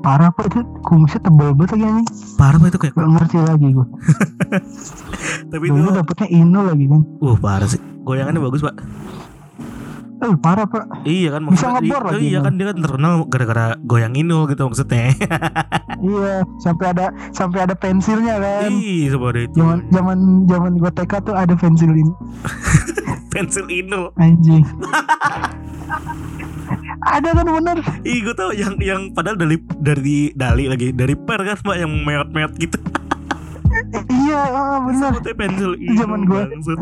parah 0.01 0.33
pak 0.33 0.49
itu 0.49 0.59
kumisnya 0.81 1.21
tebal 1.21 1.53
banget 1.53 1.77
lagi 1.77 1.85
nih 1.93 2.05
Parah 2.33 2.57
pak 2.57 2.67
itu 2.67 2.79
kayak 2.79 2.93
gak 2.95 3.05
ngerti 3.07 3.37
lagi 3.37 3.67
gua. 3.69 3.85
Tapi 5.53 5.63
itu 5.63 5.77
dulu 5.77 5.89
dapetnya 5.91 6.27
Ino 6.27 6.61
lagi 6.65 6.85
kan. 6.85 7.01
Uh 7.21 7.37
parah 7.37 7.69
sih. 7.69 7.77
Goyangannya 8.01 8.41
bagus 8.41 8.61
pak 8.61 8.75
eh 10.21 10.33
parah 10.37 10.65
pak. 10.65 10.85
Iya 11.01 11.33
kan 11.33 11.41
Bisa 11.47 11.65
ngebor 11.71 12.01
i- 12.01 12.07
lagi, 12.07 12.25
Iya 12.27 12.39
kan 12.39 12.53
dia 12.53 12.65
kan 12.69 12.77
terkenal 12.77 13.13
gara-gara 13.25 13.65
goyang 13.81 14.13
inul 14.13 14.45
gitu 14.45 14.63
maksudnya. 14.63 15.11
Iya 16.01 16.41
sampai 16.57 16.85
ada 16.91 17.05
sampai 17.29 17.61
ada 17.61 17.73
pensilnya 17.73 18.37
kan. 18.37 18.69
Ih 18.69 19.05
seperti 19.07 19.45
itu. 19.45 19.57
Zaman 19.57 19.85
zaman 19.89 20.17
zaman 20.45 20.71
gua 20.77 20.89
TK 20.89 21.13
tuh 21.21 21.33
ada 21.33 21.53
pensil 21.53 21.89
ini 21.89 22.09
Pensil 23.33 23.65
inul. 23.67 24.09
Anjing. 24.15 24.65
Ada 27.01 27.33
kan 27.33 27.47
bener? 27.47 27.77
Ih 28.01 28.21
gue 28.21 28.31
tau 28.31 28.49
yang 28.51 28.77
yang 28.77 29.09
padahal 29.11 29.33
dari 29.35 29.57
dari 29.75 30.29
dali 30.31 30.65
lagi 30.65 30.89
dari 30.89 31.17
per 31.17 31.41
kan 31.41 31.57
pak 31.59 31.75
yang 31.75 31.91
meot-meot 31.99 32.53
gitu. 32.55 32.77
Iya 34.09 34.41
ah, 34.47 34.77
bener 34.79 35.11
Sebutnya 35.11 35.33
pensil 35.35 35.71
Itu 35.75 35.93
zaman 35.97 36.19
gua. 36.23 36.41
bangsat. 36.45 36.79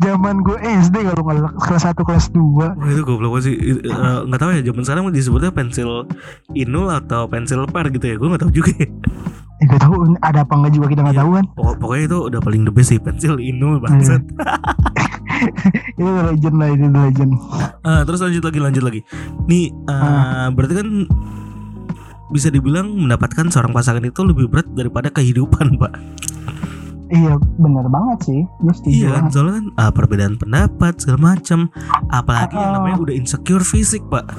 zaman 0.00 0.40
gue 0.40 0.56
SD 0.56 0.96
kalau 1.04 1.22
nggak 1.22 1.60
kelas 1.60 1.84
1 1.86 1.92
kelas 2.00 2.26
2 2.32 2.40
Wah 2.72 2.88
itu 2.88 3.02
goblok 3.02 3.36
banget 3.36 3.44
sih 3.44 3.54
eh, 3.84 4.18
nggak 4.24 4.38
tahu 4.38 4.50
ya 4.50 4.62
zaman 4.62 4.82
sekarang 4.82 5.04
disebutnya 5.10 5.50
pensil 5.50 6.08
inul 6.50 6.88
atau 6.88 7.26
pensil 7.26 7.68
per 7.68 7.88
gitu 7.90 8.06
ya 8.06 8.16
gue 8.16 8.24
nggak 8.26 8.40
tahu 8.40 8.52
juga. 8.54 8.72
ya. 8.74 8.88
eh, 9.60 9.66
gak 9.66 9.76
tahu 9.78 9.94
ada 10.18 10.40
apa 10.40 10.52
enggak 10.54 10.72
juga 10.72 10.86
kita 10.88 11.00
nggak 11.02 11.12
Iya. 11.12 11.20
tahu 11.20 11.30
kan 11.34 11.44
Pokok- 11.52 11.78
pokoknya 11.78 12.04
itu 12.06 12.18
udah 12.24 12.40
paling 12.40 12.62
the 12.62 12.72
best 12.72 12.88
sih 12.88 12.98
pensil 12.98 13.36
inul 13.36 13.76
bangsat. 13.78 14.24
itu 15.98 16.08
legend 16.08 16.56
lah 16.56 16.68
itu 16.70 16.86
legend 16.88 17.32
Ah, 17.80 18.00
terus 18.02 18.20
lanjut 18.20 18.40
lagi 18.42 18.58
lanjut 18.58 18.82
lagi. 18.82 19.00
Nih 19.46 19.68
eh, 19.68 20.46
berarti 20.50 20.74
kan 20.74 20.88
bisa 22.30 22.48
dibilang 22.48 22.90
mendapatkan 22.90 23.46
seorang 23.46 23.70
pasangan 23.70 24.02
itu 24.02 24.22
lebih 24.22 24.46
berat 24.46 24.66
daripada 24.70 25.08
kehidupan 25.08 25.74
pak. 25.80 25.92
iya 27.10 27.34
bener 27.56 27.86
banget 27.86 28.18
sih 28.22 28.40
gue 28.60 28.70
setuju 28.72 28.94
Iya 28.96 29.08
kan, 29.12 29.24
soalnya 29.28 29.54
kan 29.56 29.66
ah, 29.76 29.90
perbedaan 29.90 30.34
pendapat 30.36 30.94
segala 30.96 31.34
macam, 31.34 31.66
apalagi 32.08 32.54
yang 32.54 32.70
Ah. 32.70 32.74
namanya 32.78 32.98
udah 33.00 33.14
insecure 33.14 33.62
fisik 33.62 34.06
pak. 34.06 34.30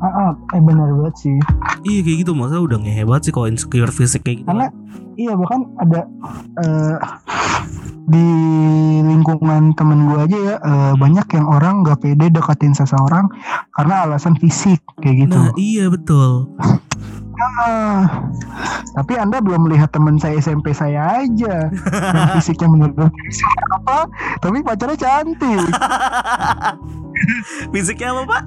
Ah, 0.00 0.08
ah, 0.08 0.30
eh 0.52 0.60
bener 0.60 0.88
banget 0.96 1.14
sih 1.16 1.36
Iya 1.80 2.00
kayak 2.04 2.18
gitu, 2.24 2.32
maksudnya 2.36 2.60
udah 2.60 2.78
ngehebat 2.84 3.24
sih 3.24 3.32
kalau 3.32 3.48
insecure 3.48 3.88
fisik 3.88 4.20
kayak 4.20 4.44
gitu. 4.44 4.48
karena 4.48 4.68
iya 5.16 5.32
bahkan 5.32 5.64
ada 5.76 6.00
eh, 6.60 6.96
di 8.04 8.26
lingkungan 9.00 9.72
temen 9.72 10.08
gue 10.08 10.18
aja 10.20 10.38
ya 10.38 10.56
eh, 10.58 10.92
banyak 10.94 11.26
yang 11.30 11.46
orang 11.46 11.80
nggak 11.80 12.00
pede 12.00 12.26
deketin 12.28 12.72
seseorang 12.72 13.28
karena 13.72 14.04
alasan 14.04 14.36
fisik 14.36 14.80
kayak 15.00 15.28
gitu 15.28 15.36
Nah 15.36 15.52
iya 15.56 15.88
betul. 15.88 16.48
Ah, 17.40 18.28
tapi 18.92 19.16
anda 19.16 19.40
belum 19.40 19.64
melihat 19.64 19.88
teman 19.88 20.20
saya 20.20 20.36
SMP 20.36 20.76
saya 20.76 21.24
aja 21.24 21.72
yang 21.72 22.28
fisiknya 22.36 22.68
menurut 22.68 23.08
apa 23.72 24.04
tapi 24.44 24.60
pacarnya 24.60 25.00
cantik 25.00 25.64
Fisiknya 27.72 28.12
apa 28.12 28.22
pak? 28.24 28.42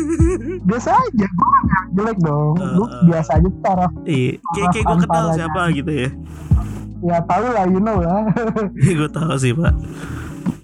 biasa 0.68 0.88
aja 0.90 1.26
gue 1.26 1.48
nggak 1.60 1.84
jelek 1.92 2.18
dong 2.20 2.54
Eh, 2.54 2.66
eh. 2.66 3.02
biasa 3.06 3.30
aja 3.34 3.48
taraf 3.60 3.92
Iya, 4.02 4.30
kayak 4.48 4.68
kayak 4.70 4.84
gue 4.84 4.98
kenal 5.00 5.26
siapa 5.32 5.60
gitu 5.72 5.92
ya. 5.92 6.08
ya 7.02 7.16
tahu 7.22 7.46
lah 7.46 7.64
you 7.66 7.78
know 7.78 7.98
lah 7.98 8.22
Iya 8.82 8.92
gue 8.96 9.10
tahu 9.10 9.34
sih 9.36 9.52
pak. 9.52 9.74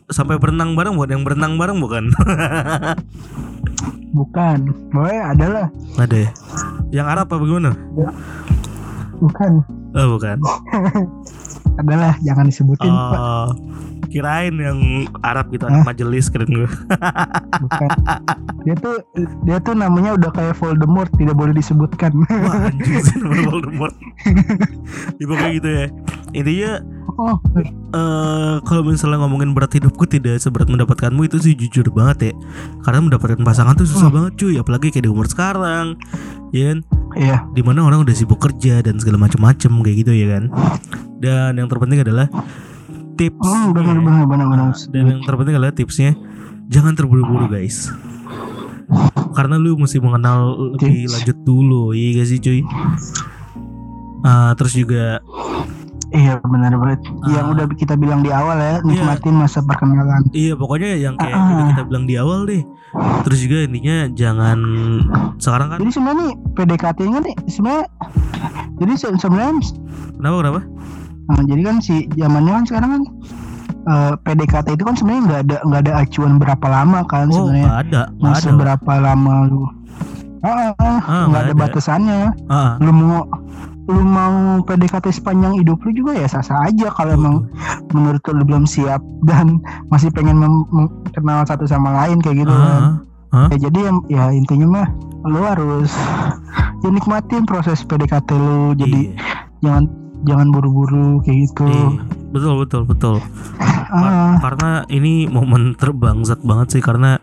Sampai 0.09 0.37
berenang 0.37 0.72
bareng 0.72 0.95
bukan 0.95 1.11
yang 1.11 1.22
berenang 1.22 1.55
bareng 1.55 1.79
bukan? 1.79 2.09
bukan 4.11 4.59
boy 4.89 5.12
adalah 5.14 5.68
Ada 5.95 6.16
ya? 6.18 6.31
Yang 6.91 7.07
Arab 7.09 7.26
apa 7.29 7.37
bagaimana? 7.37 7.72
bukan 9.18 9.53
Oh 9.91 10.07
bukan. 10.14 10.37
Adalah 11.79 12.14
jangan 12.20 12.51
disebutin 12.51 12.91
Pak. 12.91 13.18
Oh, 13.18 13.49
kirain 14.09 14.55
yang 14.57 14.79
Arab 15.20 15.53
gitu 15.53 15.68
anak 15.68 15.85
majelis 15.87 16.26
keren 16.26 16.49
gue. 16.51 16.70
bukan 17.62 17.89
dia 18.66 18.74
tuh 18.76 18.97
dia 19.45 19.59
tuh 19.62 19.74
namanya 19.76 20.16
udah 20.16 20.31
kayak 20.33 20.57
Voldemort 20.59 21.11
tidak 21.14 21.37
boleh 21.37 21.55
disebutkan 21.55 22.12
Wah 22.26 22.68
anjing 22.72 22.99
namanya 23.22 23.45
Voldemort. 23.47 23.95
ya 25.20 25.24
pokoknya 25.24 25.51
gitu 25.55 25.68
ya. 25.70 25.87
Intinya 26.35 26.72
oh 27.16 27.36
eh 27.88 28.56
kalau 28.68 28.84
misalnya 28.84 29.24
ngomongin 29.24 29.56
berat 29.56 29.72
hidupku 29.72 30.04
tidak 30.04 30.36
seberat 30.38 30.68
mendapatkanmu 30.68 31.24
itu 31.24 31.40
sih 31.40 31.56
jujur 31.56 31.88
banget 31.88 32.30
ya. 32.30 32.32
Karena 32.84 33.00
mendapatkan 33.00 33.40
pasangan 33.40 33.74
tuh 33.74 33.88
susah 33.88 34.12
Hmm. 34.12 34.16
banget 34.28 34.32
cuy, 34.36 34.54
apalagi 34.61 34.92
kayak 34.92 35.09
di 35.09 35.11
umur 35.11 35.24
sekarang. 35.24 35.96
Ya 36.52 36.72
kan? 36.72 36.78
iya 37.16 37.36
Di 37.52 37.61
mana 37.64 37.84
orang 37.84 38.04
udah 38.04 38.12
sibuk 38.12 38.40
kerja 38.40 38.80
dan 38.84 39.00
segala 39.00 39.16
macam-macam 39.20 39.70
kayak 39.80 39.96
gitu 40.04 40.12
ya 40.12 40.26
kan. 40.36 40.44
Dan 41.18 41.56
yang 41.56 41.68
terpenting 41.68 42.04
adalah 42.04 42.28
tips. 43.16 43.42
hmm, 43.42 43.72
benar 43.74 43.96
benar 43.98 44.24
benar 44.28 44.46
benar 44.46 44.66
Dan 44.92 45.04
yang 45.09 45.20
terpenting 45.24 45.54
adalah 45.56 45.72
tipsnya 45.74 46.12
jangan 46.68 46.92
terburu-buru 46.92 47.48
guys. 47.48 47.88
Karena 49.36 49.61
lu 49.61 49.76
mesti 49.76 50.00
mengenal 50.00 50.56
lebih 50.74 51.09
lanjut 51.09 51.36
dulu, 51.44 51.92
iya 51.92 52.20
gak 52.20 52.28
sih 52.28 52.38
cuy? 52.40 52.61
Ah, 54.24 54.50
terus 54.59 54.74
juga 54.74 55.22
iya 56.11 56.40
benar 56.40 56.72
banget 56.74 57.00
yang 57.26 57.46
Ah. 57.46 57.52
udah 57.52 57.64
kita 57.70 57.94
bilang 57.94 58.20
di 58.20 58.30
awal 58.30 58.56
ya 58.56 58.80
nikmatin 58.80 59.34
masa 59.34 59.61
perkenalan 59.61 60.24
iya 60.30 60.52
pokoknya 60.52 60.96
yang 60.96 61.14
kayak 61.14 61.34
Ah. 61.34 61.48
udah 61.50 61.64
kita 61.70 61.82
bilang 61.84 62.04
di 62.04 62.14
awal 62.14 62.44
deh. 62.44 62.62
Terus 63.22 63.38
juga 63.40 63.59
intinya 63.62 63.96
jangan 64.11 64.59
sekarang 65.36 65.68
kan 65.68 65.78
jadi 65.78 65.92
sebenarnya 65.92 66.18
nih 66.18 66.32
PDKT 66.54 66.98
kan 67.06 67.22
nih 67.22 67.36
sebenarnya 67.46 67.84
jadi 68.76 68.92
se- 68.94 69.18
sebenarnya 69.18 69.52
kenapa 70.14 70.34
kenapa? 70.38 70.61
Nah, 71.28 71.42
jadi 71.44 71.62
kan 71.62 71.76
si 71.78 71.94
zamannya 72.11 72.52
kan 72.54 72.64
sekarang 72.64 72.90
kan 72.90 73.02
eh, 73.84 74.12
PDKT 74.18 74.68
itu 74.70 74.84
kan 74.84 74.94
sebenarnya 74.94 75.22
nggak 75.22 75.40
ada 75.42 75.56
nggak 75.62 75.80
ada 75.82 75.92
acuan 75.98 76.32
berapa 76.36 76.66
lama 76.66 77.00
kan 77.04 77.26
Oh 77.26 77.36
sebenarnya 77.44 77.64
nggak 77.66 77.80
ada, 77.82 78.02
nggak 78.11 78.32
masa 78.32 78.46
ada. 78.46 78.56
berapa 78.56 78.92
lama 78.98 79.32
lu 79.44 79.62
ah, 80.38 80.50
ah, 80.72 80.98
ah, 81.02 81.24
nggak 81.26 81.42
ada 81.42 81.46
ada. 81.46 81.61
batasannya 81.61 82.20
Ah, 82.46 82.70
lu 82.78 82.90
mau 82.90 83.20
lu 83.89 84.05
mau 84.05 84.61
PDKT 84.68 85.09
sepanjang 85.16 85.57
hidup 85.57 85.80
lu 85.80 85.97
juga 85.97 86.12
ya 86.12 86.28
sah-sah 86.28 86.68
aja 86.68 86.93
kalau 86.93 87.16
emang 87.16 87.36
menurut 87.97 88.20
lu 88.28 88.45
belum 88.45 88.68
siap 88.68 89.01
dan 89.24 89.64
masih 89.89 90.12
pengen 90.12 90.45
kenal 91.16 91.41
satu 91.49 91.64
sama 91.64 91.97
lain 92.05 92.20
kayak 92.20 92.45
gitu 92.45 92.53
kan. 92.53 93.01
Ah, 93.28 93.49
Ya, 93.53 93.68
jadi 93.68 93.93
ya 94.09 94.32
intinya 94.32 94.66
mah 94.68 94.89
lu 95.24 95.41
harus 95.41 95.93
ya 96.80 96.89
nikmatin 96.89 97.45
proses 97.45 97.80
PDKT 97.84 98.28
lu. 98.36 98.72
Jadi 98.76 99.12
iya, 99.12 99.45
jangan 99.64 99.84
jangan 100.24 100.49
buru-buru 100.53 101.20
kayak 101.24 101.49
gitu. 101.49 101.68
Iya. 101.68 101.89
Betul 102.29 102.55
betul 102.61 102.83
betul. 102.85 103.16
ah, 103.89 104.37
Karena 104.39 104.85
ini 104.93 105.24
momen 105.24 105.72
terbangsat 105.74 106.45
banget 106.45 106.79
sih 106.79 106.83
karena 106.85 107.16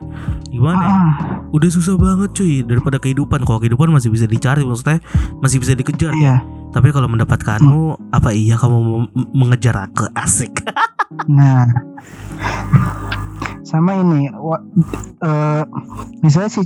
gimana? 0.50 0.82
ya? 0.82 0.90
ah, 0.90 1.12
udah 1.54 1.70
susah 1.70 1.96
banget 1.96 2.34
cuy 2.34 2.66
daripada 2.66 2.98
kehidupan. 2.98 3.46
Kalau 3.46 3.62
kehidupan 3.62 3.94
masih 3.94 4.10
bisa 4.10 4.26
dicari 4.26 4.66
maksudnya 4.66 5.00
masih 5.40 5.62
bisa 5.62 5.78
dikejar. 5.78 6.14
Iya. 6.18 6.42
Tapi 6.74 6.92
kalau 6.92 7.08
mendapatkanmu 7.08 8.12
apa 8.12 8.30
iya 8.36 8.60
kamu 8.60 9.08
mengejar 9.32 9.88
aku? 9.88 10.10
Asik. 10.26 10.66
Nah, 11.32 11.70
sama 13.66 13.98
ini, 13.98 14.30
wa- 14.32 14.62
eh, 15.20 15.64
misalnya 16.22 16.52
sih, 16.52 16.62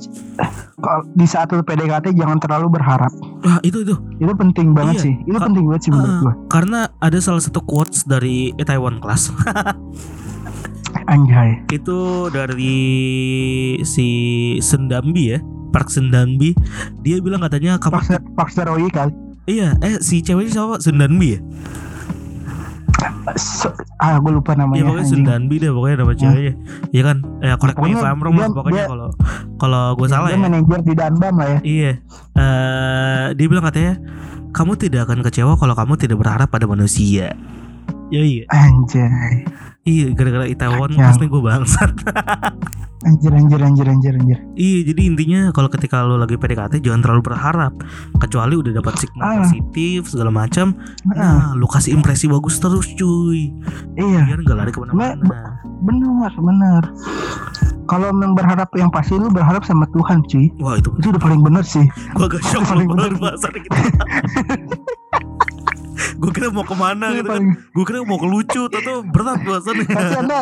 kalau 0.78 1.08
di 1.10 1.24
saat 1.24 1.48
lu 1.50 1.62
PDKT 1.62 2.12
jangan 2.12 2.38
terlalu 2.38 2.68
berharap. 2.70 3.08
ah 3.42 3.58
itu 3.62 3.82
itu 3.82 3.96
Itu 4.18 4.34
penting 4.34 4.72
banget 4.74 4.96
Iya, 4.98 5.02
sih. 5.02 5.14
Itu 5.24 5.38
Ka- 5.38 5.48
penting 5.48 5.64
banget 5.66 5.82
sih 5.82 5.92
menurut 5.92 6.12
Ah, 6.12 6.20
gua. 6.22 6.34
karena 6.50 6.80
ada 6.98 7.18
salah 7.18 7.40
satu 7.40 7.60
quotes 7.62 8.04
dari 8.04 8.38
Taiwan 8.60 9.00
Class 9.00 9.32
Anjay. 11.08 11.64
itu 11.70 12.00
dari 12.30 12.78
si 13.84 14.08
Sendambi 14.60 15.24
ya 15.30 15.40
Park 15.70 15.88
Sendambi 15.88 16.54
dia 17.00 17.18
bilang 17.20 17.40
katanya 17.40 17.78
kamu 17.78 17.94
Park 17.96 18.08
Park 18.36 18.50
Steroid 18.50 18.92
kali. 18.92 19.14
iya 19.46 19.74
eh 19.80 19.98
si 20.00 20.20
ceweknya 20.20 20.52
siapa 20.52 20.76
Sendambi 20.80 21.34
ya 21.34 21.40
Ah, 23.98 24.16
gue 24.18 24.32
lupa 24.32 24.52
Iya 24.52 24.60
namanya. 24.60 24.84
pokoknya 24.84 25.00
anjing. 25.02 25.12
Sundanbi 25.22 25.56
deh 25.58 25.70
pokoknya 25.70 25.96
nama 25.98 26.14
ceweknya 26.14 26.54
Iya 26.90 27.02
kan 27.04 27.18
ya 27.40 27.54
correct 27.56 27.78
me 27.78 27.88
if 27.88 27.96
Pokoknya 27.96 28.10
I'm 28.10 28.20
wrong 28.20 28.36
lah 28.36 28.42
dia- 28.42 28.56
pokoknya 28.56 28.84
kalau 28.86 29.08
kalau 29.56 29.84
gue 29.94 30.08
salah 30.08 30.28
Dia 30.28 30.36
ya 30.36 30.42
manajer 30.42 30.80
di 30.82 30.94
Danbam 30.94 31.34
lah 31.36 31.48
ya. 31.50 31.60
Iya, 31.62 31.92
eh 32.34 33.26
dia 33.34 33.46
bilang 33.46 33.64
katanya 33.64 33.94
kamu 34.50 34.72
tidak 34.76 35.02
akan 35.06 35.20
kecewa 35.22 35.54
kalau 35.56 35.74
kamu 35.74 35.94
tidak 35.96 36.18
berharap 36.18 36.48
pada 36.48 36.66
manusia. 36.66 37.36
Ya 38.10 38.22
iya, 38.22 38.44
Anjay. 38.50 39.46
iya 39.86 40.10
gara-gara 40.12 40.46
Itaewon 40.46 40.98
pasti 40.98 41.26
gue 41.26 41.38
bangsat. 41.40 41.94
Anjir 43.00 43.32
anjir 43.32 43.64
anjir 43.64 43.88
anjir 43.88 44.12
anjir. 44.12 44.38
iya, 44.60 44.84
jadi 44.84 45.02
intinya 45.08 45.42
kalau 45.50 45.72
ketika 45.72 46.04
lo 46.04 46.20
lagi 46.20 46.36
PDKT 46.36 46.84
jangan 46.84 47.00
terlalu 47.00 47.22
berharap, 47.24 47.72
kecuali 48.20 48.60
udah 48.60 48.76
dapat 48.76 48.92
signal 48.98 49.24
Ah. 49.24 49.36
positif 49.40 50.12
segala 50.12 50.36
macam. 50.36 50.76
Ah, 51.08 51.16
Nah, 51.16 51.56
lo 51.56 51.64
kasih 51.66 51.96
impresi 51.96 52.28
bagus 52.28 52.60
terus 52.60 52.92
cuy, 52.94 53.56
iya, 53.96 54.28
biar 54.28 54.44
nggak 54.44 54.58
lari 54.58 54.72
ke 54.74 54.84
mana-mana. 54.84 55.16
benar 55.80 56.34
benar. 56.36 56.84
Kalau 57.88 58.12
memang 58.12 58.36
berharap 58.36 58.68
yang 58.76 58.92
pasti 58.92 59.16
lu 59.16 59.32
berharap 59.32 59.64
sama 59.64 59.88
Tuhan, 59.90 60.20
cuy. 60.26 60.52
Wah 60.60 60.76
itu 60.76 60.92
Itu 61.00 61.10
udah 61.10 61.24
paling 61.24 61.40
benar 61.40 61.64
sih. 61.64 61.88
gue 61.88 62.26
agak 62.26 62.44
shock 62.44 62.68
Paling 62.68 63.16
bahasan 63.16 63.54
kita. 63.56 63.80
gue 66.22 66.32
kira 66.32 66.48
mau 66.52 66.66
ke 66.66 66.76
mana 66.76 67.12
Itu 67.12 67.24
gitu 67.24 67.30
kan 67.32 67.44
Gue 67.76 67.84
kira 67.86 67.98
mau 68.04 68.20
ke 68.20 68.28
lucu 68.28 68.62
Atau 68.70 69.04
berat 69.12 69.40
bahasannya 69.44 69.86
Tapi 69.98 70.16
anda 70.16 70.42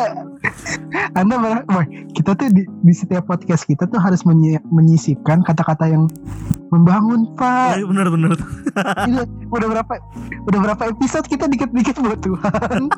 Anda 1.14 1.34
wah, 1.68 1.86
kita 2.14 2.34
tuh 2.38 2.48
di, 2.52 2.62
di 2.64 2.92
setiap 2.94 3.26
podcast 3.26 3.66
kita 3.66 3.86
tuh 3.90 3.98
harus 4.00 4.22
menyi- 4.24 4.62
menyisipkan 4.70 5.42
kata-kata 5.42 5.90
yang 5.90 6.06
membangun 6.68 7.32
Pak. 7.36 7.80
Iya 7.80 7.86
bener-bener 7.88 8.32
Ini 9.08 9.24
udah 9.48 9.68
berapa 9.72 9.92
udah 10.48 10.60
berapa 10.68 10.82
episode 10.92 11.26
kita 11.28 11.48
dikit-dikit 11.48 11.96
buat 12.00 12.20
Tuhan. 12.20 12.92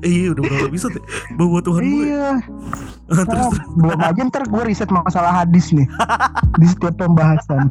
Iya 0.00 0.32
udah 0.32 0.42
berapa 0.48 0.66
episode 0.72 0.96
ya 0.96 1.04
Bawa 1.36 1.60
Tuhan 1.60 1.82
gue 1.84 2.04
iya. 2.08 2.30
terus, 3.10 3.26
terus. 3.28 3.52
belum 3.76 4.00
aja 4.00 4.20
ntar 4.32 4.44
gue 4.48 4.62
riset 4.64 4.88
masalah 4.88 5.44
hadis 5.44 5.72
nih 5.76 5.84
di 6.56 6.66
setiap 6.68 6.96
pembahasan. 6.96 7.68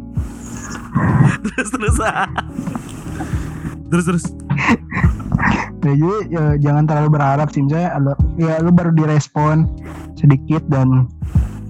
terus 1.46 1.70
terus 1.74 1.98
terus 3.90 4.06
terus 4.06 4.26
Ya, 5.80 5.96
jadi 5.96 6.12
ya, 6.28 6.46
jangan 6.60 6.84
terlalu 6.92 7.10
berharap 7.16 7.48
sih 7.56 7.64
misalnya 7.64 8.12
ya 8.36 8.60
lu 8.60 8.68
baru 8.76 8.92
direspon 8.92 9.64
sedikit 10.20 10.60
dan 10.68 11.08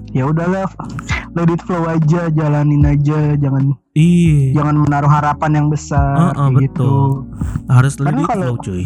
ya 0.10 0.26
udahlah 0.26 0.66
let 1.32 1.48
it 1.48 1.62
flow 1.62 1.86
aja 1.86 2.28
jalanin 2.30 2.82
aja 2.84 3.34
jangan 3.36 3.74
iya 3.94 4.54
jangan 4.54 4.76
menaruh 4.80 5.08
harapan 5.08 5.52
yang 5.56 5.68
besar 5.68 6.16
Ah, 6.16 6.32
ah, 6.32 6.48
kayak 6.50 6.66
gitu. 6.66 6.82
betul. 6.82 7.10
harus 7.68 7.94
Karena 7.94 8.08
lebih 8.10 8.24
kalau- 8.26 8.42
flow 8.42 8.56
cuy 8.60 8.84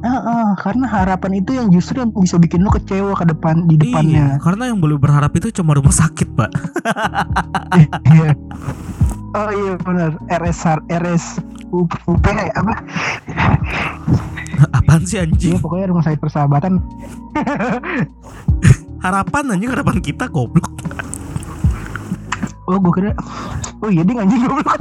Ah, 0.00 0.16
ah, 0.16 0.48
karena 0.56 0.88
harapan 0.88 1.32
itu 1.36 1.52
yang 1.52 1.68
justru 1.68 2.00
yang 2.00 2.08
bisa 2.10 2.34
bikin 2.34 2.64
lu 2.64 2.72
kecewa 2.72 3.12
ke 3.12 3.28
depan 3.28 3.68
di 3.68 3.76
iya 3.76 3.84
depannya. 3.84 4.26
karena 4.40 4.62
yang 4.66 4.80
boleh 4.80 4.96
berharap 4.96 5.28
itu 5.34 5.52
cuma 5.52 5.72
rumah 5.72 5.92
sakit 5.92 6.24
pak 6.32 6.48
Iya. 8.08 8.32
oh 9.30 9.50
iya 9.52 9.74
benar. 9.78 10.16
RS 10.26 10.60
RS 10.88 11.24
UP 11.70 11.92
apa? 12.50 12.74
apaan 14.72 15.04
sih 15.04 15.16
anjing 15.16 15.56
pokoknya 15.56 15.86
rumah 15.86 16.02
sakit 16.02 16.18
persahabatan. 16.18 16.80
harapan 19.00 19.44
anjing 19.56 19.70
harapan 19.72 19.96
kita 20.00 20.28
goblok. 20.28 20.68
Oh 22.70 22.78
gue 22.78 22.92
kira 22.94 23.10
Oh 23.80 23.88
iya 23.90 24.04
dia 24.04 24.20
anjing 24.20 24.44
goblok. 24.44 24.68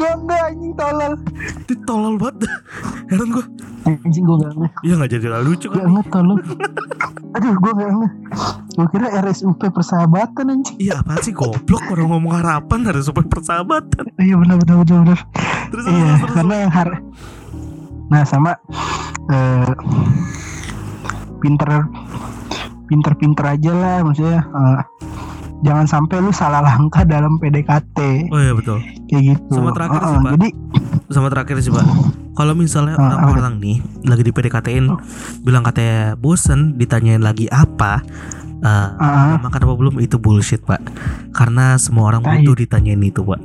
Gue 0.00 0.12
enggak 0.16 0.40
anjing 0.48 0.72
tolol. 0.72 1.12
Itu 1.60 1.74
tolol 1.84 2.14
banget. 2.16 2.48
Heran 3.12 3.28
gue 3.36 3.44
Anjing 3.84 4.24
gue 4.24 4.36
enggak 4.40 4.52
enggak 4.56 4.72
ya 4.80 4.92
nggak 4.96 5.10
jadi 5.12 5.26
lucu 5.44 5.66
Gue 5.68 5.76
kan 5.76 5.92
enggak 5.92 6.06
tolol. 6.08 6.38
Aduh 7.36 7.52
gue 7.52 7.72
enggak 7.76 7.90
enggak 7.92 8.12
Gue 8.80 8.86
kira 8.96 9.06
RSUP 9.20 9.60
persahabatan 9.60 10.46
anjing. 10.56 10.76
Iya 10.80 11.04
apaan 11.04 11.20
sih 11.20 11.34
goblok? 11.36 11.84
Orang 11.92 12.08
ngomong 12.16 12.32
harapan 12.40 12.78
supaya 13.04 13.26
persahabatan. 13.28 14.08
Iya 14.16 14.34
benar 14.40 14.56
benar 14.64 14.74
benar 14.86 14.98
benar. 15.04 15.20
Terus 15.68 15.84
Iya 15.84 16.00
terus, 16.00 16.18
terus. 16.24 16.32
karena 16.32 16.54
yang 16.64 16.72
har 16.72 16.88
Nah 18.10 18.22
sama 18.26 18.52
eh, 19.30 19.70
Pinter 21.44 21.68
Pinter-pinter 22.90 23.46
aja 23.46 23.72
lah 23.72 23.96
Maksudnya 24.02 24.42
eh, 24.42 24.80
Jangan 25.60 25.84
sampai 25.84 26.24
lu 26.24 26.32
salah 26.32 26.64
langkah 26.64 27.04
dalam 27.04 27.36
PDKT 27.36 28.32
oh 28.32 28.40
iya 28.40 28.56
betul. 28.56 28.80
Kayak 29.12 29.22
gitu. 29.36 29.60
Sama 29.60 29.76
terakhir 29.76 30.00
sih, 30.00 30.08
Heeh, 30.08 30.24
Pak. 30.24 30.32
Jadi 30.32 30.48
sama 31.10 31.28
terakhir 31.28 31.56
sih 31.60 31.72
pak. 31.74 31.86
Kalau 32.32 32.54
misalnya 32.56 32.94
Ah, 32.96 33.28
orang-orang 33.28 33.60
nih 33.60 33.76
lagi 34.08 34.22
di 34.24 34.32
PDKT-in 34.32 34.88
bilang 35.44 35.60
katanya 35.60 36.16
bosen 36.16 36.80
ditanyain 36.80 37.20
lagi 37.20 37.44
apa 37.52 38.00
ah, 38.64 38.96
udah 38.96 39.42
makan 39.44 39.60
apa 39.68 39.74
belum 39.76 39.94
itu 40.00 40.16
bullshit 40.16 40.64
pak. 40.64 40.80
Karena 41.36 41.76
semua 41.76 42.08
orang 42.08 42.24
Tai. 42.24 42.40
butuh 42.40 42.56
ditanyain 42.56 43.02
itu 43.04 43.20
pak. 43.20 43.40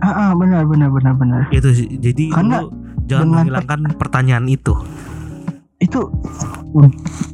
Ah, 0.00 0.08
ah, 0.08 0.16
ah, 0.16 0.30
benar 0.32 0.64
benar 0.64 0.88
benar 0.88 1.12
benar. 1.20 1.40
Itu 1.52 1.68
sih. 1.76 2.00
Jadi 2.00 2.32
Karena 2.32 2.64
lu 2.64 2.72
jangan 3.04 3.44
menghilangkan 3.44 3.80
pertanyaan 4.00 4.48
itu. 4.48 4.72
itu 5.80 6.00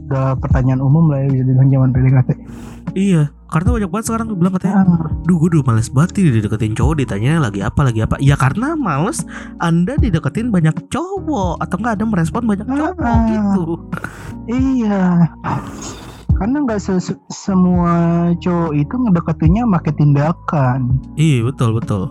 udah 0.07 0.39
pertanyaan 0.39 0.79
umum 0.79 1.07
lah 1.07 1.21
ya 1.21 1.29
bisa 1.29 1.43
dibilang 1.45 1.69
zaman 1.69 1.89
PDKT 1.91 2.31
Iya, 2.97 3.23
karena 3.47 3.77
banyak 3.77 3.91
banget 3.91 4.07
sekarang 4.07 4.27
bilang 4.33 4.57
katanya, 4.57 4.75
Ah, 4.81 4.89
duh 5.21 5.37
gue 5.37 5.49
udah 5.51 5.69
males 5.69 5.93
banget 5.93 6.17
nih 6.17 6.33
dideketin 6.33 6.73
cowok 6.73 6.95
ditanya 6.97 7.37
lagi 7.39 7.61
apa 7.61 7.81
lagi 7.83 8.01
apa. 8.01 8.17
Ya 8.17 8.33
karena 8.35 8.73
males 8.73 9.21
Anda 9.59 9.95
dideketin 9.95 10.49
banyak 10.49 10.89
cowok 10.89 11.61
atau 11.61 11.77
enggak 11.77 12.01
ada 12.01 12.05
merespon 12.07 12.47
banyak 12.47 12.65
cowok 12.65 12.97
Ah. 12.99 13.21
gitu. 13.29 13.63
iya 14.47 15.29
karena 16.33 16.57
nggak 16.63 16.79
se- 16.79 17.03
semua 17.29 17.93
cowok 18.39 18.73
itu 18.73 18.95
ngedeketinnya 18.95 19.63
pakai 19.69 19.93
tindakan 19.93 20.81
Iya 21.15 21.45
betul 21.45 21.77
betul. 21.77 22.03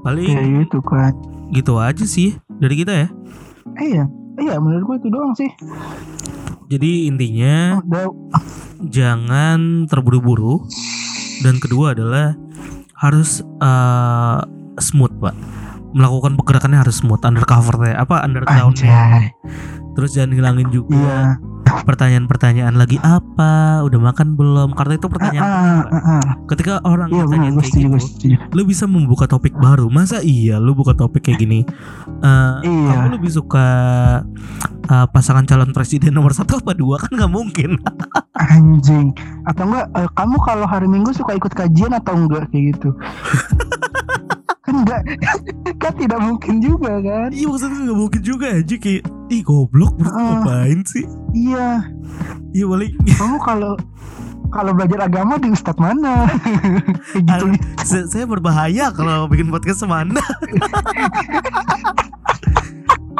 Paling 0.00 0.32
kayak 0.32 0.48
gitu 0.64 0.78
kan 0.80 1.12
gitu 1.50 1.72
aja 1.76 2.04
sih 2.06 2.30
dari 2.56 2.78
kita 2.78 2.92
ya. 2.94 3.08
iya 3.76 4.04
iya 4.38 4.54
menurut 4.56 4.86
gue 4.86 4.96
itu 4.98 5.08
doang 5.10 5.34
sih 5.34 5.50
Jadi 6.70 7.10
intinya 7.10 7.82
udah 7.82 8.06
jangan 8.86 9.90
terburu-buru. 9.90 10.62
Dan 11.42 11.58
kedua 11.58 11.96
adalah 11.98 12.36
harus 12.94 13.42
eh, 13.42 14.40
smooth 14.78 15.14
pak. 15.18 15.34
Melakukan 15.90 16.38
pergerakannya 16.38 16.78
harus 16.78 17.02
smooth 17.02 17.26
undercover 17.26 17.90
apa 17.98 18.22
undergroundnya. 18.22 18.86
Anjay. 18.86 19.34
Terus 19.98 20.14
jangan 20.14 20.32
hilangin 20.38 20.70
juga. 20.70 20.94
Iya 20.94 21.50
pertanyaan-pertanyaan 21.80 22.74
lagi 22.74 22.98
apa? 22.98 23.52
Udah 23.80 24.00
makan 24.02 24.34
belum? 24.34 24.72
Karena 24.72 24.94
itu 24.94 25.06
pertanyaan 25.06 25.42
Ah, 25.42 25.50
penting, 25.50 25.70
Pak. 25.80 25.90
ah, 25.90 26.08
ah. 26.10 26.22
ketika 26.46 26.72
orang 26.82 27.08
iya 27.08 27.16
benar 27.18 27.28
ditanyain 27.28 27.52
gue 27.52 27.60
kayak 27.60 27.70
setuju 27.70 27.88
gitu 27.88 27.98
setuju. 28.00 28.36
lu 28.50 28.62
bisa 28.64 28.84
membuka 28.84 29.24
topik 29.26 29.54
baru? 29.54 29.86
Masa 29.86 30.18
iya 30.20 30.56
lu 30.56 30.72
buka 30.72 30.92
topik 30.92 31.22
kayak 31.22 31.38
gini? 31.38 31.60
Eh, 32.20 32.54
Iya. 32.62 32.90
kamu 32.90 33.08
lebih 33.14 33.30
suka 33.30 33.66
eh, 34.82 35.06
pasangan 35.06 35.44
calon 35.44 35.70
presiden 35.70 36.12
nomor 36.12 36.32
satu 36.32 36.58
apa 36.58 36.72
dua? 36.72 36.98
Kan 36.98 37.16
nggak 37.16 37.30
mungkin. 37.30 37.78
Anjing. 38.32 39.12
Atau 39.44 39.66
enggak 39.66 39.86
eh, 39.92 40.08
kamu 40.10 40.36
kalau 40.40 40.64
hari 40.64 40.86
minggu 40.86 41.12
suka 41.12 41.32
ikut 41.32 41.52
kajian 41.52 41.92
atau 41.92 42.14
enggak 42.14 42.48
kayak 42.48 42.74
gitu 42.74 42.90
enggak 44.80 45.02
kan 45.82 45.92
tidak 45.94 46.18
mungkin 46.18 46.54
juga 46.58 46.92
kan? 46.98 47.28
Iya 47.30 47.46
maksudnya 47.46 47.80
gak 47.84 47.98
mungkin 47.98 48.20
juga 48.20 48.46
aja 48.50 48.76
kayak 48.76 49.02
Ih 49.28 49.42
goblok 49.42 49.94
bro 49.94 50.08
Heeh. 50.08 50.26
ngapain 50.34 50.80
sih? 50.84 51.04
Iya. 51.32 51.68
Iya 52.50 52.64
paling 52.66 52.92
kamu 53.10 53.36
kalau 53.40 53.72
kalau 54.50 54.72
belajar 54.72 55.06
agama 55.06 55.36
di 55.36 55.48
ustadz 55.48 55.78
mana? 55.78 56.26
Gitu. 57.14 57.30
Aduh, 57.30 57.54
se- 57.80 58.06
Saya 58.06 58.24
berbahaya 58.24 58.90
kalau 58.90 59.24
bikin 59.26 59.46
podcast 59.48 59.80
sama 59.80 60.02
anda 60.02 60.18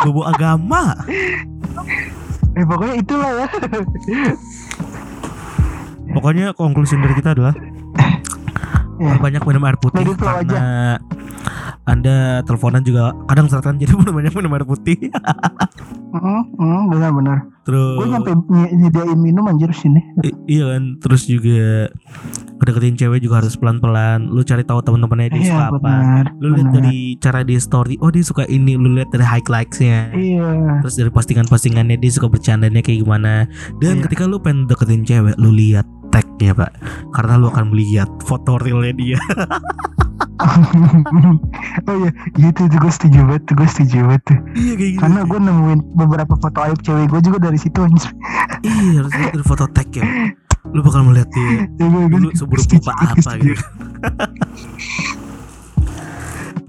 Bobo 0.00 0.24
agama. 0.24 0.96
Eh 2.50 2.64
pokoknya 2.64 2.94
itulah 2.96 3.30
ya. 3.36 3.46
Pokoknya 6.10 6.46
konklusi 6.52 6.96
dari 6.96 7.14
kita 7.14 7.32
adalah 7.32 7.54
Ya. 9.00 9.16
Perbanyak 9.16 9.42
minum 9.46 9.64
air 9.64 9.80
putih 9.80 10.04
Karena 10.12 11.00
Anda 11.82 12.16
teleponan 12.42 12.80
juga 12.80 13.10
kadang 13.24 13.46
selatan 13.46 13.76
Jadi 13.76 13.92
banyak 13.96 14.32
minum 14.32 14.52
air 14.52 14.64
putih. 14.64 14.98
Mm, 16.10 16.42
mm, 16.54 16.82
benar-benar. 16.88 17.38
Terus 17.62 17.96
gue 17.96 18.06
nyampe 18.08 18.30
ny- 18.48 18.72
nyediain 18.76 19.14
minum 19.14 19.46
anjir 19.46 19.70
sini. 19.70 20.02
I- 20.20 20.34
Iya 20.50 20.74
kan 20.74 20.98
Terus 20.98 21.22
juga 21.24 21.86
Deketin 22.60 22.94
cewek 22.94 23.20
juga 23.20 23.38
harus 23.38 23.54
pelan-pelan. 23.54 24.26
Lu 24.26 24.42
cari 24.42 24.60
tahu 24.60 24.80
teman-temannya 24.80 25.30
dia 25.30 25.42
suka 25.46 25.56
iya 25.56 25.68
apa. 25.68 25.78
benar 25.78 26.24
Lu 26.36 26.52
lihat 26.52 26.68
dari 26.72 26.96
cara 27.16 27.40
dia 27.40 27.56
story 27.56 27.96
Oh 27.98 28.08
dia 28.08 28.20
suka 28.20 28.44
ini. 28.44 28.74
Lu 28.74 28.90
lihat 28.90 29.08
dari 29.08 29.22
highlightsnya 29.22 30.10
iya. 30.12 30.48
Terus 30.80 30.94
dari 30.94 31.08
postingan-postingannya 31.08 31.96
dia 31.96 32.10
suka 32.10 32.26
bercandanya 32.26 32.80
kayak 32.80 33.00
gimana. 33.00 33.46
Dan 33.78 33.98
Iya. 33.98 34.02
ketika 34.04 34.24
lu 34.24 34.38
pengen 34.38 34.66
deketin 34.66 35.02
cewek 35.02 35.34
Lu 35.36 35.50
lihat 35.50 35.86
tagnya 36.10 36.52
pak. 36.52 36.70
Karena 37.10 37.38
lu 37.38 37.46
akan 37.48 37.70
melihat 37.70 38.10
foto 38.22 38.58
realnya 38.58 38.94
dia. 38.94 39.18
Oh 40.40 41.96
iya 42.00 42.10
gitu 42.32 42.64
tuh 42.64 42.78
gue 42.80 42.88
setuju 42.88 43.28
banget 43.28 43.42
tuh 43.44 43.54
gue 43.60 43.68
setuju 43.68 43.96
banget 44.08 44.22
tuh. 44.24 44.38
Iya 44.56 44.72
kayak 44.72 44.90
gitu 44.96 45.00
karena 45.04 45.20
gue 45.22 45.38
nemuin 45.38 45.80
beberapa 45.92 46.32
foto 46.32 46.58
aib 46.64 46.80
cewek 46.80 47.12
gue 47.12 47.20
juga 47.20 47.38
dari 47.44 47.58
situ 47.60 47.76
anjir 47.76 48.08
Iya 48.64 49.04
harus 49.04 49.12
dari 49.12 49.44
foto 49.44 49.68
tag 49.68 49.92
ya. 49.92 50.04
Lu 50.72 50.80
bakal 50.80 51.04
melihat 51.04 51.28
dia 51.36 51.68
Ya, 51.76 51.86
Dulu 52.08 52.32
seburuk 52.32 52.64
apa 52.88 53.20
setuju. 53.20 53.52
gitu 53.52 53.60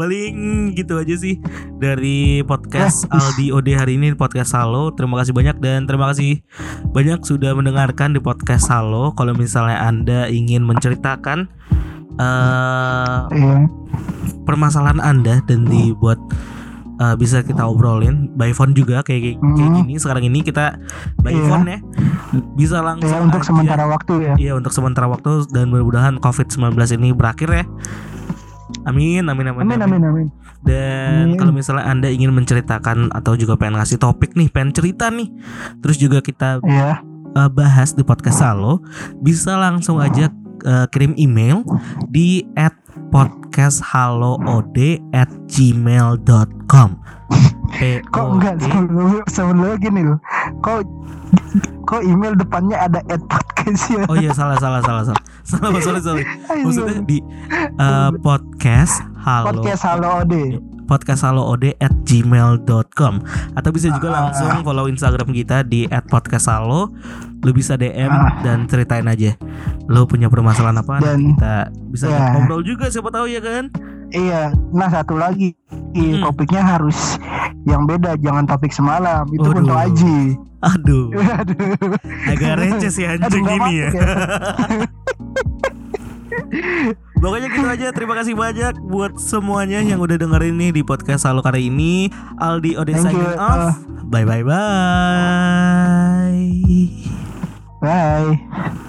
Paling 0.01 0.33
gitu 0.73 0.97
aja 0.97 1.13
sih 1.13 1.37
Dari 1.77 2.41
podcast 2.41 3.05
Ya, 3.05 3.21
Aldi 3.21 3.53
Ode 3.53 3.77
hari 3.77 4.01
ini 4.01 4.17
Podcast 4.17 4.57
Halo 4.57 4.89
Terima 4.89 5.13
kasih 5.15 5.29
banyak 5.29 5.61
dan 5.61 5.85
terima 5.85 6.09
kasih 6.09 6.41
Banyak 6.89 7.21
sudah 7.21 7.53
mendengarkan 7.53 8.09
di 8.09 8.19
podcast 8.19 8.65
Halo 8.65 9.13
Kalau 9.13 9.37
misalnya 9.37 9.77
anda 9.79 10.25
ingin 10.25 10.65
menceritakan 10.65 11.53
eh 12.17 13.19
Iya. 13.29 13.69
permasalahan 14.41 14.97
anda 14.99 15.39
dan 15.45 15.63
dibuat 15.63 16.17
uh, 16.97 17.13
bisa 17.13 17.39
kita 17.39 17.61
obrolin 17.61 18.27
by 18.33 18.51
phone 18.51 18.73
juga 18.73 18.99
kayak 18.99 19.21
kayak 19.23 19.37
Hmm. 19.37 19.77
gini 19.79 19.95
sekarang 19.95 20.25
ini 20.25 20.41
kita 20.41 20.81
by 21.17 21.29
Iya. 21.31 21.45
phone 21.45 21.65
ya 21.67 21.79
bisa 22.51 22.81
langsung 22.81 23.05
Ya, 23.07 23.21
untuk 23.21 23.39
aja. 23.39 23.47
sementara 23.47 23.85
waktu 23.85 24.13
ya. 24.19 24.33
iya 24.35 24.51
untuk 24.53 24.73
sementara 24.73 25.05
waktu 25.07 25.45
dan 25.49 25.69
mudah-mudahan 25.69 26.17
covid 26.17 26.49
19 26.49 26.73
ini 26.91 27.13
berakhir 27.13 27.49
ya 27.53 27.65
amin 28.81 29.23
amin 29.23 29.45
amin, 29.51 29.61
Amin 29.61 29.79
amin 29.81 30.01
amin. 30.03 30.27
dan 30.63 31.31
Amin. 31.31 31.37
kalau 31.37 31.53
misalnya 31.53 31.85
anda 31.85 32.07
ingin 32.07 32.31
menceritakan 32.31 33.11
atau 33.11 33.35
juga 33.35 33.55
pengen 33.55 33.77
ngasih 33.77 33.97
topik 33.97 34.33
nih 34.33 34.49
pengen 34.49 34.73
cerita 34.73 35.09
nih 35.09 35.29
terus 35.79 35.97
juga 35.97 36.19
kita 36.19 36.59
Iya. 36.61 37.01
uh, 37.35 37.49
bahas 37.49 37.93
di 37.93 38.01
podcast 38.01 38.41
Salo 38.41 38.81
bisa 39.21 39.55
langsung 39.55 40.01
aja 40.01 40.29
uh, 40.65 40.85
kirim 40.89 41.13
email 41.15 41.61
di 42.09 42.45
at 42.55 42.73
podcasthalood 43.11 44.77
at 45.11 45.29
gmail.com 45.47 46.60
Kok 48.15 48.25
enggak 48.39 48.55
sebelum 48.63 49.23
sebelumnya 49.27 49.75
gini 49.79 50.01
loh. 50.07 50.19
Kok 50.63 50.87
kok 51.83 52.01
email 52.07 52.35
depannya 52.35 52.77
ada 52.79 52.99
at 53.11 53.19
podcast 53.27 53.83
ya? 53.91 54.03
Oh 54.07 54.15
iya 54.15 54.31
salah 54.31 54.55
salah 54.59 54.79
salah 54.83 55.03
salah. 55.03 55.23
Salah 55.41 55.81
sorry 55.81 55.99
sorry. 56.05 56.23
Ayo, 56.53 56.69
maksudnya 56.69 57.01
di 57.01 57.17
uh, 57.81 58.13
podcast 58.21 59.01
halo. 59.19 59.51
Podcast 59.51 59.81
halo 59.83 60.21
Ode. 60.21 60.61
Podcast 60.91 61.23
halood 61.23 61.71
at 61.71 61.93
gmail.com 62.03 63.13
atau 63.55 63.69
bisa 63.71 63.87
juga 63.89 64.11
Ah. 64.11 64.27
langsung 64.27 64.59
follow 64.61 64.85
instagram 64.85 65.31
kita 65.31 65.63
di 65.63 65.87
at 65.87 66.03
podcast 66.05 66.45
halo 66.45 66.91
lu 67.39 67.51
bisa 67.51 67.73
dm 67.73 68.11
Ah. 68.11 68.43
dan 68.43 68.67
ceritain 68.67 69.07
aja 69.07 69.39
lu 69.87 70.03
punya 70.03 70.27
permasalahan 70.27 70.75
apa 70.77 70.99
Dan- 70.99 71.31
kita 71.31 71.55
bisa 71.87 72.05
Ya. 72.05 72.35
ngobrol 72.35 72.59
juga 72.61 72.85
siapa 72.87 73.07
tahu 73.07 73.25
ya 73.25 73.39
kan 73.39 73.71
Iya. 74.11 74.51
Nah 74.69 74.91
satu 74.91 75.15
lagi 75.15 75.55
Hmm. 75.95 76.19
topiknya 76.21 76.59
harus 76.59 77.15
yang 77.63 77.87
beda, 77.87 78.19
jangan 78.19 78.43
topik 78.43 78.71
semalam. 78.71 79.23
Itu 79.29 79.39
Waduh. 79.45 79.63
untuk 79.63 79.77
Aji. 79.77 80.19
aduh 80.61 81.07
Aduh. 81.39 81.95
agak 82.27 82.53
receh 82.59 82.91
sih 82.91 83.07
Aduh, 83.07 83.23
anjing 83.23 83.39
nggak 83.41 83.55
ini 83.57 83.71
ya 83.73 83.87
ya. 83.87 84.03
Pokoknya 87.21 87.47
gitu 87.53 87.67
aja 87.69 87.87
Terima 87.93 88.17
kasih 88.17 88.33
banyak 88.33 88.81
Buat 88.81 89.21
semuanya 89.21 89.77
yang 89.79 90.01
udah 90.01 90.17
dengerin 90.17 90.57
nih 90.57 90.71
Di 90.73 90.81
podcast 90.81 91.29
Halo 91.29 91.45
kali 91.45 91.69
ini 91.69 92.09
Aldi 92.41 92.75
Ode 92.75 92.97
signing 92.97 93.21
you. 93.21 93.37
off 93.37 93.77
Bye 94.09 94.25
bye 94.25 94.41
bye 94.41 96.01
Bye. 97.81 98.81